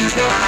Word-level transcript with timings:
You're 0.00 0.47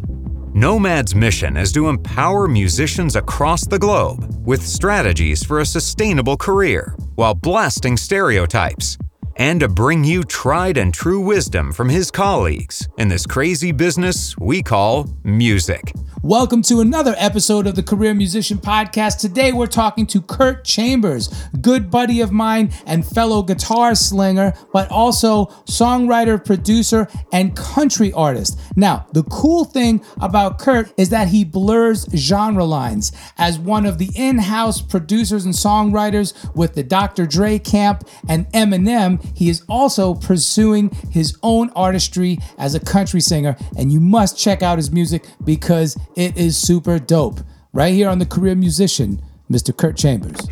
Nomad's 0.53 1.15
mission 1.15 1.55
is 1.55 1.71
to 1.71 1.87
empower 1.87 2.45
musicians 2.45 3.15
across 3.15 3.65
the 3.65 3.79
globe 3.79 4.45
with 4.45 4.61
strategies 4.61 5.45
for 5.45 5.61
a 5.61 5.65
sustainable 5.65 6.35
career 6.35 6.93
while 7.15 7.33
blasting 7.33 7.95
stereotypes, 7.95 8.97
and 9.37 9.61
to 9.61 9.69
bring 9.69 10.03
you 10.03 10.25
tried 10.25 10.75
and 10.75 10.93
true 10.93 11.21
wisdom 11.21 11.71
from 11.71 11.87
his 11.87 12.11
colleagues 12.11 12.85
in 12.97 13.07
this 13.07 13.25
crazy 13.25 13.71
business 13.71 14.37
we 14.39 14.61
call 14.61 15.09
music. 15.23 15.93
Welcome 16.23 16.61
to 16.63 16.81
another 16.81 17.15
episode 17.17 17.65
of 17.65 17.73
the 17.73 17.81
Career 17.81 18.13
Musician 18.13 18.59
Podcast. 18.59 19.17
Today 19.17 19.51
we're 19.51 19.65
talking 19.65 20.05
to 20.05 20.21
Curt 20.21 20.63
Chambers, 20.63 21.29
good 21.61 21.89
buddy 21.89 22.21
of 22.21 22.31
mine 22.31 22.71
and 22.85 23.03
fellow 23.03 23.41
guitar 23.41 23.95
slinger, 23.95 24.53
but 24.71 24.91
also 24.91 25.47
songwriter, 25.65 26.43
producer, 26.45 27.07
and 27.33 27.55
country 27.55 28.13
artist. 28.13 28.59
Now, 28.75 29.07
the 29.13 29.23
cool 29.23 29.65
thing 29.65 30.05
about 30.21 30.59
Curt 30.59 30.93
is 30.95 31.09
that 31.09 31.29
he 31.29 31.43
blurs 31.43 32.05
genre 32.15 32.65
lines. 32.65 33.11
As 33.39 33.57
one 33.57 33.87
of 33.87 33.97
the 33.97 34.11
in 34.13 34.37
house 34.37 34.79
producers 34.79 35.43
and 35.45 35.55
songwriters 35.55 36.35
with 36.55 36.75
the 36.75 36.83
Dr. 36.83 37.25
Dre 37.25 37.57
camp 37.57 38.07
and 38.29 38.45
Eminem, 38.51 39.25
he 39.35 39.49
is 39.49 39.63
also 39.67 40.13
pursuing 40.13 40.91
his 41.09 41.35
own 41.41 41.71
artistry 41.71 42.37
as 42.59 42.75
a 42.75 42.79
country 42.79 43.21
singer, 43.21 43.57
and 43.75 43.91
you 43.91 43.99
must 43.99 44.37
check 44.37 44.61
out 44.61 44.77
his 44.77 44.91
music 44.91 45.25
because 45.43 45.97
it 46.15 46.37
is 46.37 46.57
super 46.57 46.99
dope. 46.99 47.39
Right 47.73 47.93
here 47.93 48.09
on 48.09 48.19
the 48.19 48.25
Career 48.25 48.55
Musician, 48.55 49.21
Mr. 49.49 49.75
Curt 49.75 49.95
Chambers. 49.95 50.47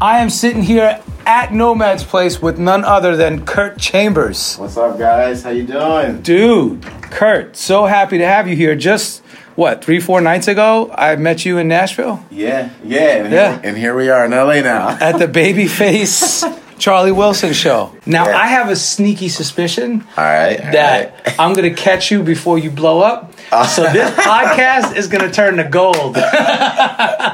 I 0.00 0.18
am 0.18 0.30
sitting 0.30 0.62
here 0.62 1.00
at 1.24 1.52
Nomad's 1.52 2.04
place 2.04 2.40
with 2.40 2.58
none 2.58 2.84
other 2.84 3.16
than 3.16 3.46
Curt 3.46 3.78
Chambers. 3.78 4.56
What's 4.56 4.76
up, 4.76 4.98
guys? 4.98 5.42
How 5.42 5.50
you 5.50 5.64
doing? 5.66 6.20
Dude, 6.20 6.82
Curt, 6.82 7.56
so 7.56 7.86
happy 7.86 8.18
to 8.18 8.26
have 8.26 8.46
you 8.46 8.54
here. 8.54 8.76
Just 8.76 9.22
what, 9.56 9.82
three, 9.82 9.98
four 10.00 10.20
nights 10.20 10.48
ago, 10.48 10.90
I 10.94 11.16
met 11.16 11.46
you 11.46 11.56
in 11.56 11.66
Nashville 11.66 12.22
Yeah, 12.30 12.70
yeah, 12.84 13.24
and 13.24 13.32
Yeah. 13.32 13.52
Here, 13.52 13.60
and 13.64 13.76
here 13.78 13.96
we 13.96 14.10
are 14.10 14.24
in 14.26 14.32
LA 14.32 14.60
now. 14.60 14.88
at 15.00 15.18
the 15.18 15.26
Babyface 15.26 16.62
Charlie 16.78 17.10
Wilson 17.12 17.54
show. 17.54 17.96
Now, 18.04 18.26
Yeah. 18.28 18.36
I 18.38 18.46
have 18.48 18.68
a 18.68 18.76
sneaky 18.76 19.30
suspicion 19.30 20.04
all 20.16 20.24
right, 20.24 20.60
all 20.62 20.72
that 20.72 21.24
right. 21.26 21.40
I'm 21.40 21.54
going 21.54 21.74
to 21.74 21.82
catch 21.82 22.10
you 22.10 22.22
before 22.22 22.58
you 22.58 22.70
blow 22.70 23.00
up. 23.00 23.32
So 23.50 23.82
this 23.92 24.10
podcast 24.16 24.96
is 24.96 25.06
going 25.08 25.24
to 25.24 25.30
turn 25.32 25.56
to 25.56 25.64
gold. 25.64 26.16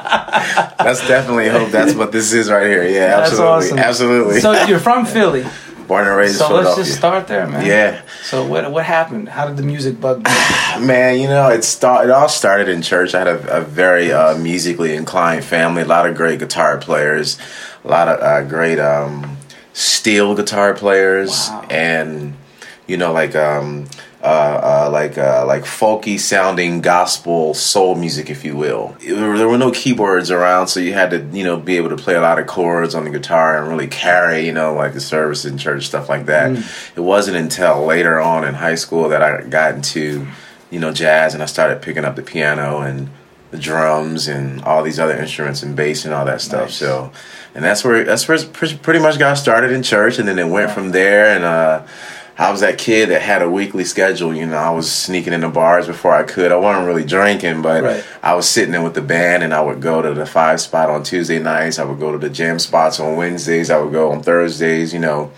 That's 0.03 1.01
definitely 1.07 1.49
hope. 1.49 1.71
That's 1.71 1.95
what 1.95 2.13
this 2.13 2.33
is 2.33 2.51
right 2.51 2.67
here. 2.67 2.85
Yeah, 2.87 3.17
That's 3.17 3.31
absolutely, 3.33 3.55
awesome. 3.67 3.79
absolutely. 3.79 4.41
So 4.41 4.53
you're 4.67 4.79
from 4.79 5.07
Philly. 5.07 5.45
Born 5.89 6.07
and 6.07 6.17
raised 6.17 6.35
in 6.41 6.47
So 6.47 6.55
let's 6.55 6.77
just 6.77 6.95
start 6.97 7.27
there, 7.27 7.47
man. 7.49 7.67
Yeah. 7.67 8.03
So 8.23 8.47
what 8.47 8.71
what 8.71 8.85
happened? 8.85 9.29
How 9.29 9.49
did 9.49 9.57
the 9.57 9.63
music 9.65 10.01
bug 10.01 10.27
you? 10.27 10.81
Man, 10.87 11.19
you 11.21 11.27
know, 11.27 11.49
it 11.51 11.65
start. 11.65 12.05
It 12.07 12.11
all 12.13 12.29
started 12.29 12.69
in 12.69 12.83
church. 12.83 13.15
I 13.15 13.19
had 13.19 13.27
a, 13.29 13.59
a 13.59 13.61
very 13.63 14.13
uh, 14.13 14.39
musically 14.39 14.95
inclined 14.95 15.45
family. 15.45 15.83
A 15.83 15.87
lot 15.87 16.07
of 16.09 16.15
great 16.17 16.39
guitar 16.39 16.79
players. 16.79 17.37
A 17.85 17.89
lot 17.89 18.07
of 18.09 18.21
uh, 18.21 18.49
great 18.49 18.79
um, 18.79 19.37
steel 19.73 20.37
guitar 20.37 20.73
players, 20.73 21.49
Wow. 21.51 21.67
and 21.69 22.35
you 22.87 22.97
know, 22.97 23.13
like 23.13 23.35
um, 23.35 23.87
uh, 24.23 24.87
uh, 24.87 24.91
like 24.93 25.19
uh, 25.19 25.45
like 25.47 25.65
folky 25.65 26.19
sounding 26.19 26.81
gospel 26.81 27.55
soul 27.55 27.97
music, 27.97 28.31
if 28.31 28.45
you 28.45 28.57
will. 28.57 28.97
There 29.01 29.49
were 29.49 29.59
no 29.59 29.73
keyboards 29.73 30.31
around, 30.31 30.69
so 30.69 30.79
you 30.79 30.93
had 30.93 31.11
to 31.11 31.27
you 31.37 31.43
know 31.43 31.57
be 31.57 31.77
able 31.77 31.89
to 31.89 31.97
play 31.97 32.15
a 32.15 32.21
lot 32.21 32.39
of 32.39 32.47
chords 32.47 32.95
on 32.95 33.03
the 33.03 33.11
guitar 33.11 33.59
and 33.59 33.69
really 33.69 33.89
carry 33.89 34.47
you 34.47 34.53
know 34.53 34.75
like 34.75 34.95
the 34.95 35.01
service 35.01 35.45
in 35.45 35.59
church 35.59 35.87
stuff 35.87 36.09
like 36.09 36.27
that. 36.27 36.53
It 36.95 37.01
wasn't 37.01 37.37
until 37.37 37.85
later 37.85 38.21
on 38.21 38.45
in 38.45 38.55
high 38.55 38.77
school 38.77 39.09
that 39.09 39.23
I 39.23 39.43
got 39.43 39.75
into 39.75 40.29
you 40.71 40.79
know 40.79 40.93
jazz 40.93 41.35
and 41.35 41.43
I 41.43 41.47
started 41.47 41.83
picking 41.83 42.05
up 42.05 42.15
the 42.15 42.23
piano 42.23 42.79
and 42.79 43.11
the 43.51 43.59
drums 43.59 44.29
and 44.29 44.63
all 44.63 44.83
these 44.83 44.99
other 44.99 45.17
instruments 45.17 45.63
and 45.63 45.77
bass 45.77 46.05
and 46.05 46.15
all 46.15 46.25
that 46.25 46.41
stuff. 46.41 46.69
Nice. 46.69 46.77
So, 46.77 47.13
and 47.55 47.65
that's 47.65 47.85
where 47.85 48.03
that's 48.05 48.29
where 48.29 48.39
pretty 48.47 48.99
much 48.99 49.19
got 49.19 49.35
started 49.35 49.73
in 49.73 49.83
church, 49.83 50.19
and 50.19 50.29
then 50.29 50.39
it 50.39 50.49
went 50.49 50.71
from 50.71 50.91
there. 50.91 51.35
And 51.35 51.45
uh, 51.45 51.87
I 52.43 52.51
was 52.51 52.61
that 52.61 52.77
kid 52.77 53.11
that 53.11 53.23
had 53.23 53.41
a 53.41 53.49
weekly 53.49 53.85
schedule. 53.85 54.35
You 54.35 54.47
know, 54.47 54.57
I 54.57 54.71
was 54.71 54.91
sneaking 54.91 55.33
in 55.33 55.43
the 55.43 55.49
bars 55.49 55.87
before 55.87 56.13
I 56.13 56.25
could. 56.25 56.51
I 56.51 56.57
wasn't 56.57 56.87
really 56.87 57.05
drinking, 57.05 57.63
but 57.63 57.83
Right. 57.85 58.05
I 58.23 58.35
was 58.35 58.49
sitting 58.49 58.75
in 58.75 58.83
with 58.83 58.95
the 58.95 59.01
band, 59.03 59.45
and 59.45 59.55
I 59.55 59.61
would 59.61 59.81
go 59.81 60.03
to 60.03 60.13
the 60.13 60.27
five 60.27 60.61
spot 60.61 60.91
on 60.91 61.05
Tuesday 61.05 61.39
nights. 61.39 61.79
I 61.79 61.85
would 61.85 62.01
go 62.01 62.11
to 62.11 62.19
the 62.19 62.29
jam 62.29 62.59
spots 62.59 62.99
on 62.99 63.17
Wednesdays. 63.17 63.71
I 63.71 63.79
would 63.79 63.93
go 63.93 64.11
on 64.11 64.23
Thursdays. 64.23 64.93
You 64.93 64.99
know. 64.99 65.31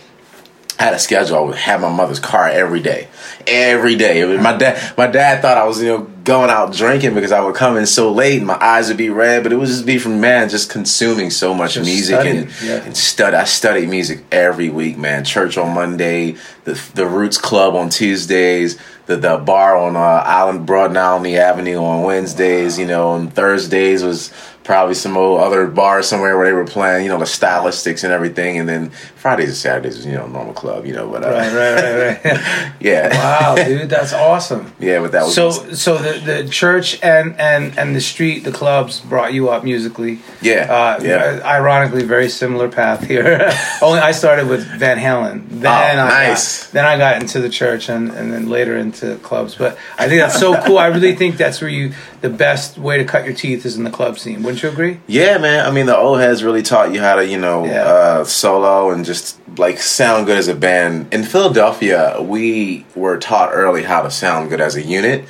I 0.79 0.85
had 0.85 0.95
a 0.95 0.99
schedule. 0.99 1.37
I 1.37 1.41
would 1.41 1.55
have 1.57 1.81
my 1.83 1.93
mother's 1.93 2.19
car 2.19 2.49
every 2.49 2.81
day, 2.81 3.07
every 3.47 3.95
day. 3.95 4.37
My 4.37 4.57
dad, 4.57 4.97
my 4.99 5.07
dad 5.07 5.41
thought 5.41 5.57
I 5.57 5.65
was, 5.65 5.81
you 5.81 5.89
know, 5.89 6.11
going 6.25 6.49
out 6.49 6.73
drinking 6.73 7.13
because 7.15 7.33
I 7.33 7.41
would 7.41 7.55
come 7.55 7.77
in 7.77 7.87
so 7.87 8.11
late 8.11 8.39
and 8.39 8.47
my 8.47 8.57
eyes 8.61 8.89
would 8.89 8.97
be 8.97 9.11
red. 9.11 9.43
But 9.43 9.53
it 9.53 9.57
would 9.57 9.69
just 9.69 9.87
be 9.87 9.99
from 9.99 10.21
man, 10.21 10.49
just 10.49 10.71
consuming 10.71 11.31
so 11.31 11.55
much 11.55 11.75
Just 11.75 11.87
music 11.87 12.25
and, 12.25 12.51
yeah. 12.63 12.83
and 12.83 12.97
stud. 12.97 13.35
I 13.35 13.45
studied 13.45 13.89
music 13.89 14.25
every 14.33 14.71
week, 14.71 14.97
man. 14.97 15.25
Church 15.25 15.59
on 15.59 15.75
Monday, 15.75 16.37
the 16.65 16.81
the 16.95 17.07
Roots 17.07 17.39
Club 17.39 17.75
on 17.75 17.91
Tuesdays, 17.91 18.79
the 19.07 19.17
the 19.17 19.37
bar 19.37 19.77
on 19.77 19.97
uh, 19.97 20.01
Island 20.01 20.67
Broad 20.67 20.91
and 20.91 20.99
Island 20.99 21.27
Avenue 21.27 21.77
on 21.77 22.03
Wednesdays. 22.03 22.79
You 22.79 22.87
know, 22.87 23.15
and 23.15 23.33
Thursdays 23.33 24.03
was 24.03 24.33
probably 24.65 24.95
some 24.95 25.17
old 25.17 25.41
other 25.41 25.67
bar 25.67 26.03
somewhere 26.03 26.37
where 26.37 26.47
they 26.47 26.53
were 26.53 26.65
playing, 26.65 27.05
you 27.05 27.11
know, 27.11 27.19
the 27.19 27.27
stylistics 27.27 28.03
and 28.03 28.13
everything. 28.13 28.59
And 28.59 28.67
then 28.69 28.91
Fridays 28.91 29.49
and 29.49 29.57
Saturdays 29.57 29.97
was, 29.99 30.07
you 30.07 30.13
know, 30.13 30.27
normal 30.27 30.55
club, 30.55 30.87
you 30.87 30.95
know, 30.95 31.09
but 31.09 31.23
uh, 31.23 31.29
right, 31.29 31.53
right, 31.53 31.75
right, 31.83 32.25
right. 32.25 32.73
yeah. 32.81 33.09
wow, 33.15 33.55
dude, 33.55 33.91
that's 33.91 34.15
awesome. 34.15 34.73
Yeah, 34.79 35.01
but 35.01 35.13
that 35.13 35.25
was 35.25 35.35
So, 35.35 35.51
so 35.51 35.99
the, 35.99 36.19
the 36.19 36.49
church 36.49 36.99
and, 37.03 37.39
and, 37.39 37.79
and 37.79 37.95
the 37.95 38.01
street, 38.01 38.45
the 38.45 38.53
clubs 38.53 39.01
brought 39.01 39.35
you 39.35 39.51
up 39.51 39.65
musically. 39.65 40.21
Yeah, 40.41 40.73
Uh, 40.73 41.03
yeah. 41.03 41.41
Ironically, 41.45 42.05
very 42.05 42.31
similar 42.31 42.69
path 42.71 43.07
here. 43.07 43.53
Only 43.83 44.01
I 44.01 44.13
started 44.13 44.49
with 44.49 44.67
Van 44.79 44.99
Halen. 44.99 45.47
Then 45.49 45.67
Oh, 45.67 45.71
I 45.71 45.95
nice. 45.95 46.29
Nice. 46.29 46.71
Then 46.71 46.85
I 46.87 46.97
got 46.97 47.21
into 47.21 47.41
the 47.41 47.51
church 47.51 47.91
and, 47.91 48.11
and 48.13 48.33
then 48.33 48.49
later 48.49 48.77
into 48.77 49.17
clubs. 49.17 49.55
But 49.55 49.77
I 49.99 50.09
think 50.09 50.21
that's 50.23 50.39
so 50.41 50.61
cool. 50.63 50.79
I 50.79 50.87
really 50.87 51.15
think 51.15 51.37
that's 51.37 51.61
where 51.61 51.71
you 51.71 51.93
the 52.23 52.31
best 52.31 52.79
way 52.79 52.97
to 52.97 53.05
cut 53.05 53.27
your 53.27 53.35
teeth 53.35 53.67
is 53.67 53.77
in 53.77 53.85
the 53.85 53.91
club 53.91 54.19
scene. 54.19 54.43
Wouldn't 54.55 54.63
you 54.63 54.69
agree? 54.71 55.01
Yeah, 55.09 55.39
man. 55.39 55.67
I 55.67 55.71
mean, 55.73 55.87
the 55.87 55.97
old 55.97 56.21
heads 56.21 56.45
really 56.45 56.63
taught 56.63 56.93
you 56.95 57.01
how 57.01 57.17
to, 57.17 57.27
you 57.27 57.39
know, 57.39 57.65
Yeah. 57.67 57.83
uh, 57.83 58.25
solo 58.25 58.91
and 58.91 59.05
just 59.05 59.37
like 59.59 59.81
sound 59.81 60.27
good 60.27 60.39
as 60.39 60.47
a 60.49 60.55
band. 60.55 61.13
In 61.13 61.25
Philadelphia, 61.25 62.19
we 62.21 62.87
were 62.95 63.17
taught 63.19 63.51
early 63.53 63.83
how 63.83 64.03
to 64.03 64.11
sound 64.11 64.51
good 64.51 64.61
as 64.61 64.77
a 64.77 64.83
unit. 64.83 65.25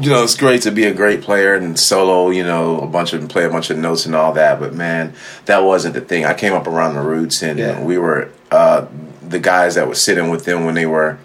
You 0.00 0.10
know, 0.10 0.22
it's 0.22 0.36
great 0.36 0.62
to 0.62 0.70
be 0.70 0.84
a 0.84 0.94
great 0.94 1.22
player 1.22 1.54
and 1.54 1.76
solo. 1.78 2.30
You 2.30 2.44
know, 2.44 2.78
a 2.80 2.86
bunch 2.86 3.12
of 3.12 3.28
play 3.28 3.44
a 3.44 3.50
bunch 3.50 3.70
of 3.70 3.78
notes 3.78 4.06
and 4.06 4.14
all 4.14 4.32
that. 4.34 4.60
But 4.60 4.72
man, 4.74 5.14
that 5.46 5.64
wasn't 5.64 5.94
the 5.94 6.00
thing. 6.00 6.24
I 6.24 6.34
came 6.34 6.52
up 6.52 6.66
around 6.68 6.94
the 6.94 7.00
roots, 7.02 7.42
and 7.42 7.58
Yeah. 7.58 7.80
we 7.82 7.98
were 7.98 8.28
uh, 8.52 8.84
the 9.28 9.38
guys 9.40 9.74
that 9.74 9.88
were 9.88 9.94
sitting 9.96 10.30
with 10.30 10.44
them 10.44 10.64
when 10.64 10.74
they 10.76 10.86
were 10.86 11.18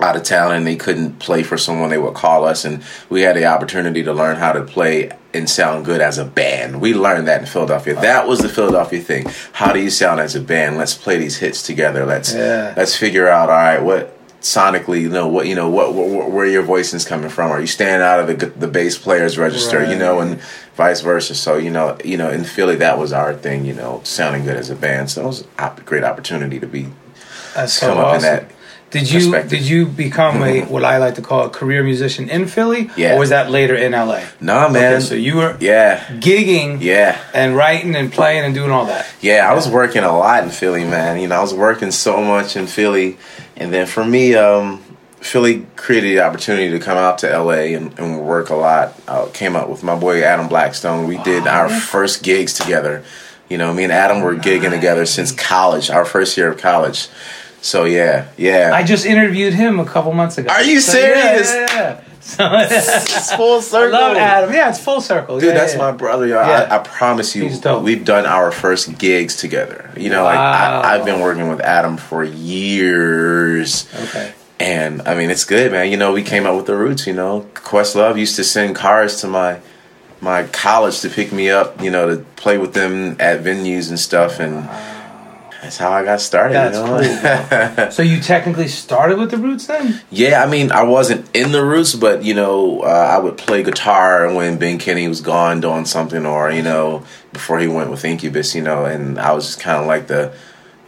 out 0.00 0.16
of 0.16 0.22
town 0.22 0.52
and 0.52 0.66
they 0.66 0.76
couldn't 0.76 1.18
play 1.18 1.42
for 1.42 1.56
someone, 1.56 1.90
they 1.90 1.98
would 1.98 2.14
call 2.14 2.44
us, 2.44 2.64
and 2.64 2.82
we 3.08 3.22
had 3.22 3.36
the 3.36 3.46
opportunity 3.46 4.02
to 4.02 4.12
learn 4.12 4.36
how 4.36 4.52
to 4.52 4.62
play 4.62 5.10
and 5.32 5.48
sound 5.48 5.84
good 5.84 6.00
as 6.00 6.18
a 6.18 6.24
band. 6.24 6.80
We 6.80 6.94
learned 6.94 7.26
that 7.28 7.40
in 7.40 7.46
Philadelphia. 7.46 7.94
That 8.00 8.26
was 8.28 8.40
the 8.40 8.48
Philadelphia 8.48 9.00
thing. 9.00 9.26
How 9.52 9.72
do 9.72 9.80
you 9.80 9.90
sound 9.90 10.20
as 10.20 10.34
a 10.36 10.40
band? 10.40 10.76
Let's 10.76 10.94
play 10.94 11.18
these 11.18 11.38
hits 11.38 11.62
together. 11.62 12.06
Let's 12.06 12.32
Yeah. 12.34 12.72
let's 12.76 12.96
figure 12.96 13.28
out. 13.28 13.50
All 13.50 13.56
right, 13.56 13.82
what 13.82 14.16
sonically, 14.40 15.00
you 15.00 15.08
know, 15.08 15.26
what 15.26 15.46
you 15.48 15.54
know, 15.54 15.68
what, 15.68 15.94
what 15.94 16.30
where 16.30 16.46
your 16.46 16.62
voice 16.62 16.92
is 16.94 17.04
coming 17.04 17.30
from. 17.30 17.50
Are 17.50 17.60
you 17.60 17.66
staying 17.66 18.00
out 18.02 18.20
of 18.20 18.26
the 18.38 18.46
the 18.46 18.68
bass 18.68 18.96
player's 18.98 19.38
register? 19.38 19.84
You 19.84 19.96
know, 19.96 20.20
and 20.20 20.40
vice 20.76 21.00
versa. 21.00 21.34
So 21.34 21.56
you 21.56 21.70
know, 21.70 21.96
you 22.04 22.16
know, 22.16 22.30
in 22.30 22.44
Philly, 22.44 22.76
that 22.76 22.98
was 22.98 23.12
our 23.12 23.34
thing. 23.34 23.64
You 23.64 23.74
know, 23.74 24.00
sounding 24.04 24.44
good 24.44 24.56
as 24.56 24.70
a 24.70 24.76
band. 24.76 25.10
So 25.10 25.22
it 25.24 25.26
was 25.26 25.44
a 25.58 25.72
great 25.84 26.04
opportunity 26.04 26.60
to 26.60 26.66
be 26.66 26.88
That's 27.54 27.72
so 27.72 27.88
come 27.88 27.98
up 27.98 28.04
in 28.04 28.16
awesome. 28.16 28.22
that 28.22 28.50
Did 28.94 29.10
you 29.10 29.42
did 29.42 29.62
you 29.68 29.86
become 29.86 30.42
a 30.44 30.62
what 30.66 30.84
I 30.84 30.98
like 30.98 31.16
to 31.16 31.22
call 31.22 31.46
a 31.46 31.50
career 31.50 31.82
musician 31.82 32.28
in 32.30 32.46
Philly? 32.46 32.90
Yeah. 32.96 33.16
Or 33.16 33.18
was 33.18 33.30
that 33.30 33.50
later 33.50 33.74
in 33.74 33.90
LA? 33.90 34.22
Nah, 34.40 34.68
man. 34.68 34.94
Okay, 34.94 35.00
so 35.04 35.14
you 35.16 35.36
were 35.36 35.56
Yeah, 35.58 35.98
gigging 36.20 36.80
yeah, 36.80 37.18
and 37.34 37.56
writing 37.56 37.96
and 37.96 38.12
playing 38.12 38.44
and 38.44 38.54
doing 38.54 38.70
all 38.70 38.86
that. 38.86 39.04
yeah. 39.20 39.50
I 39.50 39.54
was 39.54 39.68
working 39.68 40.04
a 40.04 40.16
lot 40.16 40.44
in 40.44 40.50
Philly, 40.50 40.84
man. 40.84 41.20
You 41.20 41.26
know, 41.26 41.36
I 41.36 41.40
was 41.40 41.52
working 41.52 41.90
so 41.90 42.22
much 42.22 42.54
in 42.56 42.68
Philly, 42.68 43.18
and 43.56 43.74
then 43.74 43.86
for 43.86 44.04
me, 44.04 44.36
um, 44.36 44.80
Philly 45.20 45.66
created 45.74 46.16
the 46.16 46.20
opportunity 46.20 46.70
to 46.70 46.78
come 46.78 46.96
out 46.98 47.18
to 47.18 47.26
LA 47.36 47.74
and, 47.76 47.98
and 47.98 48.20
work 48.24 48.50
a 48.50 48.54
lot. 48.54 48.94
I 49.08 49.26
came 49.34 49.56
up 49.56 49.68
with 49.68 49.82
my 49.82 49.96
boy 49.96 50.22
Adam 50.22 50.46
Blackstone. 50.46 51.08
We 51.08 51.18
did 51.18 51.48
our 51.48 51.68
first 51.68 52.22
gigs 52.22 52.54
together. 52.54 53.02
You 53.48 53.58
know, 53.58 53.74
me 53.74 53.84
and 53.84 53.92
Adam 53.92 54.22
were 54.22 54.36
gigging 54.36 54.70
together 54.70 55.04
since 55.04 55.32
college, 55.32 55.90
our 55.90 56.04
first 56.04 56.36
year 56.36 56.48
of 56.52 56.58
college. 56.58 57.08
So 57.64 57.84
yeah, 57.86 58.28
yeah. 58.36 58.72
I 58.74 58.82
just 58.82 59.06
interviewed 59.06 59.54
him 59.54 59.80
a 59.80 59.86
couple 59.86 60.12
months 60.12 60.36
ago. 60.36 60.50
Are 60.52 60.62
you 60.62 60.80
So, 60.80 60.92
serious? 60.92 61.50
Yeah, 61.50 61.66
yeah, 61.72 62.00
So, 62.20 62.46
it's 62.52 63.32
full 63.34 63.56
I 63.56 63.60
circle. 63.62 63.98
love 63.98 64.16
Adam. 64.18 64.52
Yeah, 64.52 64.68
it's 64.68 64.78
full 64.78 65.00
circle. 65.00 65.40
Dude, 65.40 65.48
Yeah, 65.48 65.54
that's 65.54 65.72
yeah. 65.72 65.78
my 65.78 65.92
brother. 65.92 66.26
Yo. 66.26 66.34
Yeah. 66.40 66.68
I, 66.70 66.76
I 66.76 66.78
promise 66.80 67.34
you, 67.34 67.50
we've 67.80 68.04
done 68.04 68.26
our 68.26 68.52
first 68.52 68.98
gigs 68.98 69.36
together. 69.36 69.90
You 69.96 70.10
know, 70.10 70.24
like 70.24 70.36
I, 70.38 70.94
I've 70.94 71.06
been 71.06 71.20
working 71.20 71.48
with 71.48 71.60
Adam 71.60 71.96
for 71.96 72.22
years. 72.22 73.88
Okay. 73.94 74.34
And 74.60 75.00
I 75.08 75.14
mean, 75.14 75.30
it's 75.30 75.44
good, 75.46 75.72
man. 75.72 75.90
You 75.90 75.96
know, 75.96 76.12
we 76.12 76.22
came 76.22 76.44
out 76.46 76.56
with 76.56 76.66
the 76.66 76.76
roots. 76.76 77.06
You 77.06 77.14
know, 77.14 77.46
Questlove 77.54 78.18
used 78.18 78.36
to 78.36 78.44
send 78.44 78.76
cars 78.76 79.22
to 79.22 79.26
my 79.26 79.60
my 80.20 80.44
college 80.44 81.00
to 81.00 81.08
pick 81.08 81.32
me 81.32 81.48
up. 81.48 81.80
You 81.82 81.90
know, 81.90 82.14
to 82.14 82.22
play 82.36 82.58
with 82.58 82.74
them 82.74 83.16
at 83.20 83.42
venues 83.42 83.88
and 83.88 83.98
stuff. 83.98 84.38
And 84.38 84.68
that's 85.64 85.78
how 85.78 85.92
I 85.92 86.04
got 86.04 86.20
started. 86.20 86.52
That's 86.52 86.76
you 86.76 86.84
know? 86.84 87.78
cool. 87.78 87.90
so 87.90 88.02
you 88.02 88.20
technically 88.20 88.68
started 88.68 89.18
with 89.18 89.30
the 89.30 89.38
Roots 89.38 89.66
then? 89.66 89.98
Yeah, 90.10 90.42
I 90.42 90.46
mean, 90.46 90.70
I 90.70 90.82
wasn't 90.82 91.34
in 91.34 91.52
the 91.52 91.64
Roots, 91.64 91.94
but 91.94 92.22
you 92.22 92.34
know, 92.34 92.80
uh, 92.82 92.86
I 92.86 93.16
would 93.16 93.38
play 93.38 93.62
guitar 93.62 94.30
when 94.34 94.58
Ben 94.58 94.76
Kenney 94.76 95.08
was 95.08 95.22
gone 95.22 95.62
doing 95.62 95.86
something, 95.86 96.26
or 96.26 96.50
you 96.50 96.60
know, 96.60 97.02
before 97.32 97.58
he 97.60 97.66
went 97.66 97.90
with 97.90 98.04
Incubus, 98.04 98.54
you 98.54 98.60
know, 98.60 98.84
and 98.84 99.18
I 99.18 99.32
was 99.32 99.46
just 99.46 99.60
kind 99.60 99.80
of 99.80 99.86
like 99.86 100.06
the, 100.06 100.36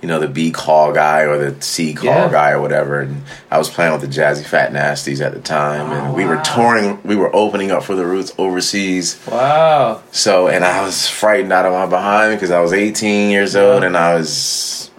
you 0.06 0.12
know, 0.12 0.20
the 0.20 0.28
B 0.28 0.52
call 0.52 0.92
guy 0.92 1.22
or 1.22 1.36
the 1.36 1.60
C 1.60 1.92
call 1.92 2.06
Yeah. 2.06 2.30
guy 2.30 2.50
or 2.52 2.60
whatever. 2.60 3.00
And 3.00 3.22
I 3.50 3.58
was 3.58 3.68
playing 3.68 3.90
with 3.92 4.02
the 4.02 4.06
Jazzy 4.06 4.44
Fat 4.44 4.72
Nasties 4.72 5.20
at 5.20 5.34
the 5.34 5.40
time, 5.40 5.90
and 5.90 6.14
we 6.14 6.22
Oh, 6.22 6.28
were 6.28 6.36
touring, 6.42 7.00
we 7.02 7.16
were 7.16 7.34
opening 7.34 7.72
up 7.72 7.82
for 7.82 7.96
the 7.96 8.06
Roots 8.06 8.32
overseas. 8.38 9.18
Wow. 9.28 10.02
So, 10.12 10.46
and 10.46 10.64
I 10.64 10.82
was 10.84 11.08
frightened 11.08 11.52
out 11.52 11.66
of 11.66 11.72
my 11.72 11.86
behind 11.86 12.36
because 12.36 12.52
I 12.52 12.60
was 12.60 12.72
18 12.72 13.30
years 13.30 13.56
old 13.56 13.82
and 13.82 13.96
I 13.96 14.14
was 14.14 14.92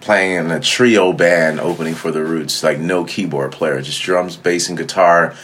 playing 0.00 0.36
in 0.36 0.50
a 0.52 0.60
trio 0.60 1.12
band 1.12 1.58
opening 1.58 1.94
for 1.96 2.12
the 2.12 2.22
Roots, 2.22 2.62
like 2.62 2.78
no 2.78 3.02
keyboard 3.04 3.50
player, 3.50 3.82
just 3.82 4.00
drums, 4.02 4.36
bass, 4.36 4.68
and 4.68 4.78
guitar, 4.78 5.34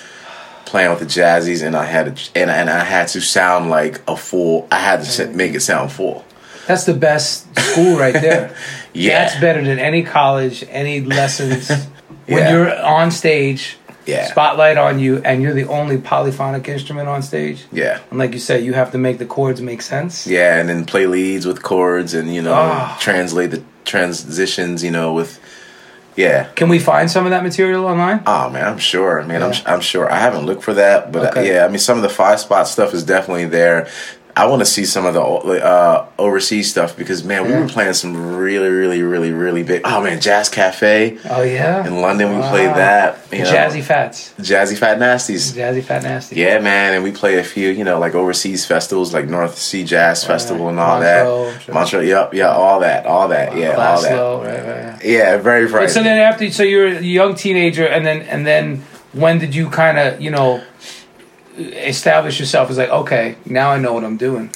playing 0.64 0.90
with 0.90 1.00
the 1.00 1.06
Jazzies, 1.06 1.66
and 1.66 1.74
I 1.74 1.86
had 1.86 2.14
to, 2.16 2.30
and, 2.40 2.50
and 2.50 2.70
I 2.70 2.84
had 2.84 3.08
to 3.08 3.20
sound 3.20 3.68
like 3.68 4.00
a 4.06 4.16
full. 4.16 4.68
I 4.70 4.78
had 4.78 5.02
to 5.02 5.26
make 5.28 5.54
it 5.54 5.60
sound 5.62 5.90
full. 5.90 6.24
That's 6.66 6.84
the 6.84 6.92
best 6.92 7.46
school 7.58 7.98
right 7.98 8.12
there. 8.12 8.54
Yeah. 8.93 9.25
That's 9.25 9.40
better 9.40 9.62
than 9.62 9.79
any 9.79 10.02
college, 10.02 10.64
any 10.70 11.00
lessons. 11.00 11.69
when 12.26 12.38
Yeah. 12.38 12.50
you're 12.52 12.82
on 12.82 13.11
stage, 13.11 13.76
Yeah. 14.06 14.26
spotlight 14.26 14.79
on 14.79 14.99
you, 14.99 15.20
and 15.25 15.43
you're 15.43 15.55
the 15.55 15.67
only 15.69 15.99
polyphonic 15.99 16.69
instrument 16.69 17.08
on 17.08 17.23
stage. 17.23 17.64
Yeah. 17.73 17.99
And 18.11 18.19
like 18.19 18.32
you 18.32 18.38
said, 18.40 18.64
you 18.64 18.73
have 18.75 18.90
to 18.93 18.99
make 18.99 19.19
the 19.19 19.26
chords 19.26 19.61
make 19.61 19.82
sense. 19.82 20.26
Yeah, 20.26 20.56
and 20.56 20.69
then 20.69 20.85
play 20.87 21.06
leads 21.06 21.46
with 21.46 21.62
chords, 21.62 22.14
and 22.14 22.35
you 22.35 22.40
know, 22.43 22.55
Ah. 22.55 22.96
translate 23.00 23.50
the 23.50 23.62
transitions, 23.85 24.82
you 24.85 24.90
know, 24.90 25.12
with 25.12 25.38
yeah. 26.17 26.46
Can 26.56 26.69
we 26.69 26.81
find 26.81 27.08
some 27.08 27.26
of 27.26 27.31
that 27.31 27.44
material 27.44 27.87
online? 27.87 28.23
Oh 28.26 28.50
man, 28.50 28.67
I'm 28.67 28.79
sure. 28.79 29.23
Man, 29.23 29.40
Yeah. 29.40 29.46
I'm 29.67 29.75
I'm 29.75 29.81
sure. 29.81 30.11
I 30.11 30.19
haven't 30.19 30.46
looked 30.46 30.64
for 30.64 30.75
that, 30.75 31.12
but 31.12 31.23
uh, 31.23 31.29
Okay. 31.40 31.52
yeah, 31.55 31.64
I 31.64 31.69
mean, 31.69 31.79
some 31.79 31.96
of 31.96 32.02
the 32.02 32.08
five 32.08 32.40
spot 32.40 32.67
stuff 32.67 32.93
is 32.93 33.05
definitely 33.05 33.44
there. 33.46 33.87
I 34.38 34.46
want 34.46 34.61
to 34.61 34.67
see 34.67 34.85
some 34.85 35.05
of 35.05 35.14
the 35.14 35.20
uh, 35.20 36.06
overseas 36.19 36.70
stuff 36.70 36.96
because 36.96 37.25
man, 37.25 37.44
we 37.46 37.52
were 37.52 37.67
playing 37.69 37.94
some 37.94 38.37
really, 38.37 38.69
really, 38.69 39.02
really, 39.02 39.32
really 39.32 39.62
big. 39.64 39.82
Oh 39.85 40.00
man, 40.00 40.20
Jazz 40.20 40.49
Cafe 40.49 41.19
Oh 41.29 41.43
yeah. 41.43 41.87
in 41.87 42.00
London, 42.00 42.31
we 42.31 42.38
Wow. 42.38 42.50
played 42.50 42.69
that. 42.76 43.19
You 43.32 43.40
know, 43.44 43.50
Jazzy 43.52 43.82
Fats. 43.82 44.32
Jazzy 44.38 44.79
Fat 44.79 44.99
Nasties. 44.99 45.52
Jazzy 45.52 45.82
Fat 45.82 46.02
Nasty. 46.05 46.37
Yeah, 46.37 46.61
man, 46.61 46.94
and 46.94 47.02
we 47.05 47.11
played 47.12 47.38
a 47.38 47.44
few, 47.44 47.70
you 47.70 47.85
know, 47.85 47.99
like 47.99 48.14
overseas 48.14 48.64
festivals, 48.64 49.12
like 49.12 49.26
North 49.29 49.58
Sea 49.58 49.85
Jazz 49.85 50.25
Festival 50.25 50.69
and 50.69 50.79
all 50.79 51.00
Montreux, 51.00 51.52
that. 51.52 51.62
sure. 51.62 51.75
Montreal, 51.75 52.05
yep, 52.05 52.32
yeah, 52.35 52.49
all 52.49 52.81
that, 52.81 53.06
all 53.06 53.29
that, 53.29 53.56
yeah, 53.56 53.75
all 53.76 54.00
that. 54.00 54.12
Right, 54.14 54.93
right. 54.94 55.05
Yeah, 55.05 55.37
very 55.38 55.64
But 55.64 55.70
frightening. 55.73 55.94
so 55.94 56.02
then 56.05 56.19
after, 56.20 56.50
so 56.50 56.62
you're 56.62 56.87
a 56.88 57.00
young 57.02 57.35
teenager, 57.35 57.87
and 57.87 58.06
then 58.06 58.23
and 58.23 58.46
then 58.46 58.85
when 59.12 59.38
did 59.38 59.55
you 59.55 59.69
kind 59.70 59.99
of 59.99 60.20
you 60.20 60.31
know 60.31 60.62
establish 61.58 62.38
yourself 62.40 62.70
as 62.70 62.78
like 62.78 62.90
okay 62.90 63.36
now 63.44 63.70
I 63.70 63.78
know 63.78 63.92
what 63.92 64.04
I'm 64.04 64.16
doing? 64.16 64.50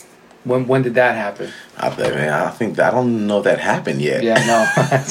When 0.45 0.67
when 0.67 0.83
did 0.83 0.95
that 0.95 1.15
happen? 1.17 1.51
I, 1.77 1.91
man, 1.97 2.33
I 2.33 2.51
think 2.51 2.79
I 2.79 2.91
don't 2.91 3.27
know 3.27 3.43
that 3.43 3.59
happened 3.61 4.01
yet. 4.03 4.23
Yeah, 4.23 4.35
no. 4.47 4.67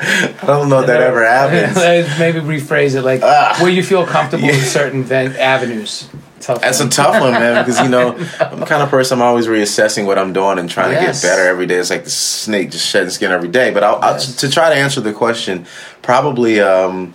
I 0.00 0.46
don't 0.46 0.68
know 0.68 0.80
if 0.80 0.86
that 0.86 1.00
ever 1.02 1.26
happens. 1.38 1.76
Maybe 2.18 2.38
rephrase 2.40 2.94
it 2.94 3.02
like 3.02 3.20
Ah. 3.22 3.56
where 3.60 3.70
you 3.70 3.82
feel 3.82 4.06
comfortable 4.06 4.48
in 4.48 4.54
certain 4.78 5.02
ven- 5.02 5.34
avenues. 5.36 6.08
Tough. 6.40 6.60
That's 6.60 6.78
a 6.78 6.88
tough 6.88 7.20
one, 7.20 7.32
man, 7.32 7.64
because 7.64 7.80
you 7.80 7.88
know 7.88 8.12
I'm 8.40 8.60
the 8.60 8.66
kind 8.66 8.80
of 8.84 8.90
person 8.90 9.18
I'm 9.18 9.22
always 9.22 9.48
reassessing 9.48 10.06
what 10.06 10.16
I'm 10.18 10.32
doing 10.32 10.60
and 10.60 10.70
trying 10.70 10.92
Yes. 10.92 11.20
to 11.20 11.26
get 11.26 11.32
better 11.32 11.48
every 11.48 11.66
day. 11.66 11.74
It's 11.76 11.90
like 11.90 12.04
the 12.04 12.10
snake 12.10 12.70
just 12.70 12.86
shedding 12.86 13.10
skin 13.10 13.32
every 13.32 13.48
day. 13.48 13.72
But 13.72 13.82
I'll, 13.82 13.96
I'll, 14.00 14.18
to 14.20 14.48
try 14.48 14.68
to 14.68 14.76
answer 14.76 15.00
the 15.00 15.12
question, 15.12 15.66
probably 16.02 16.60
um, 16.60 17.12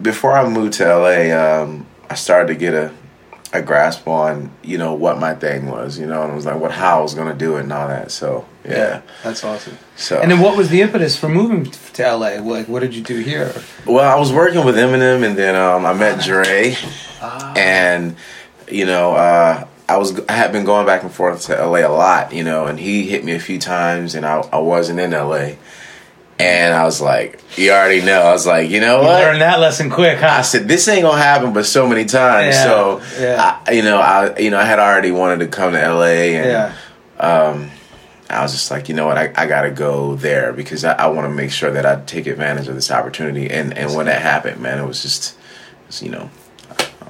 before 0.00 0.32
I 0.32 0.48
moved 0.48 0.72
to 0.74 0.84
LA, 0.92 1.30
um, 1.62 1.86
I 2.10 2.14
started 2.16 2.48
to 2.48 2.56
get 2.56 2.74
a 2.74 2.92
a 3.54 3.60
grasp 3.60 4.08
on 4.08 4.50
you 4.62 4.78
know 4.78 4.94
what 4.94 5.18
my 5.18 5.34
thing 5.34 5.66
was, 5.66 5.98
you 5.98 6.06
know, 6.06 6.22
and 6.22 6.32
it 6.32 6.34
was 6.34 6.46
like 6.46 6.56
what 6.60 6.70
how 6.72 6.98
I 7.00 7.02
was 7.02 7.14
gonna 7.14 7.34
do 7.34 7.56
it 7.56 7.60
and 7.64 7.72
all 7.72 7.88
that. 7.88 8.10
So 8.10 8.46
yeah, 8.64 9.02
that's 9.22 9.44
awesome. 9.44 9.76
so 9.96 10.20
And 10.20 10.30
then 10.30 10.40
what 10.40 10.56
was 10.56 10.68
the 10.70 10.80
impetus 10.82 11.16
for 11.16 11.28
moving 11.28 11.70
to 11.70 12.02
LA? 12.16 12.40
Like, 12.40 12.68
what 12.68 12.80
did 12.80 12.94
you 12.94 13.02
do 13.02 13.18
here? 13.18 13.52
Well, 13.86 14.08
I 14.08 14.18
was 14.18 14.32
working 14.32 14.64
with 14.64 14.76
Eminem, 14.76 15.24
and 15.24 15.36
then 15.36 15.54
um, 15.56 15.84
I 15.84 15.92
met 15.92 16.22
Dre, 16.24 16.76
Ah. 17.20 17.52
and 17.56 18.16
you 18.68 18.86
know, 18.86 19.12
uh, 19.14 19.66
I 19.88 19.96
was 19.98 20.18
I 20.28 20.32
had 20.32 20.52
been 20.52 20.64
going 20.64 20.86
back 20.86 21.02
and 21.02 21.12
forth 21.12 21.42
to 21.46 21.54
LA 21.66 21.80
a 21.86 21.92
lot, 21.92 22.32
you 22.32 22.44
know, 22.44 22.66
and 22.66 22.78
he 22.80 23.06
hit 23.06 23.22
me 23.24 23.32
a 23.32 23.40
few 23.40 23.58
times, 23.58 24.14
and 24.14 24.24
I, 24.24 24.38
I 24.52 24.58
wasn't 24.58 24.98
in 25.00 25.10
LA, 25.10 25.56
and 26.38 26.74
I 26.74 26.84
was 26.84 27.00
like, 27.00 27.40
you 27.56 27.70
already 27.70 28.02
know, 28.02 28.20
I 28.22 28.32
was 28.32 28.46
like, 28.46 28.70
you 28.70 28.80
know 28.80 29.00
You 29.00 29.06
what? 29.06 29.20
learned 29.20 29.40
that 29.42 29.60
lesson 29.60 29.90
quick, 29.90 30.18
huh? 30.18 30.26
I 30.38 30.42
said 30.42 30.66
this 30.68 30.88
ain't 30.88 31.02
gonna 31.02 31.20
happen, 31.22 31.52
but 31.52 31.66
so 31.66 31.86
many 31.86 32.04
times. 32.04 32.56
Yeah, 32.56 32.64
so, 32.64 33.02
yeah. 33.20 33.62
I, 33.66 33.72
you 33.72 33.82
know, 33.82 33.98
I 33.98 34.38
you 34.38 34.50
know 34.50 34.58
I 34.58 34.64
had 34.64 34.78
already 34.78 35.10
wanted 35.10 35.40
to 35.40 35.48
come 35.48 35.72
to 35.72 35.78
LA, 35.78 36.04
and 36.04 36.46
yeah. 36.46 36.74
um, 37.18 37.70
I 38.30 38.42
was 38.42 38.52
just 38.52 38.70
like, 38.70 38.88
you 38.88 38.94
know 38.94 39.06
what, 39.06 39.18
I, 39.18 39.32
I 39.36 39.46
got 39.46 39.62
to 39.62 39.70
go 39.70 40.16
there 40.16 40.52
because 40.54 40.84
I, 40.84 40.92
I 40.94 41.06
want 41.08 41.26
to 41.26 41.34
make 41.34 41.50
sure 41.50 41.70
that 41.70 41.84
I 41.84 42.00
take 42.06 42.26
advantage 42.26 42.66
of 42.66 42.74
this 42.74 42.90
opportunity. 42.90 43.50
And, 43.50 43.76
and 43.76 43.94
when 43.94 44.06
that 44.06 44.22
happened, 44.22 44.58
man, 44.62 44.78
it 44.78 44.86
was 44.86 45.02
just, 45.02 45.32
it 45.34 45.86
was, 45.88 46.02
you 46.02 46.08
know, 46.10 46.30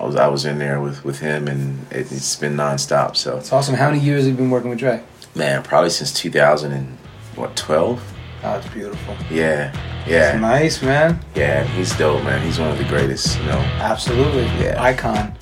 I 0.00 0.04
was 0.04 0.16
I 0.16 0.26
was 0.26 0.44
in 0.44 0.58
there 0.58 0.80
with, 0.80 1.04
with 1.04 1.20
him, 1.20 1.46
and 1.46 1.86
it, 1.92 2.10
it's 2.10 2.34
been 2.34 2.56
nonstop. 2.56 3.14
So 3.16 3.36
It's 3.38 3.52
awesome. 3.52 3.76
How 3.76 3.90
many 3.90 4.02
years 4.02 4.24
have 4.24 4.32
you 4.32 4.36
been 4.36 4.50
working 4.50 4.70
with 4.70 4.80
Dre? 4.80 5.00
man, 5.34 5.62
probably 5.62 5.88
since 5.90 6.12
2000 6.12 6.72
and 6.72 6.98
what 7.36 7.56
12. 7.56 8.11
Oh, 8.44 8.56
it's 8.58 8.68
beautiful. 8.68 9.16
Yeah, 9.30 9.72
yeah, 10.06 10.36
Nice, 10.38 10.82
man. 10.82 11.20
yeah. 11.34 11.62
He's 11.64 11.96
dope, 11.96 12.24
man. 12.24 12.44
He's 12.44 12.58
one 12.58 12.70
of 12.70 12.78
the 12.78 12.84
greatest. 12.84 13.38
You 13.38 13.46
know. 13.46 13.58
Absolutely. 13.78 14.44
Yeah. 14.62 14.82
Icon. 14.82 15.34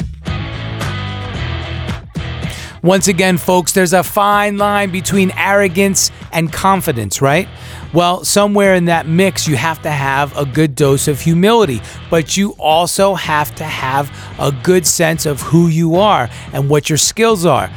Once 2.83 3.09
again, 3.09 3.37
folks, 3.37 3.73
there's 3.73 3.92
a 3.92 4.02
fine 4.02 4.57
line 4.57 4.90
between 4.90 5.30
arrogance 5.33 6.11
and 6.33 6.50
confidence, 6.50 7.21
right? 7.21 7.47
Well, 7.92 8.25
somewhere 8.25 8.75
in 8.75 8.87
that 8.87 9.07
mix, 9.07 9.47
you 9.47 9.57
have 9.57 9.83
to 9.83 9.90
have 9.90 10.35
a 10.37 10.47
good 10.47 10.75
dose 10.76 11.07
of 11.07 11.21
humility, 11.21 11.83
but 12.09 12.37
you 12.38 12.52
also 12.52 13.14
have 13.14 13.54
to 13.57 13.64
have 13.64 14.11
a 14.38 14.50
good 14.62 14.87
sense 14.87 15.26
of 15.26 15.42
who 15.42 15.69
you 15.69 15.97
are 15.97 16.30
and 16.54 16.71
what 16.71 16.88
your 16.88 16.97
skills 16.99 17.45
are. 17.45 17.71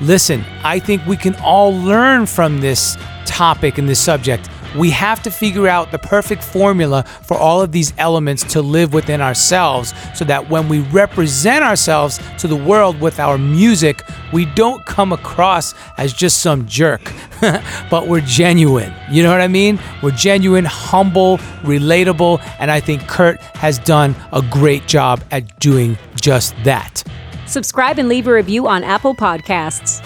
Listen, 0.00 0.44
I 0.62 0.78
think 0.78 1.04
we 1.06 1.16
can 1.16 1.34
all 1.36 1.72
learn 1.74 2.26
from 2.26 2.60
this 2.60 2.96
topic 3.24 3.78
and 3.78 3.88
this 3.88 3.98
subject. 3.98 4.48
We 4.76 4.90
have 4.90 5.22
to 5.22 5.30
figure 5.30 5.68
out 5.68 5.90
the 5.90 5.98
perfect 5.98 6.44
formula 6.44 7.04
for 7.22 7.36
all 7.36 7.62
of 7.62 7.72
these 7.72 7.92
elements 7.98 8.44
to 8.52 8.62
live 8.62 8.92
within 8.92 9.20
ourselves 9.20 9.94
so 10.14 10.24
that 10.26 10.50
when 10.50 10.68
we 10.68 10.80
represent 10.80 11.64
ourselves 11.64 12.20
to 12.38 12.48
the 12.48 12.56
world 12.56 13.00
with 13.00 13.18
our 13.18 13.38
music, 13.38 14.02
we 14.32 14.44
don't 14.44 14.84
come 14.86 15.12
across 15.12 15.74
as 15.96 16.12
just 16.12 16.42
some 16.42 16.66
jerk, 16.66 17.12
but 17.90 18.08
we're 18.08 18.20
genuine. 18.20 18.92
You 19.10 19.22
know 19.22 19.30
what 19.30 19.40
I 19.40 19.48
mean? 19.48 19.78
We're 20.02 20.10
genuine, 20.10 20.64
humble, 20.64 21.38
relatable, 21.62 22.40
and 22.58 22.70
I 22.70 22.80
think 22.80 23.08
Curt 23.08 23.40
has 23.56 23.78
done 23.78 24.14
a 24.32 24.42
great 24.42 24.86
job 24.86 25.22
at 25.30 25.58
doing 25.58 25.96
just 26.20 26.54
that. 26.64 27.02
Subscribe 27.46 27.98
and 27.98 28.08
leave 28.08 28.26
a 28.26 28.32
review 28.32 28.66
on 28.66 28.82
Apple 28.82 29.14
Podcasts. 29.14 30.05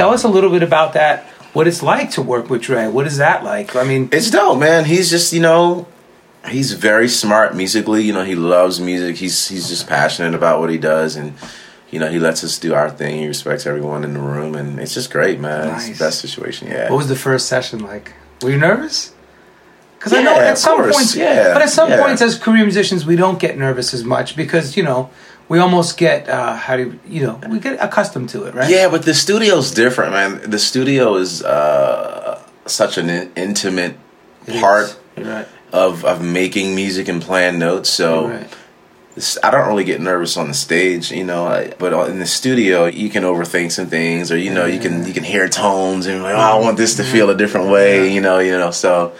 Tell 0.00 0.14
us 0.14 0.24
a 0.24 0.28
little 0.28 0.48
bit 0.48 0.62
about 0.62 0.94
that. 0.94 1.24
What 1.52 1.68
it's 1.68 1.82
like 1.82 2.12
to 2.12 2.22
work 2.22 2.48
with 2.48 2.62
Dre. 2.62 2.88
What 2.88 3.06
is 3.06 3.18
that 3.18 3.44
like? 3.44 3.76
I 3.76 3.84
mean, 3.84 4.08
It's 4.10 4.30
dope, 4.30 4.58
man. 4.58 4.86
He's 4.86 5.10
just, 5.10 5.34
you 5.34 5.40
know, 5.40 5.86
he's 6.48 6.72
very 6.72 7.06
smart 7.06 7.54
musically. 7.54 8.04
You 8.04 8.14
know, 8.14 8.24
he 8.24 8.34
loves 8.34 8.80
music. 8.80 9.16
He's 9.16 9.48
he's 9.48 9.68
just 9.68 9.86
passionate 9.86 10.34
about 10.34 10.58
what 10.58 10.70
he 10.70 10.78
does, 10.78 11.16
and 11.16 11.34
you 11.90 11.98
know, 12.00 12.10
he 12.10 12.18
lets 12.18 12.42
us 12.42 12.58
do 12.58 12.72
our 12.72 12.88
thing. 12.90 13.18
He 13.18 13.26
respects 13.26 13.66
everyone 13.66 14.02
in 14.04 14.14
the 14.14 14.20
room, 14.20 14.54
and 14.54 14.80
it's 14.80 14.94
just 14.94 15.10
great, 15.12 15.38
man. 15.38 15.68
It's 15.74 15.88
Nice. 15.88 15.98
the 15.98 16.04
best 16.06 16.20
situation. 16.22 16.68
Yeah. 16.68 16.88
what 16.88 16.96
was 16.96 17.08
the 17.08 17.14
first 17.14 17.46
session 17.46 17.80
like? 17.80 18.14
Were 18.40 18.48
you 18.48 18.56
nervous? 18.56 19.12
Because 19.98 20.14
I 20.14 20.22
know 20.22 20.34
at 20.34 20.56
some 20.56 20.76
course, 20.78 20.96
points, 20.96 21.14
yeah, 21.14 21.52
but 21.52 21.60
at 21.60 21.68
some 21.68 21.90
yeah. 21.90 22.00
points 22.02 22.22
as 22.22 22.38
career 22.38 22.64
musicians, 22.64 23.04
we 23.04 23.16
don't 23.16 23.38
get 23.38 23.58
nervous 23.58 23.92
as 23.92 24.02
much 24.02 24.34
because 24.34 24.78
you 24.78 24.82
know 24.82 25.10
we 25.50 25.58
almost 25.58 25.98
get 25.98 26.28
uh, 26.28 26.54
how 26.54 26.76
do 26.76 26.84
you, 26.84 27.00
you 27.18 27.26
know 27.26 27.40
we 27.48 27.58
get 27.58 27.82
accustomed 27.82 28.28
to 28.30 28.44
it, 28.44 28.54
right? 28.54 28.70
Yeah, 28.70 28.88
but 28.88 29.02
the 29.02 29.12
studio's 29.12 29.72
different, 29.72 30.12
man. 30.12 30.48
The 30.48 30.60
studio 30.60 31.16
is 31.16 31.42
uh, 31.42 32.40
such 32.66 32.96
an 32.96 33.10
in- 33.10 33.32
intimate 33.36 33.96
It 34.46 34.60
part 34.60 34.96
right. 35.18 35.48
of 35.72 36.04
of 36.04 36.22
making 36.22 36.74
music 36.74 37.08
and 37.08 37.20
playing 37.20 37.58
notes. 37.58 37.90
So. 37.90 38.28
Right. 38.28 38.56
I 39.42 39.50
don't 39.50 39.66
really 39.66 39.84
get 39.84 40.00
nervous 40.00 40.36
on 40.38 40.48
the 40.48 40.54
stage, 40.54 41.10
you 41.10 41.24
know. 41.24 41.44
I, 41.44 41.74
but 41.78 41.92
in 42.08 42.20
the 42.20 42.26
studio, 42.26 42.86
you 42.86 43.10
can 43.10 43.24
overthink 43.24 43.72
some 43.72 43.88
things, 43.88 44.30
or 44.32 44.38
you 44.38 44.54
know, 44.54 44.64
you 44.64 44.78
can 44.80 45.04
you 45.04 45.12
can 45.12 45.24
hear 45.24 45.46
tones 45.48 46.06
and 46.06 46.22
like, 46.22 46.34
oh, 46.34 46.38
I 46.38 46.58
want 46.58 46.78
this 46.78 46.94
to 46.96 47.04
feel 47.04 47.28
a 47.28 47.34
different 47.34 47.68
way, 47.68 48.14
you 48.14 48.22
know, 48.22 48.38
you 48.38 48.52
know. 48.52 48.70
So, 48.70 49.12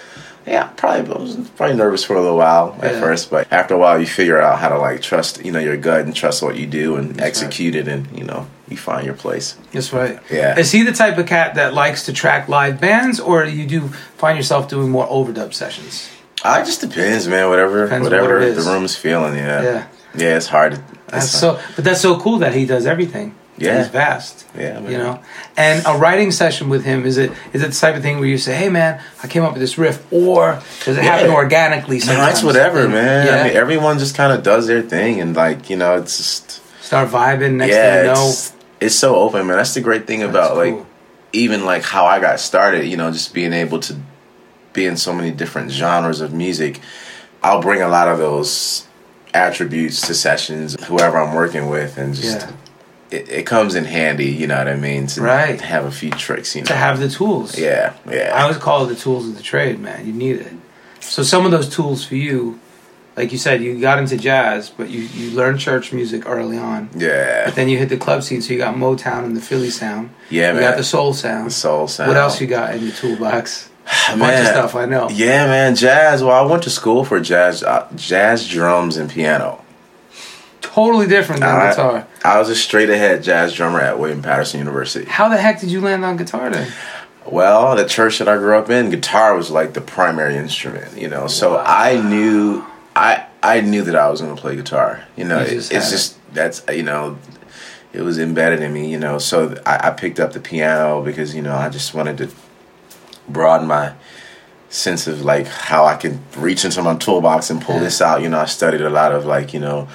yeah, 0.47 0.69
probably 0.77 1.15
I 1.15 1.19
was 1.19 1.37
probably 1.57 1.77
nervous 1.77 2.03
for 2.05 2.17
a 2.17 2.21
little 2.23 2.37
while 2.39 2.77
at 2.83 2.95
Yeah. 2.95 3.01
first, 3.01 3.31
but 3.31 3.47
after 3.53 3.75
a 3.75 3.79
while, 3.79 3.99
you 4.01 4.07
figure 4.07 4.41
out 4.41 4.59
how 4.59 4.69
to 4.69 4.79
like 4.79 5.03
trust, 5.03 5.45
you 5.45 5.53
know, 5.53 5.59
your 5.61 5.77
gut 5.77 6.01
and 6.07 6.15
trust 6.15 6.43
what 6.43 6.57
you 6.57 6.67
do 6.67 6.97
and 6.97 7.11
right. 7.19 7.27
execute 7.27 7.75
it, 7.75 7.87
and 7.89 8.07
you 8.17 8.25
know, 8.25 8.47
you 8.69 8.77
find 8.77 9.05
your 9.05 9.15
place. 9.15 9.57
That's 9.73 9.93
right. 9.93 10.19
Yeah. 10.31 10.59
Is 10.59 10.73
he 10.73 10.83
the 10.83 10.93
type 10.93 11.19
of 11.19 11.27
cat 11.27 11.55
that 11.57 11.75
likes 11.75 12.07
to 12.07 12.13
track 12.13 12.49
live 12.49 12.81
bands, 12.81 13.21
or 13.21 13.45
you 13.45 13.67
do 13.67 13.89
find 14.17 14.37
yourself 14.37 14.69
doing 14.69 14.91
more 14.91 15.07
overdub 15.07 15.53
sessions? 15.55 16.09
Uh, 16.43 16.59
it 16.63 16.67
just 16.67 16.81
depends, 16.81 17.29
man. 17.29 17.49
Whatever, 17.51 17.85
Depends 17.85 18.05
whatever 18.05 18.41
what 18.41 18.55
the 18.55 18.63
room's 18.63 18.97
feeling. 18.97 19.35
Yeah, 19.37 19.63
Yeah. 19.63 19.85
yeah. 20.17 20.37
It's 20.37 20.47
hard. 20.47 20.73
to- 20.73 20.83
That's 21.09 21.27
it's- 21.35 21.41
so, 21.41 21.59
but 21.77 21.85
that's 21.85 22.01
so 22.01 22.19
cool 22.19 22.39
that 22.39 22.55
he 22.55 22.65
does 22.65 22.87
everything. 22.87 23.35
Yeah. 23.61 23.79
he's 23.79 23.88
vast. 23.88 24.47
Yeah, 24.57 24.81
man. 24.81 24.90
you 24.90 24.99
know. 24.99 25.21
And 25.57 25.83
a 25.87 25.97
writing 25.97 26.31
session 26.33 26.69
with 26.69 26.85
him 26.85 27.05
is 27.07 27.19
it 27.19 27.31
is 27.52 27.62
it 27.62 27.71
the 27.73 27.76
type 27.76 27.95
of 27.97 28.02
thing 28.02 28.19
where 28.19 28.29
you 28.29 28.38
say, 28.38 28.55
"Hey, 28.55 28.69
man, 28.69 29.00
I 29.23 29.26
came 29.29 29.43
up 29.43 29.52
with 29.52 29.61
this 29.61 29.76
riff," 29.79 30.05
or 30.12 30.61
does 30.85 30.97
it 30.97 31.05
happen 31.05 31.26
Yeah. 31.31 31.37
organically? 31.37 31.99
No, 31.99 32.05
Sometimes? 32.07 32.33
it's 32.35 32.43
whatever, 32.43 32.81
And- 32.85 32.93
man. 32.93 33.26
Yeah. 33.26 33.35
I 33.40 33.45
mean, 33.49 33.57
everyone 33.57 33.99
just 33.99 34.14
kind 34.17 34.33
of 34.33 34.43
does 34.43 34.67
their 34.67 34.83
thing, 34.83 35.21
and 35.21 35.37
like 35.37 35.69
you 35.71 35.76
know, 35.76 35.97
it's 35.97 36.17
just 36.17 36.61
Start 36.85 37.09
vibing. 37.11 37.52
Next 37.55 37.73
yeah, 37.73 37.95
thing 37.97 38.07
you 38.09 38.14
know, 38.14 38.29
it's, 38.31 38.52
it's 38.81 38.95
so 38.97 39.14
open, 39.17 39.47
man. 39.47 39.57
That's 39.59 39.75
the 39.75 39.81
great 39.81 40.07
thing 40.07 40.23
about 40.23 40.57
like 40.57 40.76
even 41.33 41.64
like 41.64 41.85
how 41.85 42.07
I 42.07 42.19
got 42.19 42.40
started. 42.40 42.87
You 42.87 42.97
know, 42.97 43.11
just 43.12 43.33
being 43.35 43.52
able 43.52 43.79
to 43.81 43.95
be 44.73 44.87
in 44.87 44.97
so 44.97 45.12
many 45.12 45.31
different 45.31 45.71
genres 45.71 46.21
of 46.21 46.33
music. 46.33 46.81
I'll 47.43 47.61
bring 47.62 47.81
a 47.83 47.88
lot 47.88 48.09
of 48.09 48.19
those 48.19 48.87
attributes 49.33 50.00
to 50.02 50.14
sessions, 50.14 50.76
whoever 50.85 51.19
I'm 51.19 51.35
working 51.35 51.69
with, 51.69 51.97
and 51.99 52.14
just 52.14 52.40
Yeah. 52.40 52.50
It, 53.11 53.29
it 53.29 53.47
comes 53.47 53.75
in 53.75 53.85
handy. 53.85 54.26
You 54.31 54.47
know 54.47 54.59
what 54.59 54.69
I 54.69 54.76
mean? 54.76 55.07
To 55.09 55.23
Right. 55.23 55.61
have 55.61 55.85
a 55.85 55.90
few 55.90 56.11
tricks. 56.11 56.55
You 56.55 56.62
know, 56.62 56.67
to 56.67 56.75
have 56.76 57.00
the 57.00 57.09
tools. 57.09 57.59
yeah, 57.59 57.95
yeah. 58.09 58.33
I 58.35 58.43
always 58.43 58.59
call 58.59 58.85
it 58.85 58.88
the 58.88 58.97
tools 58.97 59.29
of 59.29 59.37
the 59.37 59.43
trade, 59.43 59.79
man. 59.81 60.07
You 60.07 60.12
need 60.12 60.37
it. 60.37 60.52
So 61.00 61.23
some 61.23 61.45
of 61.47 61.50
those 61.50 61.69
tools 61.69 62.05
for 62.05 62.14
you, 62.17 62.61
like 63.17 63.33
you 63.33 63.38
said, 63.38 63.62
you 63.62 63.81
got 63.81 63.99
into 63.99 64.17
jazz, 64.17 64.71
but 64.71 64.88
you 64.90 65.00
you 65.02 65.31
learned 65.37 65.59
church 65.61 65.93
music 65.93 66.23
early 66.26 66.57
on. 66.59 66.88
yeah, 66.97 67.47
But 67.47 67.55
then 67.55 67.69
you 67.69 67.79
hit 67.79 67.88
the 67.88 67.97
club 67.97 68.23
scene, 68.23 68.40
so 68.43 68.52
you 68.52 68.59
got 68.59 68.75
Motown 68.76 69.25
and 69.25 69.37
the 69.37 69.40
Philly 69.40 69.71
sound. 69.71 70.11
Yeah, 70.31 70.49
you 70.52 70.61
man. 70.61 70.71
got 70.71 70.76
the 70.76 70.85
soul 70.85 71.12
sound. 71.14 71.47
The 71.47 71.50
soul 71.50 71.88
sound. 71.88 72.09
What 72.09 72.17
else 72.17 72.40
you 72.40 72.47
got 72.47 72.75
in 72.75 72.83
your 72.83 72.93
toolbox? 72.93 73.69
A 74.11 74.17
bunch 74.17 74.38
of 74.40 74.47
stuff 74.47 74.75
I 74.76 74.85
know. 74.85 75.09
Yeah, 75.11 75.47
man, 75.47 75.75
jazz. 75.75 76.23
Well, 76.23 76.37
I 76.37 76.49
went 76.49 76.62
to 76.64 76.71
school 76.71 77.05
for 77.05 77.19
jazz, 77.19 77.62
uh, 77.64 77.88
jazz 77.97 78.47
drums 78.47 78.97
and 78.97 79.11
piano. 79.11 79.64
Totally 80.75 81.07
different 81.07 81.41
than 81.41 81.50
I, 81.55 81.71
guitar. 81.71 82.07
I 82.25 82.39
was 82.39 82.49
a 82.49 82.55
straight 82.57 82.91
ahead 82.91 83.23
jazz 83.23 83.53
drummer 83.55 83.81
at 83.81 83.99
William 83.99 84.23
Paterson 84.23 84.59
University. 84.61 85.05
How 85.07 85.29
the 85.29 85.37
heck 85.37 85.61
did 85.61 85.71
you 85.71 85.81
land 85.81 86.05
on 86.05 86.17
guitar 86.17 86.49
then? 86.50 86.71
Well, 87.27 87.77
the 87.77 87.85
church 87.87 88.19
that 88.19 88.29
I 88.29 88.37
grew 88.37 88.57
up 88.57 88.71
in, 88.71 88.91
guitar 88.91 89.35
was 89.37 89.50
like 89.50 89.75
the 89.75 89.81
primary 89.81 90.37
instrument, 90.37 90.97
you 90.97 91.09
know. 91.09 91.27
So 91.27 91.59
I 91.59 92.00
knew, 92.00 92.65
I 92.97 93.27
I 93.43 93.61
knew 93.61 93.83
that 93.83 93.97
I 93.97 94.09
was 94.11 94.21
going 94.21 94.35
to 94.35 94.41
play 94.41 94.57
guitar. 94.57 95.05
You 95.17 95.25
know, 95.25 95.39
You 95.41 95.45
it- 95.47 95.53
it's 95.53 95.71
it. 95.71 95.91
just 95.91 96.17
that's 96.35 96.62
you 96.73 96.83
know 96.85 97.19
it 97.93 98.03
was 98.03 98.21
embedded 98.21 98.62
in 98.62 98.73
me 98.73 98.89
you 98.89 98.97
know 98.99 99.19
so 99.19 99.61
I, 99.67 99.89
I 99.89 99.91
picked 99.91 100.21
up 100.21 100.33
the 100.33 100.39
piano 100.39 101.03
because 101.03 101.35
you 101.35 101.43
know 101.43 101.57
i 101.57 101.69
just 101.69 101.93
wanted 101.93 102.19
to 102.19 102.29
broaden 103.29 103.67
my 103.67 103.95
sense 104.69 105.09
of 105.09 105.23
like 105.23 105.49
how 105.49 105.85
i 105.85 105.97
can 105.97 106.23
reach 106.37 106.65
into 106.65 106.81
my 106.85 106.95
toolbox 106.95 107.50
and 107.50 107.61
pull 107.61 107.75
Yeah. 107.79 107.81
this 107.83 108.00
out 108.00 108.23
you 108.23 108.29
know 108.29 108.39
i 108.39 108.45
studied 108.45 108.81
a 108.83 108.91
lot 108.91 109.11
of 109.11 109.27
like 109.27 109.53
you 109.53 109.59
know 109.59 109.89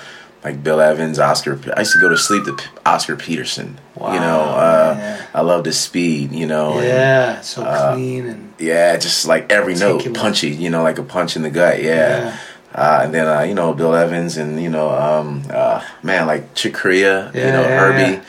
like 0.46 0.64
bill 0.64 0.80
evans 0.80 1.20
oscar 1.20 1.60
i 1.75 1.80
used 1.82 1.92
to 1.94 2.00
go 2.00 2.08
to 2.08 2.18
sleep 2.18 2.46
to 2.46 2.54
P- 2.56 2.64
oscar 2.86 3.16
peterson 3.18 3.78
Wow, 3.96 4.14
you 4.14 4.20
know 4.20 4.40
uh 4.42 4.96
yeah. 4.98 5.25
i 5.34 5.42
love 5.42 5.64
the 5.66 5.74
speed 5.74 6.32
you 6.32 6.46
know 6.48 6.78
and- 6.78 6.88
Yeah, 6.88 7.42
so 7.42 7.64
clean 7.94 8.25
and 8.28 8.54
yeah, 8.58 8.96
just 8.96 9.25
like 9.28 9.52
every 9.52 9.75
note, 9.75 10.14
punchy, 10.14 10.48
you 10.50 10.70
know, 10.70 10.82
like 10.82 10.98
a 10.98 11.04
punch 11.04 11.36
in 11.36 11.42
the 11.42 11.50
gut. 11.50 11.84
Yeah. 11.84 11.94
Yeah. 11.94 12.38
Uh, 12.74 13.02
and 13.04 13.14
then, 13.14 13.28
uh, 13.28 13.42
you 13.42 13.54
know, 13.54 13.74
Bill 13.74 13.94
Evans 13.94 14.38
and, 14.38 14.62
you 14.64 14.70
know, 14.70 14.90
um, 14.90 15.44
uh, 15.50 15.84
man, 16.04 16.25
like 16.25 16.56
Chick 16.56 16.74
Corea, 16.74 17.32
you 17.34 17.42
Yeah, 17.42 17.52
know, 17.52 17.62
yeah, 17.64 17.80
Herbie, 17.80 18.22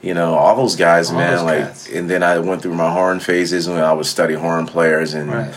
you 0.00 0.14
know, 0.14 0.34
all 0.34 0.54
those 0.54 0.76
guys, 0.76 1.10
All 1.10 1.16
man. 1.18 1.32
those 1.32 1.42
like, 1.42 1.58
cats. 1.64 1.88
and 1.90 2.08
then 2.08 2.22
I 2.22 2.38
went 2.38 2.62
through 2.62 2.74
my 2.76 2.88
horn 2.92 3.18
phases 3.18 3.68
when 3.68 3.80
I 3.82 3.92
would 3.92 4.06
study 4.06 4.34
horn 4.34 4.66
players 4.68 5.12
and, 5.12 5.28
Right. 5.32 5.54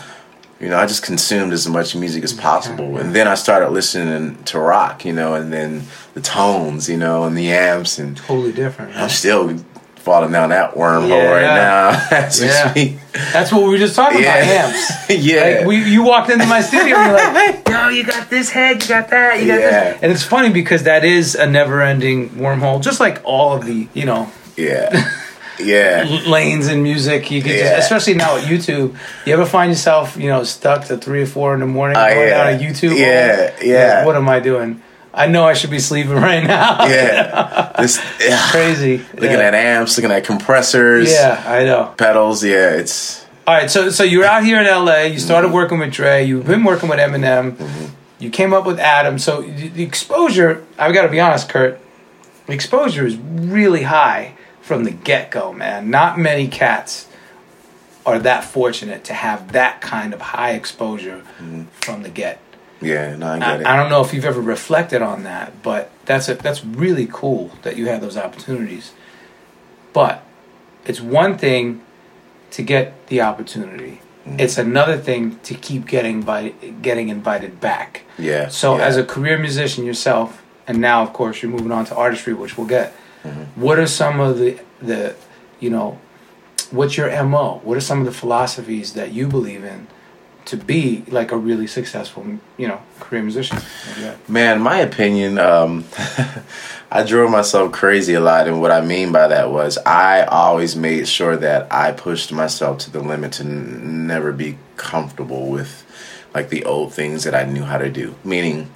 You 0.60 0.68
know, 0.68 0.76
I 0.78 0.86
just 0.86 1.02
consumed 1.02 1.52
as 1.52 1.68
much 1.68 1.94
music 1.94 2.24
as 2.24 2.32
possible. 2.32 2.98
And 2.98 3.14
then 3.14 3.28
I 3.28 3.34
started 3.36 3.70
listening 3.70 4.42
to 4.44 4.58
rock, 4.58 5.04
you 5.04 5.12
know, 5.12 5.34
and 5.34 5.52
then 5.52 5.84
the 6.14 6.20
tones, 6.20 6.88
you 6.88 6.96
know, 6.96 7.24
and 7.24 7.36
the 7.36 7.50
amps 7.52 7.98
and 7.98 8.16
totally 8.16 8.52
different. 8.52 8.96
I'm 8.96 9.08
still 9.08 9.56
falling 9.96 10.32
down 10.32 10.48
that 10.50 10.74
wormhole 10.74 11.08
Yeah. 11.10 11.30
right 11.30 11.42
now 11.42 12.72
we 12.74 12.80
Yeah. 12.82 12.98
That's 13.32 13.52
what 13.52 13.62
we 13.64 13.68
were 13.68 13.78
just 13.78 13.94
talking 13.94 14.20
about. 14.20 14.38
Amps. 14.38 15.10
yeah. 15.10 15.58
Like 15.58 15.66
we, 15.66 15.84
you 15.84 16.02
walked 16.02 16.30
into 16.30 16.46
my 16.46 16.60
studio 16.62 16.96
and 16.96 17.10
you're 17.18 17.34
like, 17.34 17.68
"Yo, 17.68 17.88
you 17.88 18.04
got 18.04 18.30
this 18.30 18.48
head, 18.50 18.82
you 18.82 18.88
got 18.88 19.10
that, 19.10 19.40
you 19.40 19.48
got 19.48 19.60
Yeah. 19.60 19.92
this," 19.92 20.02
and 20.02 20.10
it's 20.12 20.22
funny 20.22 20.50
because 20.50 20.84
that 20.84 21.04
is 21.04 21.34
a 21.34 21.46
never-ending 21.48 22.30
wormhole, 22.30 22.80
just 22.82 23.00
like 23.00 23.20
all 23.24 23.54
of 23.56 23.66
the 23.66 23.86
you 23.92 24.06
know 24.06 24.30
Yeah. 24.56 25.08
Yeah. 25.60 26.04
lanes 26.26 26.68
in 26.68 26.82
music. 26.82 27.30
You 27.30 27.42
can 27.42 27.52
Yeah. 27.52 27.76
just, 27.76 27.90
especially 27.90 28.14
now 28.14 28.34
with 28.34 28.44
YouTube, 28.44 28.94
you 29.24 29.32
ever 29.32 29.44
find 29.46 29.70
yourself 29.70 30.16
you 30.16 30.28
know 30.28 30.44
stuck 30.44 30.84
to 30.86 30.96
three 30.96 31.22
or 31.22 31.26
four 31.26 31.54
in 31.54 31.60
the 31.60 31.66
morning 31.66 31.96
Oh, 31.96 32.06
going 32.08 32.28
yeah. 32.28 32.44
down 32.50 32.54
a 32.54 32.64
YouTube? 32.64 32.96
Yeah, 32.98 33.50
yeah. 33.62 33.96
like, 33.98 34.06
what 34.06 34.16
am 34.16 34.28
I 34.28 34.40
doing? 34.40 34.82
I 35.12 35.26
know 35.26 35.44
I 35.48 35.54
should 35.54 35.70
be 35.70 35.78
sleeping 35.80 36.12
right 36.30 36.44
now. 36.46 36.86
Yeah. 36.86 37.72
This 37.78 38.00
yeah. 38.20 38.46
Crazy. 38.50 38.98
looking 39.14 39.32
yeah. 39.32 39.48
at 39.48 39.54
amps, 39.54 39.96
looking 39.96 40.12
at 40.12 40.24
compressors, 40.24 41.10
Yeah, 41.10 41.42
I 41.46 41.64
know. 41.64 41.92
pedals, 41.96 42.44
yeah, 42.44 42.70
it's 42.70 43.24
All 43.46 43.54
right, 43.54 43.70
so 43.70 43.90
so 43.90 44.04
you're 44.04 44.24
out 44.26 44.44
here 44.44 44.60
in 44.60 44.66
LA. 44.66 45.02
You 45.04 45.18
started 45.18 45.52
working 45.52 45.78
with 45.78 45.92
Dre. 45.92 46.24
You've 46.24 46.46
been 46.46 46.62
working 46.64 46.88
with 46.88 46.98
Eminem. 46.98 47.52
Mm-hmm. 47.56 47.84
You 48.20 48.30
came 48.30 48.52
up 48.52 48.66
with 48.66 48.78
Adam. 48.78 49.18
So 49.18 49.42
the 49.42 49.68
the 49.68 49.82
exposure, 49.82 50.64
I've 50.78 50.92
got 50.94 51.02
to 51.02 51.08
be 51.08 51.18
honest, 51.20 51.48
Curt. 51.48 51.80
The 52.46 52.52
exposure 52.52 53.06
is 53.06 53.16
really 53.16 53.82
high 53.84 54.34
from 54.68 54.84
the 54.84 54.90
get 54.90 55.30
go, 55.30 55.50
man. 55.52 55.88
Not 55.88 56.18
many 56.18 56.46
cats 56.46 57.08
are 58.04 58.18
that 58.18 58.44
fortunate 58.44 59.02
to 59.04 59.14
have 59.14 59.52
that 59.52 59.80
kind 59.80 60.12
of 60.12 60.20
high 60.20 60.52
exposure 60.52 61.22
from 61.80 62.02
the 62.02 62.10
get. 62.10 62.38
yeah, 62.82 63.16
no, 63.16 63.28
I 63.28 63.38
get 63.38 63.48
I, 63.48 63.54
it. 63.56 63.66
I 63.66 63.76
don't 63.76 63.88
know 63.88 64.02
if 64.02 64.12
you've 64.12 64.26
ever 64.26 64.42
reflected 64.42 65.00
on 65.00 65.24
that, 65.24 65.62
but 65.62 65.90
that's 66.04 66.28
a, 66.28 66.34
that's 66.34 66.62
really 66.64 67.08
cool 67.10 67.50
that 67.62 67.76
you 67.76 67.86
had 67.86 68.02
those 68.02 68.16
opportunities. 68.16 68.92
But 69.94 70.22
it's 70.84 71.00
one 71.00 71.38
thing 71.38 71.80
to 72.50 72.62
get 72.62 73.06
the 73.08 73.22
opportunity. 73.22 74.02
Mm-hmm. 74.26 74.40
It's 74.40 74.58
another 74.58 74.98
thing 74.98 75.38
to 75.44 75.54
keep 75.54 75.86
getting 75.86 76.16
invited, 76.16 76.82
getting 76.82 77.08
invited 77.08 77.58
back. 77.58 78.02
Yeah. 78.18 78.48
So 78.48 78.76
yeah. 78.76 78.84
as 78.84 78.98
a 78.98 79.04
career 79.04 79.38
musician 79.38 79.86
yourself, 79.86 80.42
and 80.66 80.78
now 80.78 81.02
of 81.02 81.14
course 81.14 81.42
you're 81.42 81.50
moving 81.50 81.72
on 81.72 81.86
to 81.86 81.96
artistry, 81.96 82.34
which 82.34 82.58
we'll 82.58 82.66
get. 82.66 82.94
Mm-hmm. 83.28 83.60
What 83.60 83.78
are 83.78 83.86
some 83.86 84.20
of 84.20 84.38
the 84.38 84.60
the 84.80 85.14
you 85.60 85.70
know, 85.70 85.98
what's 86.70 86.96
your 86.96 87.10
mo? 87.24 87.60
What 87.64 87.76
are 87.76 87.80
some 87.80 88.00
of 88.00 88.06
the 88.06 88.12
philosophies 88.12 88.94
that 88.94 89.12
you 89.12 89.26
believe 89.26 89.64
in 89.64 89.88
to 90.46 90.56
be 90.56 91.04
like 91.08 91.30
a 91.30 91.36
really 91.36 91.66
successful 91.66 92.24
you 92.56 92.68
know 92.68 92.80
career 93.00 93.22
musician? 93.22 93.58
Man, 94.28 94.60
my 94.60 94.78
opinion, 94.78 95.38
um, 95.38 95.84
I 96.90 97.02
drove 97.04 97.30
myself 97.30 97.72
crazy 97.72 98.14
a 98.14 98.20
lot, 98.20 98.48
and 98.48 98.60
what 98.60 98.70
I 98.70 98.80
mean 98.80 99.12
by 99.12 99.28
that 99.28 99.50
was 99.50 99.78
I 99.78 100.22
always 100.22 100.74
made 100.74 101.06
sure 101.06 101.36
that 101.36 101.72
I 101.72 101.92
pushed 101.92 102.32
myself 102.32 102.78
to 102.78 102.90
the 102.90 103.00
limit 103.00 103.32
to 103.32 103.44
n- 103.44 104.06
never 104.06 104.32
be 104.32 104.58
comfortable 104.76 105.48
with 105.48 105.84
like 106.34 106.48
the 106.50 106.64
old 106.64 106.94
things 106.94 107.24
that 107.24 107.34
I 107.34 107.44
knew 107.44 107.64
how 107.64 107.78
to 107.78 107.90
do. 107.90 108.14
Meaning, 108.24 108.70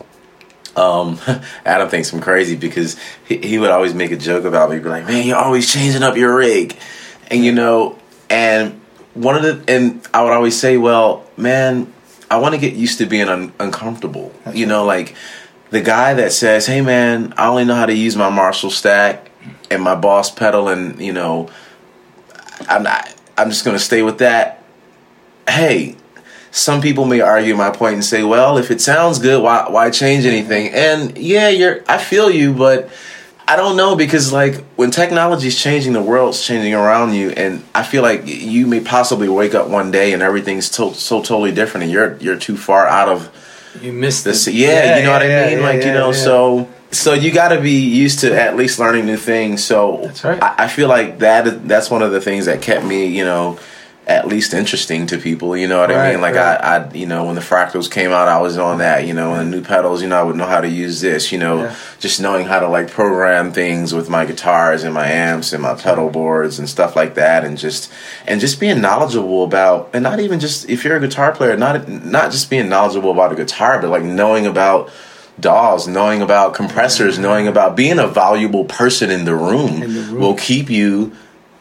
um, 0.77 1.19
Adam 1.65 1.89
thinks 1.89 2.13
I'm 2.13 2.21
crazy 2.21 2.57
because 2.57 2.99
he, 3.27 3.39
he 3.39 3.59
would 3.59 3.71
always 3.71 3.95
make 3.95 4.11
a 4.11 4.17
joke 4.17 4.45
about 4.45 4.71
me, 4.71 4.79
be 4.79 4.89
like, 4.89 5.07
"Man, 5.07 5.27
you're 5.27 5.37
always 5.37 5.73
changing 5.73 6.03
up 6.03 6.17
your 6.17 6.37
rig," 6.37 6.77
and 7.31 7.45
you 7.45 7.53
know, 7.53 7.99
and 8.31 8.81
one 9.15 9.37
of 9.37 9.43
the, 9.43 9.73
and 9.73 10.07
I 10.13 10.23
would 10.23 10.33
always 10.33 10.59
say, 10.59 10.77
"Well, 10.77 11.25
man, 11.37 11.93
I 12.31 12.39
want 12.39 12.55
to 12.55 12.61
get 12.61 12.75
used 12.75 12.99
to 12.99 13.07
being 13.07 13.29
un- 13.29 13.53
uncomfortable." 13.59 14.33
you 14.53 14.67
know, 14.67 14.85
like 14.85 15.15
the 15.71 15.81
guy 15.81 16.15
that 16.15 16.33
says, 16.33 16.67
"Hey, 16.67 16.81
man, 16.81 17.35
I 17.37 17.49
only 17.49 17.65
know 17.65 17.75
how 17.75 17.87
to 17.87 17.95
use 17.95 18.17
my 18.17 18.31
Marshall 18.31 18.71
stack 18.71 19.31
and 19.71 19.83
my 19.83 19.95
Boss 19.95 20.31
pedal, 20.31 20.69
and 20.69 21.01
you 21.01 21.13
know, 21.13 21.51
I'm 22.69 22.83
not, 22.83 23.15
I'm 23.37 23.51
just 23.51 23.65
gonna 23.65 23.79
stay 23.79 24.03
with 24.03 24.19
that." 24.19 24.63
Hey, 25.49 25.97
some 26.53 26.81
people 26.81 27.07
may 27.07 27.21
argue 27.21 27.57
my 27.57 27.71
point 27.71 27.95
and 27.95 28.05
say, 28.05 28.23
"Well, 28.23 28.59
if 28.59 28.71
it 28.71 28.81
sounds 28.81 29.19
good, 29.19 29.43
why 29.43 29.67
why 29.69 29.91
change 29.91 30.25
anything?" 30.27 30.69
And 30.73 31.17
yeah, 31.19 31.49
you're 31.49 31.81
I 31.89 31.99
feel 31.99 32.31
you, 32.31 32.53
but 32.53 32.91
I 33.49 33.57
don't 33.57 33.77
know 33.77 33.97
because 33.97 34.33
like 34.33 34.63
when 34.77 34.91
technology's 34.91 35.59
changing, 35.61 35.95
the 35.95 36.03
world's 36.03 36.45
changing 36.47 36.75
around 36.75 37.15
you, 37.15 37.31
and 37.31 37.65
I 37.75 37.83
feel 37.83 38.03
like 38.03 38.23
you 38.27 38.67
may 38.67 38.81
possibly 38.81 39.29
wake 39.29 39.55
up 39.55 39.69
one 39.69 39.91
day 39.91 40.13
and 40.13 40.23
everything's 40.23 40.69
to- 40.77 40.95
so 40.95 41.21
totally 41.23 41.53
different, 41.53 41.85
and 41.85 41.93
you're 41.93 42.17
you're 42.19 42.39
too 42.39 42.57
far 42.57 42.87
out 42.87 43.09
of 43.09 43.31
You 43.83 43.93
missed 43.93 44.25
this. 44.25 44.45
the 44.45 44.53
Yeah, 44.53 44.99
you 44.99 45.05
know 45.05 45.13
what 45.13 45.23
I 45.23 45.27
mean? 45.49 45.59
yeah, 45.59 45.65
like 45.65 45.85
you 45.85 45.93
know, 45.93 46.11
yeah. 46.13 46.17
so 46.25 46.69
so 46.91 47.15
you 47.15 47.33
got 47.33 47.49
to 47.49 47.61
be 47.61 47.81
used 47.81 48.21
to 48.21 48.39
at 48.39 48.55
least 48.57 48.79
learning 48.79 49.07
new 49.07 49.17
things. 49.17 49.65
So 49.65 50.01
That's 50.05 50.23
right. 50.25 50.43
I, 50.43 50.65
I 50.65 50.69
feel 50.69 50.89
like 50.89 51.21
that 51.21 51.67
that's 51.67 51.91
one 51.91 52.03
of 52.03 52.13
the 52.13 52.21
things 52.21 52.45
that 52.45 52.61
kept 52.61 52.85
me, 52.85 53.07
you 53.07 53.25
know. 53.25 53.59
At 54.05 54.27
least 54.27 54.53
interesting 54.53 55.07
to 55.07 55.17
people, 55.19 55.57
you 55.57 55.69
know 55.69 55.79
what 55.79 55.93
I 55.93 56.11
mean. 56.11 56.21
Like 56.21 56.35
right. 56.35 56.61
I, 56.61 56.77
I, 56.79 56.93
you 56.93 57.07
know, 57.07 57.27
when 57.27 57.37
the 57.37 57.41
fractals 57.41 57.89
came 57.89 58.11
out, 58.11 58.27
I 58.27 58.41
was 58.41 58.59
on 58.59 58.79
that. 58.79 59.07
You 59.07 59.15
know, 59.15 59.35
and 59.35 59.53
the 59.53 59.57
new 59.59 59.63
pedals, 59.65 60.03
you 60.03 60.09
know, 60.09 60.19
I 60.19 60.25
would 60.25 60.35
know 60.35 60.45
how 60.45 60.61
to 60.61 60.69
use 60.69 61.01
this. 61.01 61.31
You 61.31 61.39
know, 61.39 61.63
Yeah. 61.63 61.77
just 62.01 62.21
knowing 62.21 62.45
how 62.47 62.59
to 62.59 62.69
like 62.69 62.91
program 62.91 63.53
things 63.53 63.95
with 63.95 64.09
my 64.11 64.25
guitars 64.25 64.83
and 64.83 64.93
my 64.93 65.07
amps 65.07 65.53
and 65.53 65.63
my 65.63 65.75
pedal 65.75 66.11
boards 66.11 66.59
and 66.59 66.69
stuff 66.69 66.97
like 66.97 67.15
that, 67.15 67.45
and 67.45 67.57
just 67.57 67.93
and 68.27 68.41
just 68.41 68.59
being 68.59 68.81
knowledgeable 68.81 69.45
about, 69.45 69.91
and 69.93 70.03
not 70.03 70.19
even 70.19 70.41
just 70.41 70.69
if 70.69 70.83
you're 70.85 70.97
a 70.97 71.01
guitar 71.01 71.31
player, 71.31 71.57
not 71.57 71.87
not 71.89 72.33
just 72.33 72.51
being 72.51 72.69
knowledgeable 72.69 73.13
about 73.13 73.31
a 73.31 73.37
guitar, 73.37 73.81
but 73.81 73.89
like 73.89 74.03
knowing 74.03 74.47
about 74.47 74.91
DAWs, 75.39 75.87
knowing 75.87 76.23
about 76.23 76.55
compressors, 76.55 77.21
knowing 77.21 77.47
about 77.47 77.77
being 77.77 78.01
a 78.01 78.09
valuable 78.09 78.65
person 78.65 79.11
in 79.13 79.25
the 79.27 79.35
room, 79.37 79.81
In 79.81 79.95
the 79.95 80.01
room. 80.03 80.21
will 80.21 80.35
keep 80.35 80.69
you, 80.71 81.13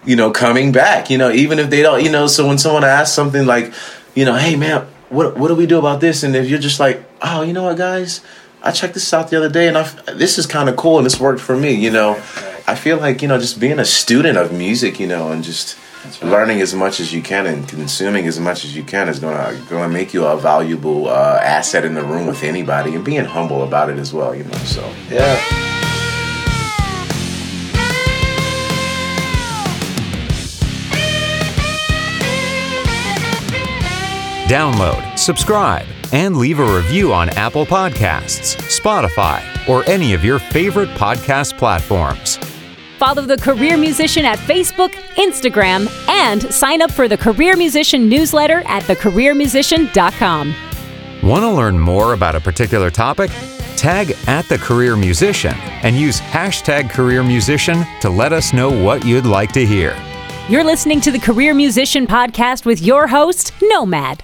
you 0.05 0.15
know, 0.15 0.31
coming 0.31 0.71
back. 0.71 1.09
You 1.09 1.17
know, 1.17 1.31
even 1.31 1.59
if 1.59 1.69
they 1.69 1.81
don't, 1.81 2.03
you 2.03 2.11
know. 2.11 2.27
So 2.27 2.47
when 2.47 2.57
someone 2.57 2.83
asks 2.83 3.15
something 3.15 3.45
like, 3.45 3.73
you 4.15 4.25
know, 4.25 4.35
hey 4.35 4.55
man, 4.55 4.87
what 5.09 5.37
what 5.37 5.49
do 5.49 5.55
we 5.55 5.65
do 5.65 5.77
about 5.77 6.01
this? 6.01 6.23
And 6.23 6.35
if 6.35 6.49
you're 6.49 6.59
just 6.59 6.79
like, 6.79 7.03
oh, 7.21 7.41
you 7.41 7.53
know 7.53 7.63
what, 7.63 7.77
guys, 7.77 8.21
I 8.63 8.71
checked 8.71 8.93
this 8.93 9.13
out 9.13 9.29
the 9.29 9.37
other 9.37 9.49
day, 9.49 9.67
and 9.67 9.77
I 9.77 9.83
this 10.13 10.37
is 10.37 10.45
kind 10.45 10.69
of 10.69 10.75
cool, 10.75 10.97
and 10.97 11.05
this 11.05 11.19
worked 11.19 11.41
for 11.41 11.55
me. 11.55 11.73
You 11.73 11.91
know, 11.91 12.11
I 12.67 12.75
feel 12.75 12.97
like 12.97 13.21
you 13.21 13.27
know, 13.27 13.37
just 13.37 13.59
being 13.59 13.79
a 13.79 13.85
student 13.85 14.37
of 14.37 14.51
music, 14.51 14.99
you 14.99 15.07
know, 15.07 15.31
and 15.31 15.43
just 15.43 15.77
learning 16.23 16.61
as 16.61 16.73
much 16.73 16.99
as 16.99 17.13
you 17.13 17.21
can 17.21 17.45
and 17.45 17.67
consuming 17.67 18.25
as 18.25 18.39
much 18.39 18.65
as 18.65 18.75
you 18.75 18.83
can 18.83 19.07
is 19.07 19.19
gonna 19.19 19.59
gonna 19.69 19.89
make 19.89 20.13
you 20.13 20.25
a 20.25 20.37
valuable 20.37 21.07
uh, 21.07 21.39
asset 21.41 21.85
in 21.85 21.93
the 21.93 22.03
room 22.03 22.27
with 22.27 22.43
anybody, 22.43 22.95
and 22.95 23.03
being 23.03 23.25
humble 23.25 23.63
about 23.63 23.89
it 23.89 23.97
as 23.97 24.13
well. 24.13 24.33
You 24.35 24.43
know, 24.43 24.57
so. 24.59 24.93
Yeah. 25.09 25.80
Download, 34.51 35.17
subscribe, 35.17 35.85
and 36.11 36.35
leave 36.35 36.59
a 36.59 36.75
review 36.75 37.13
on 37.13 37.29
Apple 37.37 37.65
Podcasts, 37.65 38.57
Spotify, 38.67 39.41
or 39.69 39.85
any 39.85 40.13
of 40.13 40.25
your 40.25 40.39
favorite 40.39 40.89
podcast 40.89 41.57
platforms. 41.57 42.35
Follow 42.97 43.21
the 43.21 43.37
Career 43.37 43.77
Musician 43.77 44.25
at 44.25 44.37
Facebook, 44.39 44.91
Instagram, 45.15 45.87
and 46.09 46.43
sign 46.53 46.81
up 46.81 46.91
for 46.91 47.07
the 47.07 47.15
Career 47.15 47.55
Musician 47.55 48.09
newsletter 48.09 48.61
at 48.65 48.83
thecareermusician.com. 48.83 50.53
Want 51.23 51.43
to 51.43 51.49
learn 51.49 51.79
more 51.79 52.11
about 52.11 52.35
a 52.35 52.41
particular 52.41 52.89
topic? 52.89 53.31
Tag 53.77 54.13
at 54.27 54.43
the 54.49 54.57
Career 54.57 54.97
Musician 54.97 55.55
and 55.83 55.95
use 55.95 56.19
hashtag 56.19 56.89
Career 56.89 57.23
Musician 57.23 57.85
to 58.01 58.09
let 58.09 58.33
us 58.33 58.51
know 58.51 58.69
what 58.69 59.05
you'd 59.05 59.25
like 59.25 59.53
to 59.53 59.65
hear. 59.65 59.95
You're 60.49 60.65
listening 60.65 60.99
to 61.01 61.11
the 61.11 61.19
Career 61.19 61.53
Musician 61.53 62.05
podcast 62.05 62.65
with 62.65 62.81
your 62.81 63.07
host, 63.07 63.53
Nomad. 63.61 64.23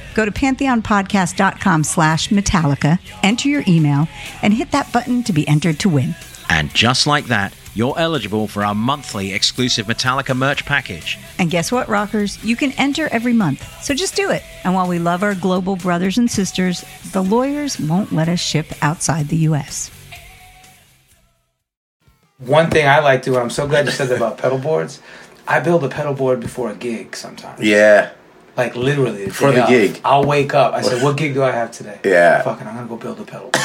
Go 0.13 0.25
to 0.25 0.31
pantheonpodcast.com 0.31 1.83
slash 1.83 2.29
Metallica, 2.29 2.99
enter 3.23 3.49
your 3.49 3.63
email, 3.67 4.07
and 4.41 4.53
hit 4.53 4.71
that 4.71 4.91
button 4.91 5.23
to 5.23 5.33
be 5.33 5.47
entered 5.47 5.79
to 5.79 5.89
win. 5.89 6.15
And 6.49 6.73
just 6.73 7.07
like 7.07 7.25
that, 7.25 7.55
you're 7.73 7.97
eligible 7.97 8.47
for 8.47 8.65
our 8.65 8.75
monthly 8.75 9.33
exclusive 9.33 9.87
Metallica 9.87 10.35
merch 10.35 10.65
package. 10.65 11.17
And 11.39 11.49
guess 11.49 11.71
what, 11.71 11.87
rockers? 11.87 12.43
You 12.43 12.57
can 12.57 12.73
enter 12.73 13.07
every 13.09 13.31
month. 13.31 13.65
So 13.81 13.93
just 13.93 14.15
do 14.15 14.29
it. 14.29 14.43
And 14.65 14.73
while 14.73 14.87
we 14.87 14.99
love 14.99 15.23
our 15.23 15.33
global 15.33 15.77
brothers 15.77 16.17
and 16.17 16.29
sisters, 16.29 16.83
the 17.13 17.23
lawyers 17.23 17.79
won't 17.79 18.11
let 18.11 18.27
us 18.27 18.41
ship 18.41 18.67
outside 18.81 19.29
the 19.29 19.37
U.S. 19.37 19.89
One 22.39 22.69
thing 22.69 22.87
I 22.87 22.99
like 22.99 23.21
to, 23.23 23.31
and 23.31 23.39
I'm 23.39 23.49
so 23.49 23.67
glad 23.67 23.85
you 23.85 23.91
said 23.91 24.09
that 24.09 24.17
about 24.17 24.37
pedal 24.37 24.57
boards. 24.57 24.99
I 25.47 25.59
build 25.59 25.83
a 25.83 25.89
pedal 25.89 26.13
board 26.13 26.39
before 26.39 26.69
a 26.71 26.75
gig 26.75 27.15
sometimes. 27.15 27.61
Yeah. 27.61 28.11
Like 28.63 28.75
literally 28.75 29.27
For 29.29 29.49
day 29.49 29.55
the 29.55 29.63
of. 29.63 29.69
gig. 29.69 30.01
I'll 30.05 30.23
wake 30.23 30.53
up. 30.53 30.73
I 30.73 30.81
said, 30.81 31.01
"What 31.05 31.17
gig 31.17 31.33
do 31.33 31.43
I 31.43 31.51
have 31.51 31.71
today?" 31.71 31.99
Yeah. 32.03 32.41
Fucking, 32.43 32.67
I'm 32.67 32.75
gonna 32.75 32.87
go 32.87 32.95
build 32.97 33.19
a 33.19 33.23
pedal 33.23 33.49
board. 33.49 33.55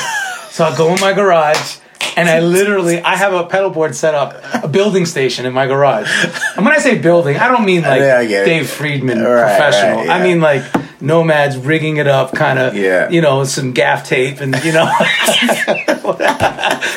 so 0.51 0.65
I 0.65 0.77
go 0.77 0.93
in 0.95 1.01
my 1.01 1.13
garage. 1.13 1.79
And 2.19 2.31
I 2.31 2.41
literally, 2.41 2.99
I 3.03 3.15
have 3.15 3.35
a 3.35 3.45
pedal 3.45 3.69
board 3.69 3.95
set 3.95 4.15
up, 4.15 4.41
a 4.65 4.69
building 4.69 5.05
station 5.05 5.45
in 5.45 5.53
my 5.53 5.67
garage. 5.67 6.09
And 6.57 6.65
when 6.65 6.73
I 6.75 6.79
say 6.79 6.97
building, 6.97 7.37
I 7.37 7.49
don't 7.49 7.67
mean 7.67 7.83
like 7.93 8.01
Yeah, 8.01 8.19
I 8.21 8.27
get 8.27 8.43
it. 8.45 8.47
Dave 8.47 8.71
Friedman 8.71 9.23
Right, 9.23 9.43
professional. 9.59 9.99
right, 10.07 10.09
I 10.09 10.23
mean 10.23 10.41
like 10.41 10.63
nomads 11.01 11.57
rigging 11.57 11.97
it 11.99 12.07
up, 12.07 12.33
kind 12.35 12.59
of, 12.59 12.75
Yeah. 12.75 13.09
you 13.11 13.21
know, 13.21 13.45
some 13.45 13.73
gaff 13.73 14.05
tape 14.09 14.41
and 14.41 14.55
you 14.65 14.73
know, 14.73 14.87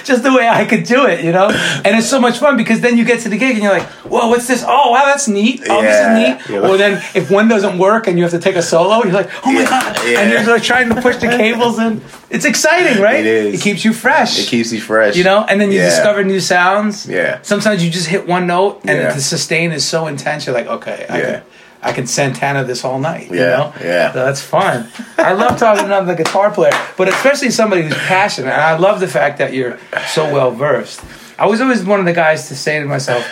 just 0.03 0.23
the 0.23 0.33
way 0.35 0.47
I 0.47 0.65
could 0.65 0.83
do 0.83 1.05
it, 1.05 1.23
you 1.23 1.31
know. 1.31 1.49
And 1.49 1.97
it's 1.97 2.09
so 2.09 2.19
much 2.19 2.37
fun 2.39 2.57
because 2.57 2.81
then 2.81 2.97
you 2.97 3.05
get 3.05 3.21
to 3.21 3.29
the 3.29 3.37
gig 3.37 3.55
and 3.55 3.63
you're 3.63 3.71
like, 3.73 3.87
"Whoa, 4.07 4.27
what's 4.29 4.47
this? 4.47 4.63
Oh, 4.67 4.91
wow, 4.91 5.05
that's 5.05 5.27
neat. 5.27 5.63
Oh, 5.69 5.81
Yeah. 5.81 5.87
this 5.87 5.99
is 6.45 6.49
neat." 6.49 6.57
Or 6.59 6.77
then 6.77 7.01
if 7.13 7.29
one 7.31 7.47
doesn't 7.47 7.77
work 7.77 8.07
and 8.07 8.17
you 8.17 8.23
have 8.23 8.31
to 8.31 8.39
take 8.39 8.55
a 8.55 8.61
solo, 8.61 9.03
you're 9.03 9.13
like, 9.13 9.29
"Oh 9.45 9.51
my 9.51 9.61
Yeah, 9.61 9.69
god!" 9.69 9.99
And 10.05 10.31
you're 10.31 10.43
like 10.53 10.63
trying 10.63 10.89
to 10.89 11.01
push 11.01 11.17
the 11.17 11.27
cables 11.37 11.79
in. 11.79 12.01
It's 12.29 12.45
exciting, 12.45 13.01
right? 13.01 13.19
It 13.19 13.25
is. 13.25 13.55
It 13.55 13.61
keeps 13.63 13.83
you 13.83 13.93
fresh. 13.93 14.39
It 14.39 14.47
keeps 14.47 14.71
you 14.71 14.79
fresh. 14.81 15.15
you 15.15 15.23
know, 15.23 15.45
and 15.49 15.59
then 15.59 15.71
you 15.71 15.79
discover 15.79 16.23
new 16.23 16.39
sounds. 16.39 17.07
Yeah. 17.07 17.39
Sometimes 17.41 17.83
you 17.83 17.89
just 17.89 18.07
hit 18.07 18.27
one 18.27 18.45
note 18.47 18.81
and 18.85 19.15
the 19.15 19.21
sustain 19.21 19.71
is 19.71 19.85
so 19.87 20.07
intense. 20.07 20.45
You're 20.45 20.55
like, 20.55 20.67
okay, 20.67 21.05
I 21.09 21.17
Yeah. 21.17 21.25
can, 21.25 21.41
I 21.81 21.93
can 21.93 22.07
Santana 22.07 22.63
this 22.65 22.83
all 22.83 22.99
night. 22.99 23.29
You 23.31 23.37
Yeah, 23.39 23.45
know? 23.57 23.73
yeah. 23.81 24.11
So 24.11 24.25
that's 24.25 24.41
fun. 24.41 24.89
I 25.17 25.31
love 25.33 25.57
talking 25.57 25.81
to 25.81 25.85
another 25.85 26.15
guitar 26.15 26.51
player, 26.51 26.73
but 26.97 27.07
especially 27.07 27.51
somebody 27.51 27.83
who's 27.83 27.93
passionate. 27.95 28.51
And 28.51 28.61
I 28.61 28.77
love 28.77 28.99
the 28.99 29.07
fact 29.07 29.37
that 29.37 29.53
you're 29.53 29.79
so 30.07 30.25
well 30.31 30.51
versed. 30.51 31.01
I 31.37 31.45
was 31.47 31.61
always 31.61 31.83
one 31.85 31.99
of 31.99 32.05
the 32.05 32.13
guys 32.13 32.49
to 32.49 32.55
say 32.55 32.79
to 32.79 32.85
myself, 32.85 33.25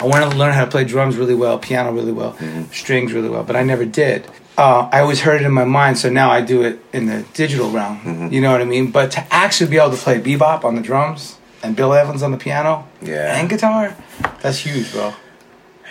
I 0.00 0.04
want 0.06 0.30
to 0.30 0.36
learn 0.36 0.52
how 0.52 0.64
to 0.64 0.70
play 0.70 0.84
drums 0.84 1.16
really 1.16 1.34
well, 1.34 1.58
piano 1.58 1.92
really 1.92 2.12
well, 2.12 2.32
Mm-hmm. 2.34 2.72
strings 2.72 3.12
really 3.12 3.28
well, 3.28 3.44
but 3.44 3.56
I 3.56 3.62
never 3.62 3.84
did. 3.84 4.26
Uh, 4.56 4.88
I 4.92 5.00
always 5.00 5.20
heard 5.20 5.40
it 5.40 5.44
in 5.44 5.52
my 5.52 5.64
mind, 5.64 5.98
so 5.98 6.08
now 6.10 6.30
I 6.32 6.40
do 6.40 6.62
it 6.62 6.80
in 6.92 7.06
the 7.06 7.24
digital 7.34 7.70
realm. 7.70 8.00
Mm-hmm. 8.00 8.32
You 8.32 8.40
know 8.40 8.50
what 8.50 8.60
I 8.60 8.64
mean? 8.64 8.90
But 8.90 9.12
to 9.12 9.24
actually 9.32 9.70
be 9.70 9.76
able 9.78 9.92
to 9.92 9.96
play 9.96 10.20
bebop 10.20 10.64
on 10.64 10.74
the 10.74 10.82
drums 10.82 11.38
and 11.62 11.76
Bill 11.76 11.94
Evans 11.94 12.24
on 12.24 12.32
the 12.32 12.36
piano 12.38 12.88
Yeah. 13.00 13.36
and 13.38 13.48
guitar, 13.48 13.96
that's 14.40 14.58
huge, 14.58 14.90
bro. 14.90 15.14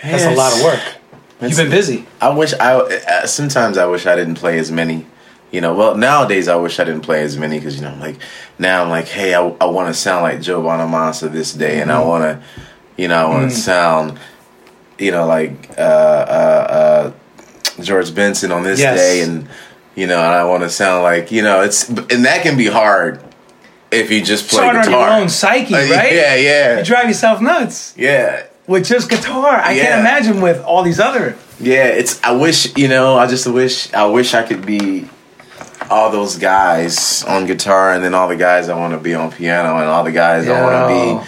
That's 0.02 0.22
Yes. 0.24 0.32
a 0.34 0.36
lot 0.36 0.52
of 0.54 0.62
work. 0.62 0.97
You've 1.40 1.56
been 1.56 1.70
busy. 1.70 2.06
I 2.20 2.30
wish 2.30 2.52
I. 2.54 2.74
uh, 2.74 3.26
Sometimes 3.26 3.78
I 3.78 3.86
wish 3.86 4.06
I 4.06 4.16
didn't 4.16 4.34
play 4.36 4.58
as 4.58 4.70
many. 4.72 5.06
You 5.50 5.60
know, 5.62 5.72
well 5.74 5.96
nowadays 5.96 6.46
I 6.48 6.56
wish 6.56 6.78
I 6.78 6.84
didn't 6.84 7.02
play 7.02 7.22
as 7.22 7.38
many 7.38 7.58
because 7.58 7.76
you 7.76 7.82
know, 7.82 7.96
like 8.00 8.16
now 8.58 8.82
I'm 8.82 8.90
like, 8.90 9.06
hey, 9.06 9.34
I, 9.34 9.40
I 9.60 9.64
want 9.66 9.88
to 9.88 9.94
sound 9.94 10.22
like 10.22 10.42
Joe 10.42 10.60
Bonamassa 10.62 11.30
this 11.32 11.54
day, 11.54 11.80
and 11.80 11.90
I 11.90 11.96
Mm-hmm. 12.00 12.08
want 12.08 12.22
to, 12.24 12.42
you 13.02 13.08
know, 13.08 13.16
I 13.16 13.22
Mm. 13.24 13.30
want 13.30 13.50
to 13.50 13.56
sound, 13.56 14.18
you 14.98 15.10
know, 15.10 15.26
like 15.26 15.52
uh, 15.78 15.80
uh, 15.80 17.12
uh, 17.78 17.82
George 17.82 18.14
Benson 18.14 18.52
on 18.52 18.62
this 18.62 18.78
Yes. 18.80 18.98
day, 18.98 19.22
and 19.22 19.48
you 19.94 20.06
know, 20.06 20.18
and 20.18 20.34
I 20.34 20.44
want 20.44 20.64
to 20.64 20.70
sound 20.70 21.02
like 21.02 21.30
you 21.32 21.40
know, 21.42 21.62
it's 21.62 21.88
and 21.88 22.24
that 22.26 22.42
can 22.42 22.58
be 22.58 22.66
hard 22.66 23.22
if 23.90 24.10
you 24.10 24.20
just 24.22 24.48
play 24.50 24.64
Start 24.64 24.76
on 24.76 24.82
guitar. 24.84 25.08
your 25.08 25.20
own 25.22 25.28
psyche, 25.30 25.72
right? 25.90 26.12
Yeah, 26.12 26.34
yeah, 26.34 26.78
You 26.80 26.84
drive 26.84 27.06
yourself 27.08 27.40
nuts 27.40 27.94
yeah. 27.96 28.42
With 28.68 28.86
just 28.86 29.08
guitar. 29.10 29.56
I 29.56 29.72
Yeah. 29.72 29.82
can't 29.84 30.00
imagine 30.00 30.40
with 30.40 30.62
all 30.62 30.84
these 30.84 31.00
other. 31.00 31.34
Yeah, 31.58 31.86
it's. 31.86 32.20
I 32.22 32.32
wish 32.32 32.76
you 32.76 32.86
know. 32.86 33.18
I 33.18 33.26
just 33.26 33.46
wish. 33.48 33.92
I 33.92 34.04
wish 34.06 34.32
I 34.34 34.44
could 34.44 34.64
be 34.64 35.08
all 35.90 36.10
those 36.10 36.36
guys 36.36 37.24
on 37.24 37.46
guitar, 37.46 37.92
and 37.92 38.04
then 38.04 38.14
all 38.14 38.28
the 38.28 38.36
guys 38.36 38.68
I 38.68 38.76
want 38.76 38.92
to 38.92 39.00
be 39.00 39.14
on 39.14 39.32
piano, 39.32 39.76
and 39.78 39.88
all 39.88 40.04
the 40.04 40.12
guys 40.12 40.46
I 40.46 40.62
want 40.62 40.76
to 40.88 41.24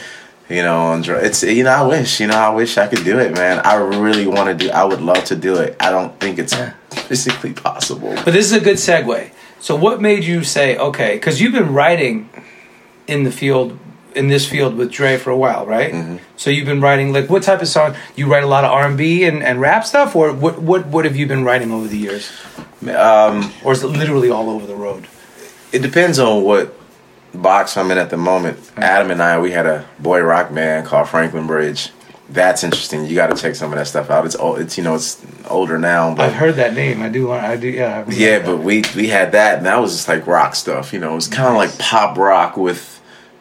be, 0.49 0.55
you 0.55 0.63
know, 0.63 0.77
on 0.93 1.03
drum. 1.03 1.25
It's 1.25 1.43
you 1.43 1.65
know. 1.65 1.71
I 1.71 1.83
wish 1.83 2.21
you 2.21 2.29
know. 2.29 2.37
I 2.37 2.51
wish 2.51 2.79
I 2.79 2.87
could 2.87 3.03
do 3.05 3.19
it, 3.19 3.35
man. 3.35 3.59
I 3.65 3.75
really 3.77 4.27
want 4.29 4.47
to 4.51 4.55
do. 4.67 4.71
I 4.71 4.85
would 4.85 5.01
love 5.01 5.25
to 5.25 5.35
do 5.37 5.57
it. 5.57 5.75
I 5.81 5.91
don't 5.91 6.19
think 6.21 6.39
it's 6.39 6.55
physically 7.09 7.53
possible. 7.53 8.15
But 8.25 8.33
this 8.35 8.47
is 8.47 8.53
a 8.53 8.61
good 8.61 8.77
segue. 8.77 9.31
So, 9.59 9.75
what 9.77 10.01
made 10.01 10.23
you 10.25 10.43
say, 10.45 10.77
okay, 10.77 11.15
because 11.15 11.41
you've 11.41 11.53
been 11.53 11.73
writing 11.75 12.29
in 13.09 13.25
the 13.25 13.31
field, 13.33 13.79
in 14.15 14.29
this 14.29 14.49
field 14.49 14.77
with 14.77 14.91
Dre 14.91 15.17
for 15.17 15.31
a 15.31 15.37
while, 15.37 15.67
right? 15.67 15.93
Mm-hmm. 15.93 16.17
So 16.37 16.51
you've 16.51 16.67
been 16.67 16.81
writing 16.81 17.13
like 17.13 17.29
what 17.31 17.43
type 17.43 17.63
of 17.63 17.69
song? 17.69 17.95
You 18.17 18.31
write 18.31 18.43
a 18.43 18.47
lot 18.49 18.65
of 18.65 18.71
R 18.73 18.87
and 18.87 18.97
B 18.99 19.25
and 19.25 19.61
rap 19.61 19.85
stuff, 19.85 20.17
or 20.17 20.33
what? 20.33 20.61
What 20.61 20.87
what 20.87 21.05
have 21.05 21.17
you 21.17 21.27
been 21.27 21.45
writing 21.45 21.71
over 21.73 21.87
the 21.89 21.99
years? 21.99 22.31
Um, 22.89 23.53
Or 23.65 23.73
is 23.73 23.83
it 23.83 23.89
literally 23.89 24.31
all 24.31 24.49
over 24.51 24.67
the 24.67 24.77
road? 24.77 25.07
it 25.73 25.83
depends 25.83 26.19
on 26.19 26.43
what 26.43 26.75
box 27.33 27.77
I'm 27.77 27.91
in 27.93 27.99
at 27.99 28.11
the 28.11 28.17
moment. 28.17 28.59
Adam 28.77 29.11
and 29.13 29.23
I, 29.23 29.39
we 29.39 29.53
had 29.53 29.67
a 29.67 29.87
boy 30.01 30.21
rock 30.21 30.53
band 30.53 30.87
called 30.87 31.09
Franklin 31.09 31.47
Bridge. 31.47 31.91
That's 32.29 32.65
interesting. 32.65 33.07
You 33.07 33.15
got 33.17 33.29
to 33.35 33.41
check 33.41 33.55
some 33.55 33.73
of 33.73 33.79
that 33.79 33.87
stuff 33.87 34.09
out. 34.11 34.25
It's 34.25 34.37
old. 34.37 34.61
It's 34.61 34.79
you 34.79 34.85
know 34.85 34.95
it's 34.95 35.21
older 35.49 35.79
now, 35.79 36.15
but 36.15 36.27
I've 36.27 36.35
heard 36.35 36.57
that 36.57 36.75
name. 36.75 37.03
I 37.03 37.09
do. 37.09 37.31
I 37.33 37.57
do. 37.57 37.69
Yeah. 37.69 38.05
Yeah, 38.09 38.45
but 38.45 38.59
we 38.59 38.83
we 38.97 39.09
had 39.09 39.33
that, 39.33 39.59
and 39.59 39.67
that 39.67 39.81
was 39.81 39.93
just 39.93 40.09
like 40.09 40.27
rock 40.29 40.55
stuff. 40.55 40.93
You 40.93 41.01
know, 41.01 41.13
it 41.13 41.17
was 41.17 41.29
kind 41.29 41.49
of 41.49 41.55
like 41.57 41.77
pop 41.79 42.17
rock 42.17 42.57
with, 42.57 43.00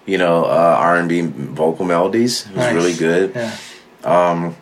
you 0.09 0.17
know, 0.17 0.45
uh, 0.45 0.75
R 0.79 0.97
and 0.97 1.07
B 1.07 1.21
vocal 1.21 1.85
melodies. 1.85 2.45
It 2.45 2.55
was 2.55 2.65
Nice. 2.65 2.73
really 2.75 2.93
good. 2.93 3.31
Yeah. 3.35 4.53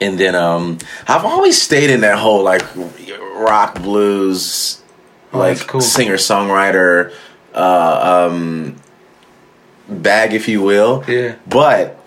And 0.00 0.18
then 0.18 0.34
um, 0.34 0.78
I've 1.06 1.24
always 1.24 1.60
stayed 1.60 1.88
in 1.90 2.00
that 2.00 2.18
whole 2.18 2.42
like 2.42 2.62
rock 3.36 3.80
blues, 3.80 4.82
Oh, 5.32 5.38
like 5.38 5.66
cool. 5.66 5.80
singer 5.80 6.14
songwriter 6.16 7.12
uh, 7.54 8.28
um, 8.30 8.76
bag, 9.88 10.32
if 10.34 10.48
you 10.48 10.62
will. 10.62 11.04
Yeah. 11.08 11.36
But 11.46 11.98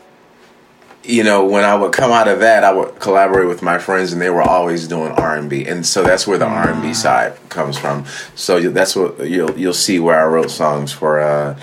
you 1.04 1.24
know, 1.24 1.46
when 1.46 1.64
I 1.64 1.74
would 1.76 1.94
come 1.94 2.12
out 2.12 2.28
of 2.28 2.40
that, 2.42 2.66
I 2.66 2.74
would 2.74 3.00
collaborate 3.00 3.48
with 3.48 3.62
my 3.62 3.78
friends, 3.78 4.12
and 4.12 4.22
they 4.22 4.30
were 4.30 4.42
always 4.42 4.88
doing 4.90 5.14
R 5.14 5.38
and 5.38 5.50
B, 5.50 5.66
and 5.66 5.86
so 5.86 6.04
that's 6.04 6.28
where 6.28 6.38
the 6.38 6.46
R 6.46 6.70
and 6.70 6.82
B 6.82 6.94
side 6.94 7.34
comes 7.50 7.78
from. 7.78 8.06
So 8.36 8.60
that's 8.60 8.96
what 8.96 9.28
you'll 9.28 9.58
you'll 9.58 9.74
see 9.74 10.00
where 10.00 10.20
I 10.20 10.26
wrote 10.26 10.52
songs 10.52 10.92
for 10.92 11.20
uh, 11.22 11.58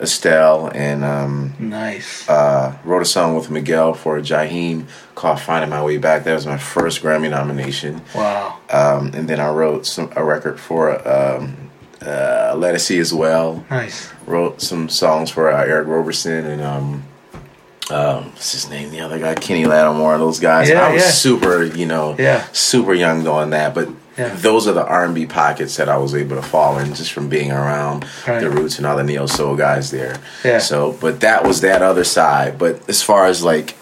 Estelle, 0.00 0.70
and 0.74 1.04
um, 1.04 1.52
Nice. 1.58 2.28
uh, 2.28 2.76
wrote 2.84 3.02
a 3.02 3.04
song 3.04 3.36
with 3.36 3.50
Miguel 3.50 3.92
for 3.94 4.18
Jaheim 4.20 4.86
called 5.14 5.40
"Finding 5.40 5.70
My 5.70 5.82
Way 5.84 5.98
Back." 5.98 6.24
That 6.24 6.34
was 6.34 6.46
my 6.46 6.56
first 6.58 7.02
Grammy 7.02 7.28
nomination. 7.30 8.00
wow. 8.14 8.58
Um, 8.70 9.12
and 9.14 9.28
then 9.28 9.40
I 9.40 9.50
wrote 9.50 9.86
some 9.86 10.10
a 10.16 10.24
record 10.24 10.58
for 10.58 10.90
um, 11.06 11.56
uh, 12.02 12.54
Ledisi 12.54 12.98
as 12.98 13.12
well 13.12 13.62
Nice. 13.70 14.08
wrote 14.26 14.62
some 14.62 14.88
songs 14.88 15.30
for 15.30 15.50
uh, 15.52 15.62
Eric 15.64 15.86
Roberson 15.86 16.46
and 16.46 16.62
um, 16.62 17.02
um, 17.90 18.24
what's 18.32 18.52
his 18.52 18.70
name? 18.70 18.90
The 18.90 19.00
other 19.00 19.18
guy, 19.18 19.34
Kenny 19.34 19.66
Lattimore. 19.66 20.16
Those 20.16 20.38
guys. 20.38 20.68
Yeah, 20.68 20.86
I 20.86 20.92
was 20.94 21.02
yeah. 21.02 21.10
super, 21.10 21.64
you 21.64 21.86
know, 21.86 22.14
Yeah. 22.18 22.46
super 22.52 22.94
young 22.94 23.24
doing 23.24 23.50
that. 23.50 23.74
But 23.74 23.88
Yeah. 24.20 24.34
those 24.36 24.66
are 24.68 24.72
the 24.72 24.84
R 24.86 25.04
and 25.04 25.14
B 25.14 25.26
pockets 25.26 25.76
that 25.76 25.88
I 25.88 25.96
was 25.96 26.14
able 26.14 26.36
to 26.36 26.42
fall 26.42 26.78
in 26.78 26.94
just 26.94 27.12
from 27.12 27.28
being 27.28 27.50
around 27.52 28.04
Right. 28.26 28.40
the 28.40 28.50
Roots 28.50 28.78
and 28.78 28.86
all 28.86 28.96
the 28.96 29.04
neo 29.04 29.26
soul 29.26 29.56
guys 29.56 29.90
there. 29.90 30.16
Yeah. 30.44 30.58
So, 30.58 30.92
but 31.00 31.20
that 31.20 31.44
was 31.44 31.60
that 31.62 31.82
other 31.82 32.04
side. 32.04 32.58
But 32.58 32.88
as 32.88 33.02
far 33.02 33.26
as 33.26 33.42
like 33.42 33.76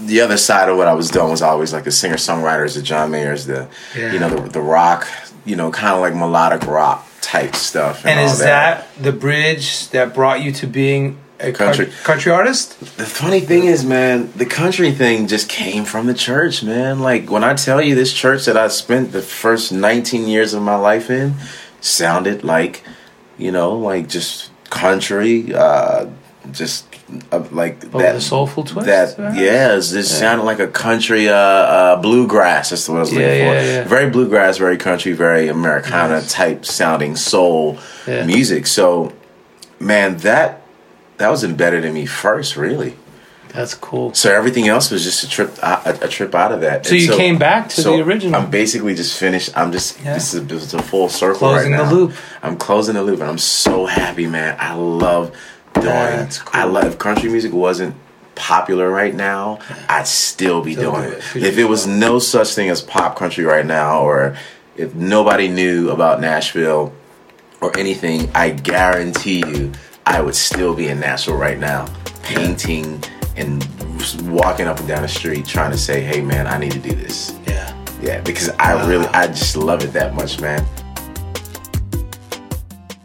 the 0.00 0.20
other 0.20 0.36
side 0.36 0.68
of 0.68 0.76
what 0.76 0.88
I 0.88 0.94
was 0.94 1.10
doing 1.10 1.30
was 1.30 1.42
always 1.42 1.72
like 1.72 1.84
the 1.84 1.90
singer 1.90 2.16
songwriters, 2.16 2.74
the 2.74 2.82
John 2.82 3.10
Mayers, 3.10 3.46
the 3.46 3.68
Yeah. 3.96 4.12
you 4.12 4.18
know 4.18 4.28
the 4.30 4.48
the 4.50 4.60
rock, 4.60 5.06
you 5.44 5.56
know, 5.56 5.70
kind 5.70 5.94
of 5.94 6.00
like 6.00 6.14
melodic 6.14 6.66
rock 6.66 7.06
type 7.20 7.54
stuff. 7.54 8.06
And 8.06 8.18
all 8.18 8.26
is 8.26 8.38
that 8.38 8.86
the 9.00 9.12
bridge 9.12 9.90
that 9.90 10.14
brought 10.14 10.40
you 10.40 10.52
to 10.52 10.66
being 10.66 11.18
a 11.40 11.52
country 11.52 11.86
Country. 11.86 12.02
country 12.04 12.32
artist? 12.32 12.78
The 12.96 13.04
funny 13.06 13.40
thing 13.40 13.64
is, 13.64 13.84
man, 13.84 14.30
the 14.36 14.46
country 14.46 14.90
thing 14.92 15.26
just 15.28 15.48
came 15.48 15.84
from 15.84 16.06
the 16.06 16.14
church, 16.14 16.62
man. 16.62 16.98
Like 17.00 17.30
when 17.30 17.44
I 17.44 17.54
tell 17.54 17.80
you 17.80 17.94
this 17.94 18.12
church 18.12 18.44
that 18.46 18.56
I 18.56 18.68
spent 18.68 19.12
the 19.12 19.22
first 19.22 19.70
19 19.72 20.26
years 20.28 20.54
of 20.54 20.62
my 20.62 20.76
life 20.76 21.10
in 21.10 21.34
sounded 21.80 22.44
like 22.44 22.82
you 23.38 23.52
know, 23.52 23.76
like 23.78 24.08
just 24.08 24.50
country, 24.68 25.54
uh, 25.54 26.06
just 26.50 26.86
uh, 27.30 27.44
like 27.52 27.84
Oh, 27.94 27.98
the 28.00 28.20
soulful 28.20 28.64
twist, 28.64 28.86
That 28.86 29.14
perhaps? 29.16 29.38
yeah, 29.38 29.74
just 29.76 30.18
sounded 30.18 30.42
like 30.42 30.58
a 30.58 30.66
country 30.66 31.28
uh, 31.28 31.34
uh, 31.34 31.96
bluegrass. 32.02 32.70
That's 32.70 32.88
what 32.88 32.96
I 32.96 33.00
was 33.00 33.12
looking 33.12 33.26
Yeah, 33.28 33.48
for. 33.48 33.54
yeah, 33.54 33.62
yeah. 33.62 33.84
Very 33.84 34.10
bluegrass, 34.10 34.58
very 34.58 34.76
country, 34.76 35.12
very 35.12 35.46
Americana 35.46 36.20
type 36.22 36.64
sounding 36.66 37.14
soul 37.14 37.78
Yeah. 38.08 38.26
music. 38.26 38.66
So, 38.66 39.12
man, 39.78 40.16
that 40.18 40.62
that 41.18 41.28
was 41.30 41.44
embedded 41.44 41.84
in 41.84 41.94
me 41.94 42.06
first, 42.06 42.56
really. 42.56 42.96
That's 43.48 43.74
cool. 43.74 44.12
So 44.12 44.32
everything 44.34 44.68
else 44.68 44.90
was 44.90 45.02
just 45.04 45.24
a 45.24 45.28
trip, 45.28 45.56
a, 45.62 45.98
a 46.02 46.08
trip 46.08 46.34
out 46.34 46.52
of 46.52 46.60
that. 46.60 46.84
So 46.84 46.92
And 46.92 47.00
you 47.02 47.16
came 47.16 47.38
back 47.38 47.70
to 47.70 47.80
so 47.80 47.96
the 47.96 48.02
original. 48.02 48.38
I'm 48.40 48.50
basically 48.50 48.94
just 48.94 49.18
finished. 49.18 49.50
I'm 49.56 49.72
just 49.72 49.98
Yeah. 50.02 50.14
this 50.14 50.34
is 50.34 50.46
this 50.46 50.62
is 50.64 50.74
a 50.74 50.82
full 50.82 51.08
circle 51.08 51.38
Closing 51.38 51.72
right 51.72 51.78
the 51.78 51.84
now. 51.84 51.90
loop. 51.92 52.12
I'm 52.42 52.56
closing 52.58 52.94
the 52.94 53.02
loop, 53.02 53.20
and 53.20 53.28
I'm 53.30 53.38
so 53.38 53.86
happy, 53.86 54.26
man. 54.26 54.56
I 54.60 54.74
love 54.74 55.32
doing. 55.74 55.86
That's 55.86 56.40
cool. 56.40 56.60
I 56.60 56.64
love 56.64 56.84
if 56.84 56.98
country 56.98 57.30
music 57.30 57.52
wasn't 57.54 57.94
popular 58.34 58.88
right 58.90 59.14
now, 59.14 59.58
I'd 59.88 60.06
still 60.06 60.60
be 60.62 60.74
Still 60.74 60.92
doing 60.92 61.10
do 61.10 61.16
it. 61.16 61.36
it. 61.36 61.42
If 61.44 61.58
it 61.58 61.64
was 61.64 61.86
no 61.86 62.18
such 62.18 62.54
thing 62.54 62.68
as 62.68 62.82
pop 62.82 63.16
country 63.16 63.44
right 63.44 63.64
now, 63.66 64.02
or 64.02 64.36
if 64.76 64.94
nobody 64.94 65.48
knew 65.48 65.88
about 65.90 66.20
Nashville 66.20 66.92
or 67.62 67.76
anything, 67.78 68.30
I 68.34 68.50
guarantee 68.50 69.38
you, 69.38 69.72
I 70.08 70.22
would 70.22 70.34
still 70.34 70.74
be 70.74 70.88
in 70.88 71.00
Nashville 71.00 71.36
right 71.36 71.58
now, 71.58 71.86
painting 72.22 73.04
and 73.36 73.62
walking 74.22 74.66
up 74.66 74.78
and 74.78 74.88
down 74.88 75.02
the 75.02 75.08
street 75.08 75.44
trying 75.44 75.70
to 75.70 75.76
say, 75.76 76.00
"Hey, 76.00 76.22
man, 76.22 76.46
I 76.46 76.56
need 76.56 76.72
to 76.72 76.78
do 76.78 76.94
this." 76.94 77.34
Yeah. 77.46 77.74
Yeah, 78.00 78.20
because 78.22 78.48
I 78.58 78.86
really, 78.88 79.06
I 79.08 79.26
just 79.26 79.54
love 79.54 79.84
it 79.84 79.92
that 79.92 80.14
much, 80.14 80.40
man. 80.40 80.64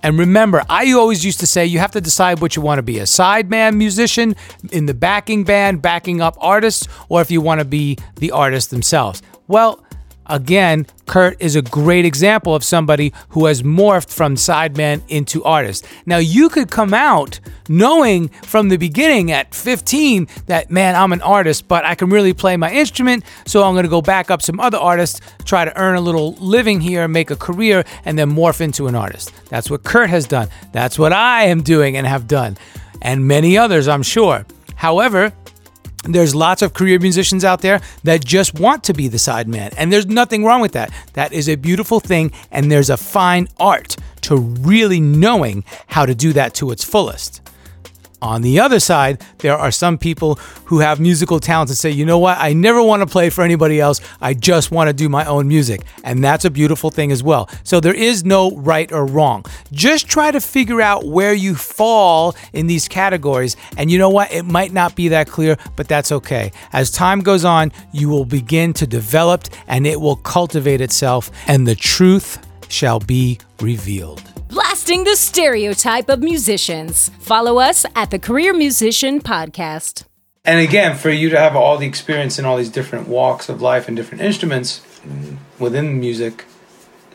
And 0.02 0.18
remember, 0.18 0.64
I 0.70 0.94
always 0.94 1.26
used 1.26 1.42
to 1.42 1.48
say 1.48 1.66
you 1.66 1.80
have 1.80 1.92
to 1.92 2.02
decide 2.02 2.40
what 2.40 2.56
you 2.56 2.62
want 2.62 2.80
to 2.80 2.84
be 2.84 3.00
a 3.00 3.04
sideman 3.04 3.76
musician 3.76 4.38
in 4.72 4.86
the 4.86 4.94
backing 4.94 5.44
band, 5.44 5.82
backing 5.82 6.22
up 6.22 6.38
artists, 6.40 6.88
or 7.10 7.20
if 7.20 7.30
you 7.30 7.42
want 7.42 7.60
to 7.60 7.66
be 7.66 7.98
the 8.16 8.32
artist 8.32 8.70
themselves. 8.70 9.22
Well, 9.50 9.84
again, 10.26 10.86
Curt 11.06 11.36
is 11.40 11.56
a 11.56 11.62
great 11.62 12.06
example 12.06 12.56
of 12.56 12.64
somebody 12.64 13.14
who 13.30 13.46
has 13.46 13.62
morphed 13.62 14.12
from 14.12 14.36
sideman 14.36 15.02
into 15.08 15.44
artist. 15.44 15.86
Now, 16.06 16.18
you 16.18 16.50
could 16.50 16.72
come 16.72 16.94
out 16.94 17.40
knowing 17.68 18.30
from 18.30 18.70
the 18.70 18.78
beginning 18.78 19.32
at 19.32 19.54
15 19.54 20.28
that, 20.48 20.72
man, 20.72 20.96
I'm 20.96 21.14
an 21.14 21.22
artist, 21.22 21.68
but 21.68 21.86
I 21.86 21.96
can 21.96 22.10
really 22.10 22.34
play 22.34 22.58
my 22.58 22.72
instrument, 22.72 23.24
so 23.46 23.64
I'm 23.64 23.74
going 23.74 23.84
to 23.84 23.90
go 23.90 24.02
back 24.02 24.32
up 24.32 24.42
some 24.42 24.60
other 24.60 24.78
artists, 24.78 25.20
try 25.46 25.66
to 25.66 25.78
earn 25.78 25.96
a 25.96 26.02
little 26.02 26.34
living 26.36 26.82
here, 26.82 27.08
make 27.08 27.32
a 27.32 27.36
career, 27.36 27.84
and 28.06 28.18
then 28.18 28.32
morph 28.32 28.62
into 28.62 28.88
an 28.88 28.96
artist. 28.96 29.32
That's 29.50 29.70
what 29.70 29.84
Curt 29.84 30.10
has 30.10 30.26
done. 30.26 30.48
That's 30.72 30.98
what 30.98 31.14
I 31.14 31.46
am 31.46 31.62
doing 31.62 31.98
and 31.98 32.08
have 32.08 32.28
done, 32.28 32.58
and 33.02 33.28
many 33.28 33.58
others, 33.58 33.88
I'm 33.88 34.04
sure. 34.04 34.46
However, 34.76 35.34
there's 36.04 36.36
lots 36.36 36.62
of 36.62 36.74
career 36.74 37.00
musicians 37.00 37.46
out 37.46 37.62
there 37.62 37.82
that 38.04 38.26
just 38.26 38.60
want 38.60 38.84
to 38.86 38.94
be 38.94 39.08
the 39.08 39.18
sideman, 39.18 39.74
and 39.78 39.92
there's 39.92 40.06
nothing 40.06 40.44
wrong 40.44 40.62
with 40.62 40.74
that. 40.74 40.92
That 41.14 41.34
is 41.34 41.48
a 41.48 41.56
beautiful 41.56 42.00
thing, 42.00 42.32
and 42.52 42.72
there's 42.72 42.90
a 42.90 42.98
fine 42.98 43.48
art 43.60 43.96
to 44.22 44.36
really 44.36 45.00
knowing 45.00 45.64
how 45.88 46.06
to 46.06 46.16
do 46.16 46.34
that 46.34 46.54
to 46.56 46.72
its 46.72 46.84
fullest. 46.84 47.42
On 48.24 48.42
the 48.42 48.62
other 48.62 48.80
side, 48.80 49.22
there 49.40 49.58
are 49.58 49.70
some 49.70 49.98
people 49.98 50.36
who 50.64 50.80
have 50.80 50.98
musical 50.98 51.42
talents 51.42 51.72
and 51.72 51.78
say, 51.78 51.90
you 51.90 52.06
know 52.06 52.20
what, 52.20 52.38
I 52.40 52.54
never 52.54 52.82
want 52.82 53.02
to 53.02 53.06
play 53.06 53.30
for 53.30 53.44
anybody 53.44 53.82
else. 53.82 54.00
I 54.22 54.34
just 54.34 54.72
want 54.72 54.88
to 54.88 54.94
do 54.94 55.10
my 55.10 55.26
own 55.26 55.50
music. 55.50 55.82
And 56.06 56.24
that's 56.24 56.46
a 56.46 56.50
beautiful 56.50 56.90
thing 56.90 57.12
as 57.12 57.22
well. 57.22 57.50
So 57.66 57.82
there 57.82 57.94
is 57.94 58.24
no 58.24 58.52
right 58.56 58.90
or 58.94 59.06
wrong. 59.06 59.44
Just 59.74 60.08
try 60.08 60.32
to 60.32 60.40
figure 60.40 60.80
out 60.80 61.06
where 61.06 61.34
you 61.34 61.54
fall 61.54 62.34
in 62.54 62.68
these 62.68 62.88
categories. 62.88 63.58
And 63.76 63.92
you 63.92 63.98
know 63.98 64.10
what, 64.10 64.32
it 64.32 64.44
might 64.44 64.72
not 64.72 64.96
be 64.96 65.10
that 65.10 65.28
clear, 65.28 65.58
but 65.76 65.90
that's 65.90 66.14
okay. 66.14 66.54
As 66.72 66.92
time 66.92 67.20
goes 67.20 67.44
on, 67.44 67.74
you 67.92 68.08
will 68.08 68.26
begin 68.26 68.72
to 68.74 68.88
develop 68.88 69.44
and 69.68 69.86
it 69.86 70.00
will 70.00 70.16
cultivate 70.16 70.80
itself, 70.80 71.30
and 71.48 71.68
the 71.68 71.76
truth 71.76 72.38
shall 72.70 73.02
be 73.02 73.40
revealed. 73.60 74.33
Blasting 74.54 75.04
the 75.04 75.16
stereotype 75.16 76.10
of 76.10 76.20
musicians. 76.22 77.10
Follow 77.20 77.58
us 77.58 77.88
at 77.96 78.12
the 78.12 78.20
Career 78.20 78.54
Musician 78.54 79.20
Podcast. 79.20 80.04
And 80.46 80.60
again, 80.60 80.96
for 80.96 81.10
you 81.10 81.30
to 81.30 81.40
have 81.40 81.56
all 81.56 81.78
the 81.78 81.88
experience 81.88 82.38
in 82.38 82.46
all 82.46 82.58
these 82.58 82.70
different 82.70 83.08
walks 83.08 83.50
of 83.50 83.64
life 83.64 83.88
and 83.88 83.98
different 83.98 84.22
instruments 84.22 84.82
within 85.58 86.00
music, 86.00 86.46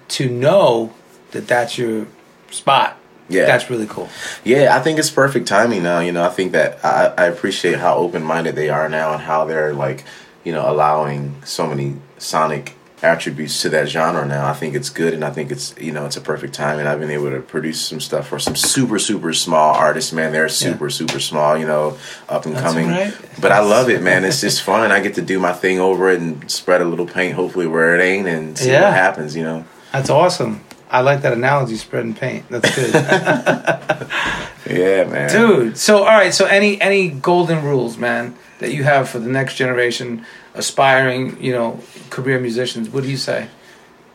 to 0.08 0.28
know 0.28 0.92
that 1.30 1.46
that's 1.46 1.78
your 1.78 2.08
spot, 2.50 2.96
Yeah. 3.28 3.46
that's 3.46 3.70
really 3.70 3.86
cool. 3.86 4.08
Yeah, 4.42 4.74
I 4.76 4.80
think 4.80 4.98
it's 4.98 5.10
perfect 5.10 5.46
timing 5.46 5.84
now. 5.84 6.00
You 6.00 6.10
know, 6.10 6.24
I 6.24 6.30
think 6.30 6.50
that 6.52 6.84
I, 6.84 7.12
I 7.16 7.26
appreciate 7.26 7.78
how 7.78 7.98
open 7.98 8.24
minded 8.24 8.56
they 8.56 8.68
are 8.68 8.88
now 8.88 9.12
and 9.12 9.22
how 9.22 9.44
they're 9.44 9.74
like, 9.74 10.02
you 10.42 10.50
know, 10.52 10.68
allowing 10.68 11.36
so 11.44 11.68
many 11.68 11.96
sonic 12.16 12.74
attributes 13.02 13.62
to 13.62 13.68
that 13.70 13.88
genre 13.88 14.26
now. 14.26 14.46
I 14.48 14.52
think 14.54 14.74
it's 14.74 14.90
good 14.90 15.14
and 15.14 15.24
I 15.24 15.30
think 15.30 15.50
it's 15.50 15.74
you 15.78 15.92
know, 15.92 16.06
it's 16.06 16.16
a 16.16 16.20
perfect 16.20 16.54
time 16.54 16.78
and 16.78 16.88
I've 16.88 16.98
been 17.00 17.10
able 17.10 17.30
to 17.30 17.40
produce 17.40 17.80
some 17.80 18.00
stuff 18.00 18.28
for 18.28 18.38
some 18.38 18.56
super, 18.56 18.98
super 18.98 19.32
small 19.32 19.74
artists, 19.74 20.12
man. 20.12 20.32
They're 20.32 20.48
super, 20.48 20.90
super 20.90 21.20
small, 21.20 21.56
you 21.56 21.66
know, 21.66 21.96
up 22.28 22.46
and 22.46 22.56
coming. 22.56 22.88
right. 22.88 23.14
But 23.40 23.52
I 23.52 23.60
love 23.60 23.88
it, 23.88 24.02
man. 24.02 24.24
It's 24.24 24.40
just 24.40 24.62
fun. 24.62 24.90
I 24.90 25.00
get 25.00 25.14
to 25.14 25.22
do 25.22 25.38
my 25.38 25.52
thing 25.52 25.78
over 25.78 26.10
it 26.10 26.20
and 26.20 26.50
spread 26.50 26.80
a 26.80 26.84
little 26.84 27.06
paint 27.06 27.34
hopefully 27.34 27.66
where 27.66 27.94
it 27.98 28.02
ain't 28.02 28.26
and 28.26 28.58
see 28.58 28.70
Yeah. 28.70 28.84
what 28.84 28.92
happens, 28.94 29.36
you 29.36 29.44
know. 29.44 29.64
That's 29.92 30.10
awesome. 30.10 30.64
I 30.90 31.00
like 31.02 31.22
that 31.22 31.32
analogy, 31.32 31.76
spreading 31.76 32.14
paint. 32.14 32.46
That's 32.48 32.74
good. 32.74 32.94
Yeah, 34.68 35.04
man. 35.04 35.30
Dude, 35.30 35.78
so 35.78 35.98
all 36.00 36.04
right, 36.04 36.34
so 36.34 36.44
any 36.44 36.78
any 36.80 37.08
golden 37.08 37.64
rules, 37.64 37.96
man, 37.96 38.36
that 38.58 38.72
you 38.72 38.84
have 38.84 39.08
for 39.08 39.18
the 39.18 39.28
next 39.28 39.54
generation 39.54 40.26
aspiring, 40.52 41.42
you 41.42 41.52
know, 41.52 41.80
career 42.10 42.38
musicians, 42.38 42.90
what 42.90 43.02
do 43.02 43.08
you 43.10 43.16
say? 43.16 43.48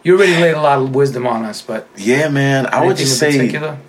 You 0.04 0.16
already 0.16 0.34
laid 0.34 0.54
a 0.54 0.62
lot 0.62 0.80
of 0.80 0.94
wisdom 0.94 1.26
on 1.26 1.44
us, 1.46 1.62
but 1.62 1.88
Yeah, 1.98 2.30
man. 2.30 2.68
I 2.68 2.86
would 2.86 2.98
just 2.98 3.18
say 3.18 3.32
particular? 3.38 3.80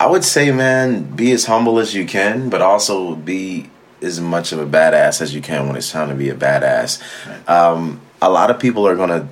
I 0.00 0.06
would 0.06 0.24
say, 0.24 0.50
man, 0.50 1.04
be 1.14 1.30
as 1.32 1.44
humble 1.44 1.78
as 1.78 1.94
you 1.94 2.06
can, 2.06 2.48
but 2.48 2.62
also 2.62 3.14
be 3.14 3.70
as 4.00 4.20
much 4.20 4.52
of 4.52 4.58
a 4.60 4.66
badass 4.66 5.20
as 5.20 5.34
you 5.34 5.40
can 5.40 5.66
when 5.66 5.76
it's 5.76 5.90
time 5.92 6.08
to 6.08 6.14
be 6.14 6.30
a 6.30 6.34
badass. 6.34 7.00
Um, 7.48 8.00
a 8.22 8.30
lot 8.30 8.50
of 8.50 8.58
people 8.58 8.86
are 8.86 8.96
gonna, 8.96 9.28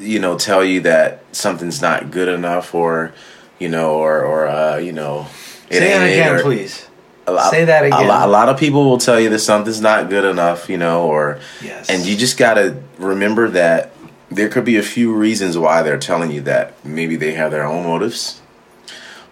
you 0.00 0.18
know, 0.18 0.38
tell 0.38 0.64
you 0.64 0.80
that 0.82 1.22
something's 1.32 1.80
not 1.82 2.10
good 2.10 2.28
enough, 2.28 2.74
or 2.74 3.12
you 3.58 3.68
know, 3.68 3.94
or 3.94 4.22
or 4.22 4.46
uh, 4.46 4.76
you 4.76 4.92
know, 4.92 5.26
it 5.70 5.74
Say 5.78 5.88
that 5.90 6.02
it, 6.08 6.12
again, 6.12 6.34
or- 6.36 6.42
please. 6.42 6.86
a 7.26 7.32
lot- 7.32 7.50
Say 7.50 7.64
that 7.66 7.84
A 7.84 7.86
again. 7.88 8.08
lot, 8.08 8.28
a 8.28 8.30
lot 8.30 8.48
of 8.48 8.58
people 8.58 8.84
will 8.88 8.98
tell 8.98 9.20
you 9.20 9.28
that 9.30 9.40
something's 9.40 9.80
not 9.80 10.08
good 10.08 10.24
enough, 10.24 10.68
you 10.70 10.78
know, 10.78 11.06
or 11.06 11.38
Yes. 11.62 11.88
and 11.90 12.06
you 12.06 12.16
just 12.16 12.38
gotta 12.38 12.76
remember 12.98 13.48
that 13.50 13.92
there 14.30 14.48
could 14.48 14.64
be 14.64 14.76
a 14.76 14.82
few 14.82 15.12
reasons 15.14 15.56
why 15.58 15.82
they're 15.82 15.98
telling 15.98 16.30
you 16.30 16.40
that. 16.42 16.72
Maybe 16.84 17.16
they 17.16 17.32
have 17.32 17.50
their 17.50 17.64
own 17.64 17.84
motives, 17.84 18.40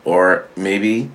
or 0.05 0.44
maybe 0.57 1.11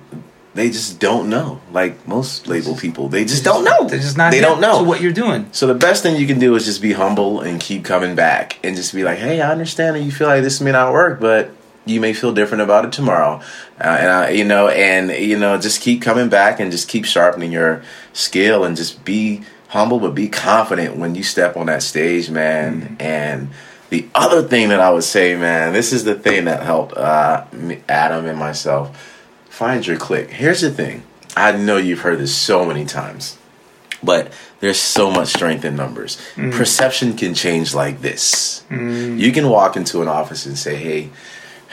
they 0.54 0.68
just 0.70 1.00
don't 1.00 1.30
know. 1.30 1.60
Like 1.72 2.06
most 2.06 2.46
label 2.46 2.76
people, 2.76 3.08
they 3.08 3.24
just 3.24 3.44
don't 3.44 3.64
know. 3.64 3.88
They're 3.88 3.98
just 3.98 4.16
not 4.18 4.32
They 4.32 4.40
don't 4.40 4.60
know 4.60 4.78
to 4.80 4.84
what 4.84 5.00
you're 5.00 5.12
doing. 5.12 5.48
so 5.52 5.66
the 5.66 5.74
best 5.74 6.02
thing 6.02 6.16
you 6.16 6.26
can 6.26 6.38
do 6.38 6.54
is 6.54 6.64
just 6.64 6.82
be 6.82 6.92
humble 6.92 7.40
and 7.40 7.60
keep 7.60 7.84
coming 7.84 8.14
back 8.14 8.58
and 8.62 8.76
just 8.76 8.94
be 8.94 9.02
like, 9.02 9.18
"Hey, 9.18 9.40
I 9.40 9.50
understand 9.50 9.96
that 9.96 10.02
you 10.02 10.12
feel 10.12 10.28
like 10.28 10.42
this 10.42 10.60
may 10.60 10.72
not 10.72 10.92
work, 10.92 11.20
but 11.20 11.50
you 11.86 12.00
may 12.00 12.12
feel 12.12 12.32
different 12.32 12.62
about 12.62 12.84
it 12.84 12.92
tomorrow." 12.92 13.40
Uh, 13.80 13.96
and 14.00 14.10
I, 14.10 14.28
you 14.30 14.44
know, 14.44 14.68
and 14.68 15.10
you 15.10 15.38
know, 15.38 15.58
just 15.58 15.80
keep 15.80 16.02
coming 16.02 16.28
back 16.28 16.60
and 16.60 16.70
just 16.70 16.88
keep 16.88 17.04
sharpening 17.06 17.50
your 17.52 17.82
skill 18.12 18.64
and 18.64 18.76
just 18.76 19.04
be 19.04 19.42
humble 19.68 19.98
but 19.98 20.14
be 20.14 20.28
confident 20.28 20.96
when 20.96 21.14
you 21.14 21.22
step 21.22 21.56
on 21.56 21.64
that 21.66 21.82
stage, 21.82 22.28
man. 22.28 22.94
And 23.00 23.48
the 23.88 24.06
other 24.14 24.42
thing 24.42 24.68
that 24.68 24.80
I 24.80 24.90
would 24.90 25.02
say, 25.04 25.34
man, 25.34 25.72
this 25.72 25.94
is 25.94 26.04
the 26.04 26.14
thing 26.14 26.44
that 26.44 26.62
helped 26.62 26.94
uh, 26.94 27.46
Adam 27.88 28.26
and 28.26 28.38
myself 28.38 29.08
find 29.62 29.86
your 29.86 29.96
click. 29.96 30.30
Here's 30.30 30.60
the 30.60 30.70
thing. 30.70 31.04
I 31.36 31.52
know 31.52 31.76
you've 31.76 32.00
heard 32.00 32.18
this 32.18 32.34
so 32.34 32.64
many 32.64 32.84
times 32.84 33.38
but 34.02 34.32
there's 34.60 34.78
so 34.78 35.10
much 35.10 35.28
strength 35.28 35.64
in 35.64 35.76
numbers. 35.76 36.18
Mm. 36.34 36.52
Perception 36.52 37.16
can 37.16 37.34
change 37.34 37.74
like 37.74 38.00
this. 38.00 38.64
Mm. 38.68 39.18
You 39.18 39.32
can 39.32 39.48
walk 39.48 39.76
into 39.76 40.02
an 40.02 40.08
office 40.08 40.46
and 40.46 40.58
say, 40.58 40.76
"Hey, 40.76 41.10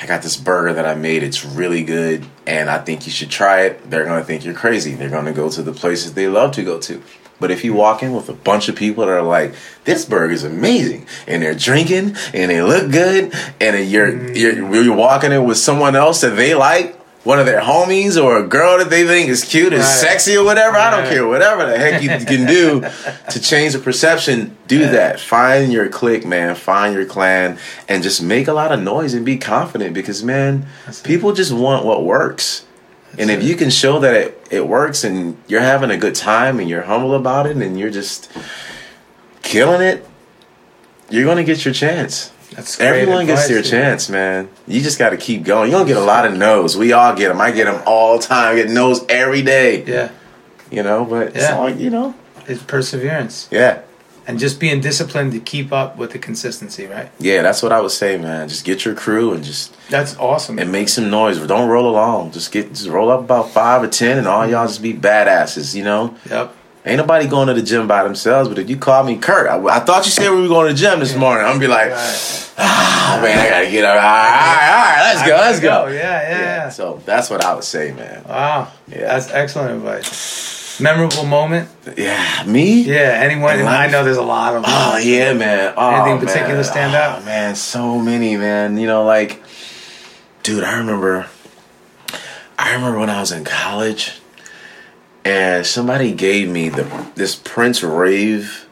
I 0.02 0.06
got 0.06 0.22
this 0.22 0.38
burger 0.38 0.74
that 0.74 0.86
I 0.86 0.96
made. 0.96 1.24
It's 1.24 1.44
really 1.44 1.84
good, 1.84 2.26
and 2.46 2.70
I 2.70 2.80
think 2.80 3.06
you 3.06 3.12
should 3.12 3.30
try 3.30 3.62
it." 3.62 3.90
They're 3.90 4.06
gonna 4.06 4.24
think 4.24 4.46
you're 4.46 4.54
crazy. 4.54 4.96
They're 4.96 5.10
gonna 5.10 5.34
go 5.34 5.50
to 5.50 5.62
the 5.62 5.74
places 5.74 6.14
they 6.14 6.28
love 6.28 6.52
to 6.54 6.64
go 6.64 6.80
to. 6.80 7.02
But 7.40 7.52
if 7.52 7.64
you 7.64 7.74
walk 7.74 8.04
in 8.04 8.14
with 8.14 8.28
a 8.28 8.34
bunch 8.34 8.68
of 8.68 8.76
people 8.76 9.06
that 9.06 9.12
are 9.12 9.22
like, 9.22 9.54
"This 9.86 10.04
burger 10.06 10.34
is 10.34 10.44
amazing," 10.44 11.06
and 11.26 11.42
they're 11.42 11.56
drinking 11.56 12.18
and 12.34 12.52
they 12.52 12.62
look 12.62 12.92
good, 12.92 13.34
and 13.62 13.90
you're 13.90 14.12
mm. 14.12 14.36
you're, 14.36 14.84
you're 14.84 14.96
walking 14.96 15.32
in 15.32 15.46
with 15.46 15.58
someone 15.58 15.96
else 15.96 16.22
that 16.22 16.36
they 16.36 16.54
like, 16.54 16.99
one 17.26 17.38
of 17.38 17.46
their 17.46 17.60
homies 17.62 18.22
or 18.22 18.38
a 18.38 18.48
girl 18.48 18.78
that 18.78 18.90
they 18.90 19.06
think 19.06 19.30
is 19.30 19.44
cute, 19.44 19.74
is 19.74 19.80
Right. 19.82 19.88
sexy 19.88 20.38
or 20.38 20.46
whatever. 20.46 20.78
I 20.78 20.90
don't 20.90 21.10
care, 21.12 21.28
whatever 21.28 21.66
the 21.66 21.78
heck 21.78 22.02
you 22.02 22.08
can 22.10 22.48
do 22.48 22.82
to 23.30 23.40
change 23.42 23.74
the 23.74 23.80
perception. 23.80 24.56
Do 24.68 24.80
that. 24.90 25.20
Find 25.20 25.72
your 25.74 25.90
clique, 25.90 26.26
man. 26.26 26.56
Find 26.56 26.96
your 26.96 27.06
clan, 27.06 27.58
and 27.90 28.04
just 28.04 28.22
make 28.24 28.48
a 28.48 28.54
lot 28.54 28.72
of 28.72 28.82
noise 28.82 29.14
and 29.14 29.26
be 29.26 29.38
confident. 29.38 29.94
Because 29.94 30.24
man, 30.24 30.66
people 31.04 31.34
just 31.34 31.52
want 31.52 31.84
what 31.86 32.06
works. 32.06 32.66
and 33.18 33.30
if 33.30 33.44
you 33.44 33.56
can 33.56 33.70
show 33.70 34.00
that 34.00 34.14
it, 34.16 34.48
it 34.52 34.68
works 34.68 35.04
and 35.04 35.36
you're 35.48 35.62
having 35.62 35.90
a 35.90 35.98
good 35.98 36.14
time 36.16 36.60
and 36.60 36.70
you're 36.70 36.84
humble 36.84 37.16
about 37.16 37.48
it 37.48 37.58
and 37.58 37.78
you're 37.78 37.90
just 37.90 38.32
killing 39.42 39.82
it, 39.82 40.06
you're 41.10 41.26
gonna 41.26 41.44
get 41.44 41.66
your 41.66 41.74
chance. 41.74 42.32
That's 42.56 42.80
Everyone 42.80 43.26
gets 43.26 43.48
their 43.48 43.62
dude. 43.62 43.72
chance, 43.72 44.10
man. 44.10 44.50
You 44.68 44.82
just 44.82 44.98
got 44.98 45.10
to 45.12 45.18
keep 45.18 45.44
going. 45.44 45.70
You're 45.70 45.80
gonna 45.80 45.88
get 45.88 45.98
a 45.98 46.06
lot 46.06 46.26
of 46.26 46.36
no's. 46.36 46.76
We 46.76 46.94
all 46.94 47.16
get 47.16 47.30
them. 47.30 47.40
I 47.40 47.52
get 47.52 47.66
them 47.66 47.82
all 47.86 48.18
the 48.18 48.24
time. 48.26 48.54
I 48.54 48.56
get 48.56 48.70
no's 48.70 49.06
every 49.08 49.42
day. 49.44 49.84
Yeah, 49.86 50.10
You 50.72 50.84
know, 50.84 51.06
but 51.06 51.28
it's 51.36 51.38
Yeah. 51.46 51.58
all 51.58 51.70
you 51.70 51.90
know. 51.90 52.16
it's 52.48 52.64
perseverance 52.64 53.48
Yeah, 53.52 53.80
and 54.28 54.40
just 54.40 54.60
being 54.60 54.82
disciplined 54.82 55.32
to 55.34 55.40
keep 55.40 55.72
up 55.72 55.98
with 55.98 56.12
the 56.12 56.18
consistency, 56.20 56.88
right? 56.88 57.10
yeah. 57.20 57.44
That's 57.44 57.62
what 57.62 57.72
I 57.72 57.82
would 57.82 57.92
say, 57.92 58.18
man. 58.18 58.50
Just 58.50 58.66
get 58.66 58.84
your 58.84 58.96
crew 58.96 59.32
and 59.34 59.44
just 59.44 59.76
That's 59.90 60.18
awesome. 60.18 60.58
and 60.58 60.72
make 60.72 60.90
some 60.90 61.10
noise. 61.12 61.38
Don't 61.40 61.70
roll 61.70 61.88
along. 61.88 62.32
Just 62.32 62.52
get 62.52 62.70
just 62.74 62.88
roll 62.90 63.12
up 63.12 63.20
about 63.22 63.52
five 63.52 63.84
or 63.84 63.88
ten, 63.88 64.18
and 64.18 64.28
all 64.28 64.48
y'all 64.48 64.62
mm-hmm. 64.62 64.68
just 64.68 64.82
be 64.82 64.94
badasses. 64.96 65.76
You 65.76 65.84
know. 65.84 66.16
Yep. 66.30 66.56
Ain't 66.86 66.98
nobody 66.98 67.28
going 67.28 67.48
to 67.50 67.54
the 67.54 67.62
gym 67.62 67.88
by 67.88 68.04
themselves, 68.04 68.48
but 68.48 68.58
if 68.58 68.70
you 68.70 68.78
call 68.78 69.04
me 69.04 69.18
Curt, 69.18 69.50
I, 69.50 69.62
I 69.66 69.80
thought 69.80 70.06
you 70.06 70.12
said 70.12 70.32
we 70.32 70.42
were 70.42 70.48
going 70.48 70.68
to 70.68 70.74
the 70.74 70.80
gym 70.80 71.00
this 71.00 71.16
morning. 71.16 71.44
I'm 71.46 71.54
gonna 71.54 71.60
be 71.60 71.68
like, 71.68 71.92
ah, 71.92 73.20
man, 73.22 73.38
I 73.38 73.50
gotta 73.50 73.70
get 73.70 73.84
up. 73.84 73.96
All 73.96 74.02
right, 74.02 74.70
all 74.72 74.80
right, 74.86 75.14
let's 75.14 75.28
go, 75.28 75.36
let's 75.36 75.60
go. 75.60 75.88
Yeah, 75.88 76.22
yeah, 76.22 76.40
yeah. 76.40 76.70
So 76.70 77.02
that's 77.06 77.30
what 77.30 77.44
I 77.44 77.54
would 77.54 77.66
say, 77.66 77.92
man. 77.92 78.24
Wow. 78.24 78.72
Yeah. 78.88 79.00
That's 79.00 79.30
excellent 79.30 79.76
advice. 79.76 80.80
Memorable 80.80 81.26
moment? 81.26 81.68
Yeah, 81.98 82.44
me? 82.48 82.84
Yeah, 82.84 83.20
anyone? 83.22 83.60
I 83.60 83.88
know 83.88 84.06
there's 84.06 84.16
a 84.16 84.22
lot 84.22 84.56
of 84.56 84.62
them. 84.64 84.72
Oh 84.74 84.98
yeah, 84.98 85.34
man. 85.34 85.74
Oh, 85.76 85.90
Anything 85.90 86.12
in 86.14 86.18
man. 86.20 86.26
particular 86.26 86.64
stand 86.64 86.96
out? 86.96 87.22
Oh, 87.22 87.26
man, 87.26 87.56
so 87.56 88.00
many, 88.00 88.38
man. 88.38 88.78
You 88.78 88.88
know, 88.88 89.04
like, 89.04 89.44
dude, 90.44 90.64
I 90.64 90.78
remember. 90.78 91.28
I 92.58 92.74
remember 92.76 93.00
when 93.00 93.10
I 93.10 93.20
was 93.20 93.32
in 93.34 93.44
college, 93.44 94.20
and 95.26 95.66
somebody 95.66 96.14
gave 96.14 96.50
me 96.50 96.70
the 96.70 96.84
this 97.16 97.36
Prince 97.36 97.84
rave 97.84 98.66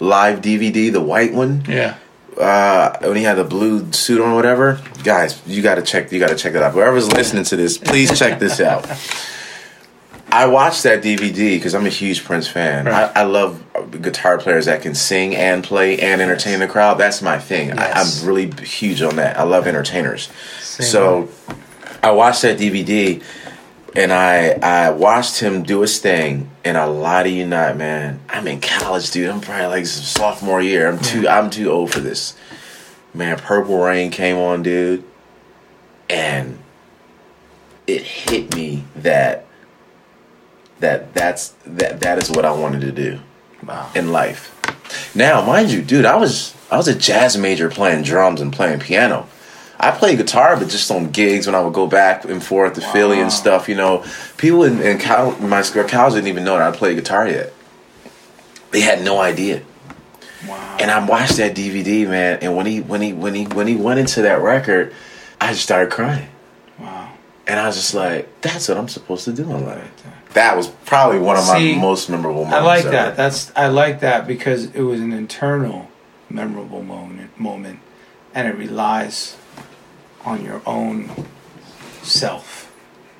live 0.00 0.40
DVD, 0.40 0.92
the 0.92 1.00
white 1.00 1.32
one. 1.32 1.64
Yeah. 1.68 1.96
uh, 2.38 2.98
when 3.00 3.16
he 3.16 3.22
had 3.22 3.34
the 3.34 3.44
blue 3.44 3.90
suit 3.92 4.20
on 4.20 4.32
or 4.32 4.34
whatever. 4.34 4.80
Guys, 5.04 5.40
you 5.46 5.62
gotta 5.62 5.82
check 5.82 6.10
you 6.12 6.18
gotta 6.20 6.34
check 6.36 6.52
that 6.54 6.62
out. 6.62 6.72
Whoever's 6.72 7.12
listening 7.12 7.44
to 7.44 7.56
this, 7.56 7.78
please 7.78 8.18
check 8.18 8.38
this 8.40 8.60
out. 8.60 8.86
I 10.32 10.46
watched 10.46 10.82
that 10.82 11.00
DVD 11.00 11.56
because 11.56 11.76
I'm 11.76 11.86
a 11.86 11.90
huge 11.90 12.24
Prince 12.24 12.48
fan. 12.48 12.86
Right. 12.86 13.10
I, 13.14 13.20
I 13.20 13.24
love 13.24 13.62
guitar 14.02 14.36
players 14.36 14.66
that 14.66 14.82
can 14.82 14.94
sing 14.96 15.36
and 15.36 15.62
play 15.62 16.00
and 16.00 16.20
entertain 16.20 16.58
the 16.58 16.66
crowd. 16.66 16.98
That's 16.98 17.22
my 17.22 17.38
thing. 17.38 17.70
I, 17.72 17.86
Yes. 17.86 18.20
I'm 18.22 18.28
really 18.28 18.50
huge 18.64 19.00
on 19.02 19.14
that. 19.16 19.38
I 19.38 19.44
love 19.44 19.68
entertainers. 19.68 20.28
Same 20.60 20.86
so 20.86 21.28
I 22.02 22.10
watched 22.10 22.42
that 22.42 22.58
DVD 22.58 23.22
and 23.94 24.12
I 24.12 24.50
I 24.62 24.90
watched 24.90 25.40
him 25.40 25.62
do 25.62 25.80
his 25.80 25.98
thing. 25.98 26.50
And 26.64 26.76
I 26.78 26.84
lie 26.84 27.22
to 27.24 27.28
you 27.28 27.46
not, 27.46 27.76
man. 27.76 28.20
I'm 28.28 28.46
in 28.48 28.60
college, 28.60 29.10
dude. 29.10 29.28
I'm 29.30 29.40
probably 29.40 29.66
like 29.66 29.86
sophomore 29.86 30.62
year. 30.62 30.88
I'm 30.88 30.98
too 30.98 31.28
I'm 31.28 31.50
too 31.50 31.70
old 31.70 31.92
for 31.92 32.00
this. 32.00 32.36
Man, 33.12 33.38
Purple 33.38 33.78
Rain 33.78 34.10
came 34.10 34.36
on, 34.38 34.62
dude, 34.62 35.04
and 36.10 36.58
it 37.86 38.02
hit 38.02 38.54
me 38.56 38.84
that 38.96 39.46
that 40.80 41.14
that's 41.14 41.50
that 41.66 42.00
that 42.00 42.18
is 42.18 42.30
what 42.30 42.44
I 42.44 42.52
wanted 42.52 42.80
to 42.82 42.92
do 42.92 43.20
Wow. 43.64 43.90
in 43.94 44.10
life. 44.10 44.50
Now, 45.14 45.44
mind 45.44 45.70
you, 45.70 45.80
dude, 45.82 46.04
I 46.04 46.16
was 46.16 46.54
I 46.70 46.76
was 46.76 46.88
a 46.88 46.94
jazz 46.94 47.36
major 47.36 47.70
playing 47.70 48.02
drums 48.02 48.40
and 48.40 48.52
playing 48.52 48.80
piano. 48.80 49.28
I 49.78 49.90
played 49.90 50.18
guitar, 50.18 50.56
but 50.56 50.68
just 50.68 50.90
on 50.90 51.10
gigs 51.10 51.46
when 51.46 51.54
I 51.54 51.60
would 51.60 51.74
go 51.74 51.86
back 51.86 52.24
and 52.24 52.42
forth 52.42 52.74
to 52.74 52.80
Philly 52.80 53.20
and 53.20 53.32
stuff. 53.32 53.68
You 53.68 53.74
know, 53.74 54.04
people 54.36 54.64
in, 54.64 54.80
in 54.80 54.98
col- 54.98 55.36
my 55.38 55.62
school, 55.62 55.84
college 55.84 56.14
didn't 56.14 56.28
even 56.28 56.44
know 56.44 56.56
that 56.56 56.74
I 56.74 56.76
played 56.76 56.96
guitar 56.96 57.28
yet. 57.28 57.52
They 58.70 58.80
had 58.80 59.02
no 59.04 59.20
idea. 59.20 59.62
Wow. 60.48 60.76
And 60.80 60.90
I 60.90 61.04
watched 61.06 61.36
that 61.36 61.54
DVD, 61.54 62.08
man. 62.08 62.38
And 62.42 62.56
when 62.56 62.66
he 62.66 62.80
when 62.80 63.00
he 63.00 63.12
when 63.12 63.34
he 63.34 63.46
when 63.46 63.66
he 63.66 63.76
went 63.76 64.00
into 64.00 64.22
that 64.22 64.40
record, 64.40 64.92
I 65.40 65.50
just 65.50 65.62
started 65.62 65.92
crying. 65.92 66.28
Wow. 66.78 67.12
And 67.46 67.60
I 67.60 67.66
was 67.66 67.76
just 67.76 67.94
like, 67.94 68.40
"That's 68.40 68.68
what 68.68 68.78
I'm 68.78 68.88
supposed 68.88 69.24
to 69.26 69.32
do 69.32 69.42
in 69.42 69.64
life." 69.64 69.90
That 70.34 70.56
was 70.56 70.66
probably 70.66 71.20
one 71.20 71.36
of 71.36 71.46
my 71.46 71.74
most 71.78 72.10
memorable 72.10 72.44
moments. 72.44 72.56
I 72.56 72.62
like 72.62 72.80
ever. 72.80 72.90
that. 72.90 73.16
That's 73.16 73.52
I 73.54 73.68
like 73.68 74.00
that 74.00 74.26
because 74.26 74.66
it 74.74 74.82
was 74.82 75.00
an 75.00 75.12
internal 75.12 75.88
memorable 76.28 76.82
moment 76.82 77.38
moment 77.38 77.78
and 78.34 78.48
it 78.48 78.56
relies 78.56 79.36
on 80.24 80.44
your 80.44 80.62
own 80.66 81.10
self 82.02 82.72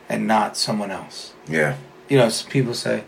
and 0.08 0.26
not 0.26 0.56
someone 0.56 0.90
else. 0.90 1.32
yeah, 1.48 1.76
You 2.08 2.18
know, 2.18 2.30
people 2.48 2.74
say, 2.74 3.04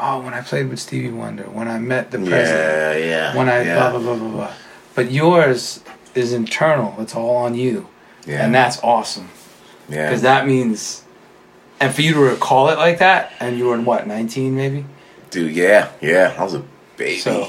"Oh, 0.00 0.20
when 0.20 0.34
I 0.34 0.40
played 0.40 0.68
with 0.68 0.80
Stevie 0.80 1.10
Wonder, 1.10 1.44
when 1.44 1.68
I 1.68 1.78
met 1.78 2.10
the 2.10 2.18
president, 2.18 3.00
yeah, 3.00 3.32
yeah. 3.32 3.36
when 3.36 3.48
I 3.48 3.62
yeah. 3.62 3.74
blah 3.74 3.90
blah 3.90 4.00
blah 4.00 4.16
blah 4.16 4.30
blah." 4.30 4.52
But 4.94 5.10
yours 5.10 5.82
is 6.14 6.32
internal. 6.32 6.94
It's 6.98 7.14
all 7.14 7.36
on 7.36 7.54
you. 7.54 7.88
Yeah. 8.26 8.44
And 8.44 8.54
that's 8.54 8.82
awesome 8.82 9.28
yeah. 9.88 10.08
because 10.08 10.22
that 10.22 10.46
means 10.46 11.04
and 11.80 11.94
for 11.94 12.02
you 12.02 12.14
to 12.14 12.20
recall 12.20 12.68
it 12.68 12.78
like 12.78 12.98
that 12.98 13.32
and 13.40 13.56
you 13.56 13.66
were 13.66 13.74
in 13.74 13.84
what, 13.84 14.06
19 14.06 14.54
maybe? 14.54 14.84
Dude, 15.30 15.54
yeah, 15.54 15.90
yeah. 16.00 16.34
I 16.36 16.42
was 16.42 16.54
a 16.54 16.64
baby. 16.96 17.18
So- 17.18 17.48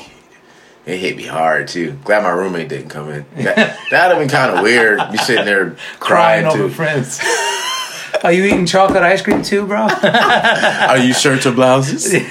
it 0.90 0.98
hit 1.00 1.16
me 1.18 1.26
hard 1.26 1.68
too. 1.68 1.92
Glad 2.04 2.24
my 2.24 2.30
roommate 2.30 2.70
didn't 2.70 2.90
come 2.90 3.10
in. 3.10 3.26
That, 3.36 3.78
that'd 3.92 4.18
have 4.18 4.20
been 4.20 4.28
kind 4.30 4.56
of 4.58 4.64
weird. 4.64 5.00
Be 5.12 5.18
sitting 5.18 5.46
there 5.46 5.72
crying, 6.00 6.44
crying 6.44 6.46
over 6.48 6.68
too. 6.68 6.70
friends. 6.70 7.20
Are 8.24 8.32
you 8.34 8.44
eating 8.46 8.66
chocolate 8.66 9.04
ice 9.04 9.22
cream 9.22 9.44
too, 9.44 9.66
bro? 9.66 9.82
Are 10.04 10.98
you 10.98 11.14
shirts 11.14 11.46
or 11.46 11.52
blouses? 11.54 12.04
Did 12.12 12.24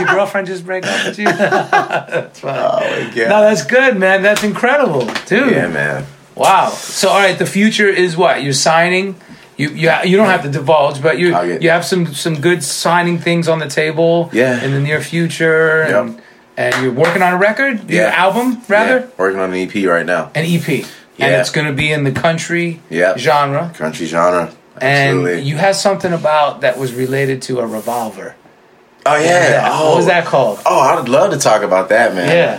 your 0.00 0.08
girlfriend 0.08 0.46
just 0.48 0.64
break 0.66 0.84
up 0.86 1.06
with 1.06 1.18
you? 1.18 1.24
that's 1.26 2.40
fine. 2.40 2.58
Oh 2.58 2.78
my 2.80 3.14
god. 3.14 3.28
No, 3.28 3.40
that's 3.42 3.64
good, 3.64 3.96
man. 3.96 4.22
That's 4.22 4.42
incredible, 4.44 5.06
dude. 5.26 5.52
yeah, 5.52 5.68
man. 5.68 6.04
Wow. 6.34 6.70
So, 6.70 7.08
all 7.08 7.18
right, 7.18 7.38
the 7.38 7.46
future 7.46 7.88
is 7.88 8.16
what 8.16 8.42
you're 8.42 8.52
signing. 8.52 9.16
You 9.56 9.70
you 9.70 9.90
you 10.04 10.16
don't 10.16 10.28
have 10.28 10.42
to 10.42 10.48
divulge, 10.50 11.02
but 11.02 11.18
you 11.18 11.30
get- 11.32 11.62
you 11.62 11.70
have 11.70 11.84
some 11.84 12.12
some 12.14 12.40
good 12.40 12.62
signing 12.62 13.18
things 13.18 13.46
on 13.48 13.58
the 13.58 13.68
table. 13.68 14.30
Yeah. 14.32 14.62
In 14.62 14.72
the 14.72 14.80
near 14.80 15.00
future, 15.00 15.86
Yep. 15.88 16.04
and 16.06 16.22
you're 16.58 16.92
working 16.92 17.22
on 17.22 17.32
a 17.34 17.38
record, 17.38 17.88
your 17.90 18.04
Yeah. 18.04 18.14
album 18.14 18.62
rather, 18.68 18.98
Yeah, 19.00 19.06
working 19.16 19.40
on 19.40 19.52
an 19.52 19.56
EP 19.56 19.86
right 19.86 20.04
now. 20.06 20.30
an 20.34 20.44
EP, 20.44 20.68
and 21.18 21.30
Yeah. 21.32 21.40
it's 21.40 21.50
going 21.50 21.66
to 21.66 21.72
be 21.72 21.92
in 21.92 22.04
the 22.04 22.12
country 22.12 22.80
Yep. 22.90 23.18
genre. 23.18 23.70
Country 23.76 24.06
genre. 24.06 24.50
And 24.80 25.44
you 25.44 25.56
had 25.56 25.76
something 25.76 26.12
about 26.12 26.60
that 26.62 26.78
was 26.78 26.92
related 26.94 27.42
to 27.42 27.60
a 27.60 27.66
revolver. 27.66 28.34
oh 29.06 29.16
yeah. 29.16 29.50
Yeah. 29.50 29.68
Oh. 29.72 29.88
What 29.90 29.96
was 29.98 30.06
that 30.06 30.24
called? 30.26 30.60
Oh, 30.66 30.78
I'd 30.80 31.08
love 31.08 31.30
to 31.32 31.38
talk 31.38 31.62
about 31.62 31.88
that, 31.88 32.14
man. 32.14 32.28
Yeah. 32.28 32.58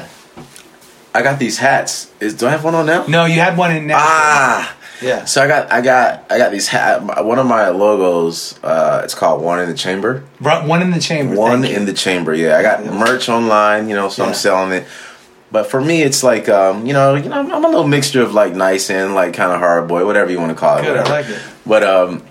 I 1.14 1.22
got 1.24 1.40
these 1.40 1.58
hats. 1.60 2.08
Is 2.20 2.34
do 2.36 2.48
I 2.48 2.52
have 2.52 2.64
one 2.64 2.74
on 2.74 2.86
now? 2.86 3.04
No, 3.08 3.26
you 3.26 3.40
had 3.42 3.58
one 3.58 3.72
in 3.76 3.88
Nashville. 3.88 4.08
Ah. 4.10 4.74
Yeah. 5.02 5.26
So 5.26 5.42
I 5.42 5.48
got 5.48 5.72
I 5.72 5.82
got 5.82 6.26
I 6.30 6.38
got 6.38 6.52
these 6.52 6.68
hat. 6.68 7.04
One 7.26 7.40
of 7.40 7.46
my 7.46 7.70
logos. 7.70 8.60
Uh, 8.64 9.02
it's 9.04 9.16
called 9.16 9.42
One 9.42 9.60
in 9.60 9.68
the 9.70 9.76
Chamber. 9.76 10.24
One 10.40 10.82
in 10.82 10.92
the 10.92 11.00
chamber. 11.00 11.36
One 11.36 11.66
in 11.66 11.86
the 11.86 11.94
chamber. 11.94 12.34
Yeah, 12.34 12.58
I 12.58 12.62
got 12.62 12.86
merch 12.86 13.28
online. 13.30 13.90
You 13.90 13.96
know, 13.96 14.10
so 14.10 14.24
Yeah. 14.24 14.30
I'm 14.30 14.36
selling 14.36 14.72
it. 14.74 14.88
But 15.52 15.68
for 15.70 15.82
me, 15.82 16.02
it's 16.02 16.24
like 16.24 16.48
um, 16.48 16.86
you 16.86 16.94
know, 16.94 17.16
you 17.16 17.28
know, 17.30 17.36
I'm, 17.40 17.52
I'm 17.52 17.66
a 17.66 17.68
little 17.68 17.88
mixture 17.88 18.22
of 18.22 18.34
like 18.34 18.54
nice 18.56 18.90
and 18.90 19.16
like 19.16 19.34
kind 19.34 19.52
of 19.52 19.60
hard 19.60 19.88
boy, 19.88 20.06
whatever 20.06 20.32
you 20.32 20.40
want 20.40 20.52
to 20.52 20.56
call 20.58 20.78
it. 20.78 20.84
Good, 20.84 20.98
I 20.98 21.10
like 21.10 21.26
it. 21.28 21.42
But 21.66 21.84
um, 21.84 22.24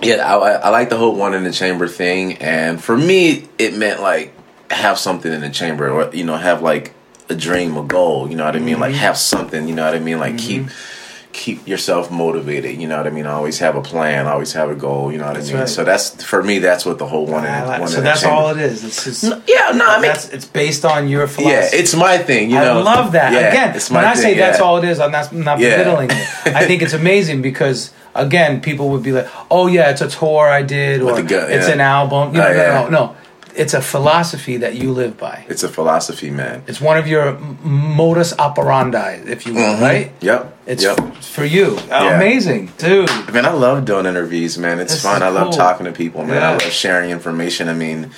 yeah, 0.00 0.16
I, 0.24 0.52
I 0.52 0.68
like 0.70 0.88
the 0.88 0.96
whole 0.96 1.14
one 1.16 1.34
in 1.34 1.44
the 1.44 1.52
chamber 1.52 1.86
thing, 1.88 2.34
and 2.38 2.82
for 2.82 2.96
me, 2.96 3.48
it 3.58 3.74
meant 3.76 4.00
like 4.00 4.32
have 4.70 4.98
something 4.98 5.30
in 5.32 5.40
the 5.42 5.50
chamber, 5.50 5.90
or 5.90 6.14
you 6.14 6.24
know, 6.24 6.36
have 6.36 6.62
like 6.62 6.94
a 7.28 7.34
dream, 7.34 7.76
a 7.76 7.82
goal. 7.82 8.28
You 8.30 8.36
know 8.36 8.44
what 8.46 8.56
I 8.56 8.60
mean? 8.60 8.78
Like 8.80 8.92
Mm-hmm. 8.92 9.00
have 9.00 9.18
something. 9.18 9.68
You 9.68 9.74
know 9.74 9.84
what 9.84 9.94
I 9.94 9.98
mean? 9.98 10.18
Like 10.18 10.38
keep 10.38 10.68
keep 11.36 11.68
yourself 11.68 12.10
motivated. 12.10 12.80
You 12.80 12.88
know 12.88 12.96
what 12.96 13.06
I 13.06 13.10
mean? 13.10 13.26
Always 13.26 13.58
have 13.58 13.76
a 13.76 13.82
plan. 13.82 14.26
Always 14.26 14.54
have 14.54 14.70
a 14.70 14.74
goal. 14.74 15.12
You 15.12 15.18
know 15.18 15.26
what 15.26 15.34
That's 15.34 15.50
I 15.50 15.52
mean? 15.52 15.60
right. 15.60 15.68
So 15.68 15.84
that's 15.84 16.24
for 16.24 16.42
me. 16.42 16.60
That's 16.60 16.86
what 16.86 16.98
the 16.98 17.06
whole 17.06 17.26
one 17.26 17.44
in, 17.44 17.66
like- 17.66 17.80
one 17.80 17.90
so 17.90 18.00
that's 18.00 18.24
all 18.24 18.48
it 18.48 18.56
is. 18.56 18.82
It's 18.82 19.04
just 19.04 19.22
Yeah, 19.46 19.72
no, 19.74 19.86
I 19.86 20.00
mean, 20.00 20.10
that's 20.12 20.30
it's 20.30 20.46
based 20.46 20.86
on 20.86 21.08
your 21.08 21.26
philosophy. 21.26 21.76
yeah, 21.76 21.80
it's 21.80 21.94
my 21.94 22.16
thing. 22.16 22.50
You 22.50 22.56
know, 22.56 22.78
I 22.78 22.82
love 22.82 23.12
that. 23.12 23.32
Yeah, 23.34 23.50
again, 23.50 23.76
it's 23.76 23.90
my 23.90 23.98
when 23.98 24.04
I 24.06 24.14
thing, 24.14 24.22
say 24.22 24.34
that's 24.38 24.60
all 24.60 24.78
it 24.78 24.84
is, 24.84 24.98
I'm 24.98 25.12
not, 25.12 25.30
I'm 25.30 25.44
not 25.44 25.60
Yeah. 25.60 25.76
belittling 25.84 26.10
it. 26.10 26.26
I 26.60 26.64
think 26.66 26.80
it's 26.80 26.94
amazing 26.94 27.42
because 27.42 27.92
again, 28.14 28.62
people 28.62 28.88
would 28.92 29.02
be 29.02 29.12
like, 29.12 29.28
"Oh 29.50 29.66
yeah, 29.66 29.90
it's 29.90 30.00
a 30.00 30.08
tour 30.08 30.48
I 30.48 30.62
did, 30.62 31.02
or 31.02 31.20
gun, 31.22 31.50
it's 31.50 31.68
yeah. 31.68 31.74
an 31.74 31.80
album." 31.82 32.34
You 32.34 32.40
oh, 32.40 32.44
know, 32.44 32.50
Oh, 32.50 32.82
no, 32.84 32.88
no, 32.88 32.88
no. 32.88 33.16
It's 33.56 33.74
a 33.74 33.80
philosophy 33.80 34.58
that 34.58 34.74
you 34.74 34.92
live 34.92 35.16
by. 35.18 35.44
It's 35.48 35.62
a 35.62 35.68
philosophy, 35.68 36.30
man. 36.30 36.62
It's 36.66 36.80
one 36.80 36.98
of 36.98 37.06
your 37.08 37.38
modus 37.62 38.32
operandi, 38.38 39.20
if 39.26 39.46
you 39.46 39.54
will, 39.54 39.74
Mhm. 39.76 39.80
right? 39.80 40.12
Yep. 40.20 40.56
It's 40.66 40.82
yep. 40.84 40.98
f- 41.00 41.24
for 41.24 41.44
you. 41.44 41.78
Yeah. 41.88 42.16
Amazing, 42.16 42.72
dude. 42.78 43.10
Man, 43.32 43.46
I 43.46 43.50
love 43.52 43.84
doing 43.84 44.06
interviews, 44.06 44.58
man. 44.58 44.78
It's 44.80 44.92
This 44.94 45.02
fun. 45.02 45.22
I 45.22 45.28
love 45.28 45.44
cool. 45.48 45.52
talking 45.52 45.86
to 45.86 45.92
people, 45.92 46.24
man. 46.24 46.36
Yeah. 46.36 46.48
I 46.50 46.52
love 46.52 46.62
sharing 46.72 47.10
information. 47.10 47.68
I 47.68 47.74
mean, 47.74 48.10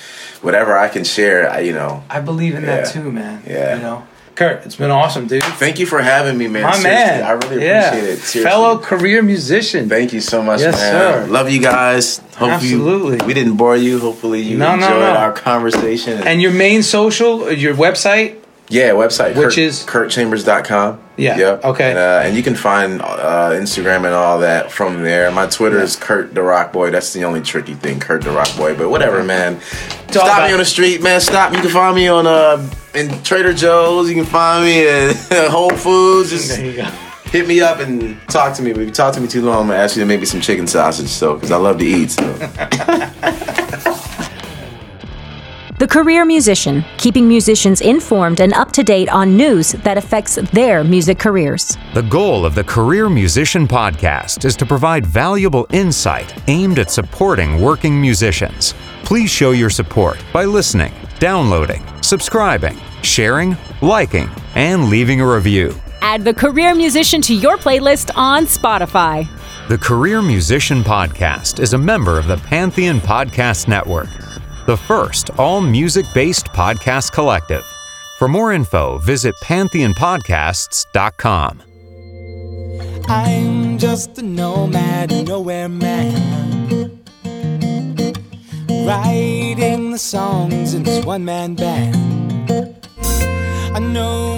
whatever 0.43 0.77
I 0.77 0.89
can 0.89 1.05
share, 1.05 1.51
I, 1.51 1.61
you 1.61 1.73
know. 1.73 2.03
I 2.11 2.21
believe 2.21 2.55
in 2.55 2.67
that 2.67 2.87
too, 2.93 3.11
man. 3.13 3.43
Yeah. 3.47 3.77
You 3.77 3.83
know, 3.83 4.03
Curt, 4.39 4.65
it's 4.65 4.77
been 4.77 4.93
awesome, 4.93 5.27
dude. 5.27 5.43
Thank 5.43 5.81
you 5.81 5.87
for 5.87 6.01
having 6.01 6.39
me, 6.39 6.47
man. 6.47 6.63
My 6.63 6.71
Seriously, 6.77 6.91
man. 7.19 7.25
I 7.25 7.31
really 7.33 7.65
Yeah. 7.67 7.89
appreciate 7.89 8.11
it. 8.11 8.19
Seriously. 8.21 8.43
Fellow 8.43 8.79
career 8.79 9.21
musician. 9.21 9.89
Thank 9.89 10.13
you 10.13 10.21
so 10.21 10.43
much, 10.45 10.61
Yes, 10.61 10.77
man. 10.77 10.93
sir. 10.93 11.27
Love 11.29 11.51
you 11.51 11.61
guys. 11.61 12.21
Hope 12.37 12.51
Absolutely. 12.51 13.17
You, 13.19 13.27
we 13.27 13.35
didn't 13.35 13.55
bore 13.57 13.77
you. 13.77 13.99
Hopefully 13.99 14.41
you 14.43 14.57
No, 14.57 14.77
no, 14.77 14.87
enjoyed 14.87 15.01
no. 15.01 15.19
our 15.19 15.33
conversation. 15.33 16.23
And 16.25 16.41
your 16.41 16.53
main 16.53 16.85
social, 16.85 17.51
your 17.53 17.75
website, 17.75 18.35
yeah, 18.69 18.91
website 18.91 19.35
Which 19.37 19.55
Curt, 19.55 19.59
is- 19.59 19.85
curtchambers.com. 19.85 21.01
Yeah, 21.17 21.37
Yep. 21.37 21.65
okay. 21.65 21.91
And, 21.91 21.99
uh, 21.99 22.21
and 22.25 22.37
you 22.37 22.43
can 22.45 22.55
find 22.55 23.03
uh, 23.03 23.51
Instagram 23.53 24.05
and 24.05 24.15
all 24.15 24.39
that 24.41 24.71
from 24.71 25.03
there. 25.03 25.31
My 25.33 25.47
Twitter 25.47 25.81
is 25.81 25.97
Curt 25.97 26.33
the 26.35 26.43
Rock 26.43 26.73
Boy. 26.73 26.91
That's 26.91 27.13
the 27.13 27.25
only 27.25 27.41
tricky 27.41 27.75
thing, 27.75 27.99
Curt 27.99 28.23
the 28.23 28.31
Rock 28.31 28.55
Boy. 28.57 28.77
But 28.77 28.89
whatever, 28.91 29.25
man. 29.25 29.55
all 29.55 29.61
Stop 30.13 30.25
about- 30.25 30.47
me 30.47 30.53
on 30.53 30.59
the 30.61 30.65
street, 30.65 31.03
man. 31.03 31.21
Stop. 31.21 31.53
You 31.55 31.61
can 31.61 31.71
find 31.71 31.97
me 31.97 32.07
on 32.09 32.27
uh 32.29 32.65
in 32.95 33.09
Trader 33.25 33.53
Joe's. 33.53 34.09
You 34.09 34.15
can 34.15 34.25
find 34.27 34.65
me 34.65 34.87
at 34.87 35.17
Whole 35.51 35.71
Foods. 35.71 36.31
Just 36.31 36.57
there 36.57 36.65
you 36.67 36.77
go. 36.77 36.85
hit 37.33 37.49
me 37.49 37.61
up 37.61 37.81
and 37.81 38.17
talk 38.29 38.55
to 38.55 38.63
me. 38.63 38.73
But 38.73 38.83
if 38.83 38.87
you 38.89 38.95
talk 38.95 39.13
to 39.15 39.21
me 39.21 39.27
too 39.27 39.43
long, 39.43 39.63
I'm 39.63 39.67
gonna 39.67 39.81
ask 39.81 39.97
you 39.97 40.03
to 40.03 40.07
make 40.07 40.21
me 40.21 40.27
some 40.27 40.41
chicken 40.41 40.69
sausage, 40.69 41.09
so 41.09 41.35
because 41.35 41.51
I 41.51 41.57
love 41.57 41.79
to 41.79 41.85
eat. 41.85 42.13
So. 42.13 42.23
The 45.79 45.87
Career 45.87 46.25
Musician, 46.25 46.85
keeping 46.97 47.29
musicians 47.29 47.83
informed 47.83 48.41
and 48.41 48.53
up 48.55 48.73
to 48.73 48.83
date 48.83 49.09
on 49.11 49.37
news 49.37 49.71
that 49.85 49.97
affects 49.97 50.35
their 50.53 50.83
music 50.83 51.21
careers. 51.21 51.79
The 51.95 52.03
goal 52.03 52.45
of 52.45 52.57
the 52.57 52.65
Career 52.65 53.09
Musician 53.09 53.69
Podcast 53.69 54.45
is 54.45 54.57
to 54.57 54.67
provide 54.67 55.07
valuable 55.07 55.69
insight 55.71 56.35
aimed 56.49 56.81
at 56.81 56.91
supporting 56.91 57.63
working 57.63 58.01
musicians. 58.01 58.75
Please 59.05 59.31
show 59.31 59.53
your 59.53 59.71
support 59.71 60.19
by 60.33 60.47
listening, 60.47 60.93
downloading, 61.21 61.87
subscribing, 62.03 62.77
sharing, 63.03 63.57
liking, 63.81 64.29
and 64.57 64.91
leaving 64.91 65.21
a 65.21 65.33
review. 65.33 65.73
Add 66.01 66.25
the 66.25 66.35
Career 66.35 66.75
Musician 66.75 67.23
to 67.23 67.35
your 67.37 67.57
playlist 67.57 68.11
on 68.17 68.47
Spotify. 68.47 69.29
The 69.69 69.79
Career 69.79 70.23
Musician 70.23 70.83
Podcast 70.83 71.61
is 71.61 71.73
a 71.73 71.79
member 71.79 72.19
of 72.19 72.27
the 72.27 72.39
Pantheon 72.39 72.99
Podcast 72.99 73.69
Network, 73.69 74.09
the 74.69 74.77
first 74.77 75.31
all 75.39 75.63
music 75.63 76.05
based 76.13 76.49
podcast 76.49 77.13
collective. 77.13 77.65
For 78.19 78.29
more 78.29 78.53
info, 78.53 78.99
visit 78.99 79.35
pantheonpodcasts.com. 79.37 81.63
I'm 83.09 83.79
just 83.79 84.19
a 84.19 84.23
nomad, 84.23 85.27
nowhere 85.27 85.71
man. 85.71 87.01
Writing 88.69 89.91
the 89.91 89.99
songs 89.99 90.75
in 90.75 90.83
this 90.83 91.03
one 91.03 91.25
man 91.25 91.55
band. 91.55 92.51
A 93.75 93.81
nomad, 93.81 94.38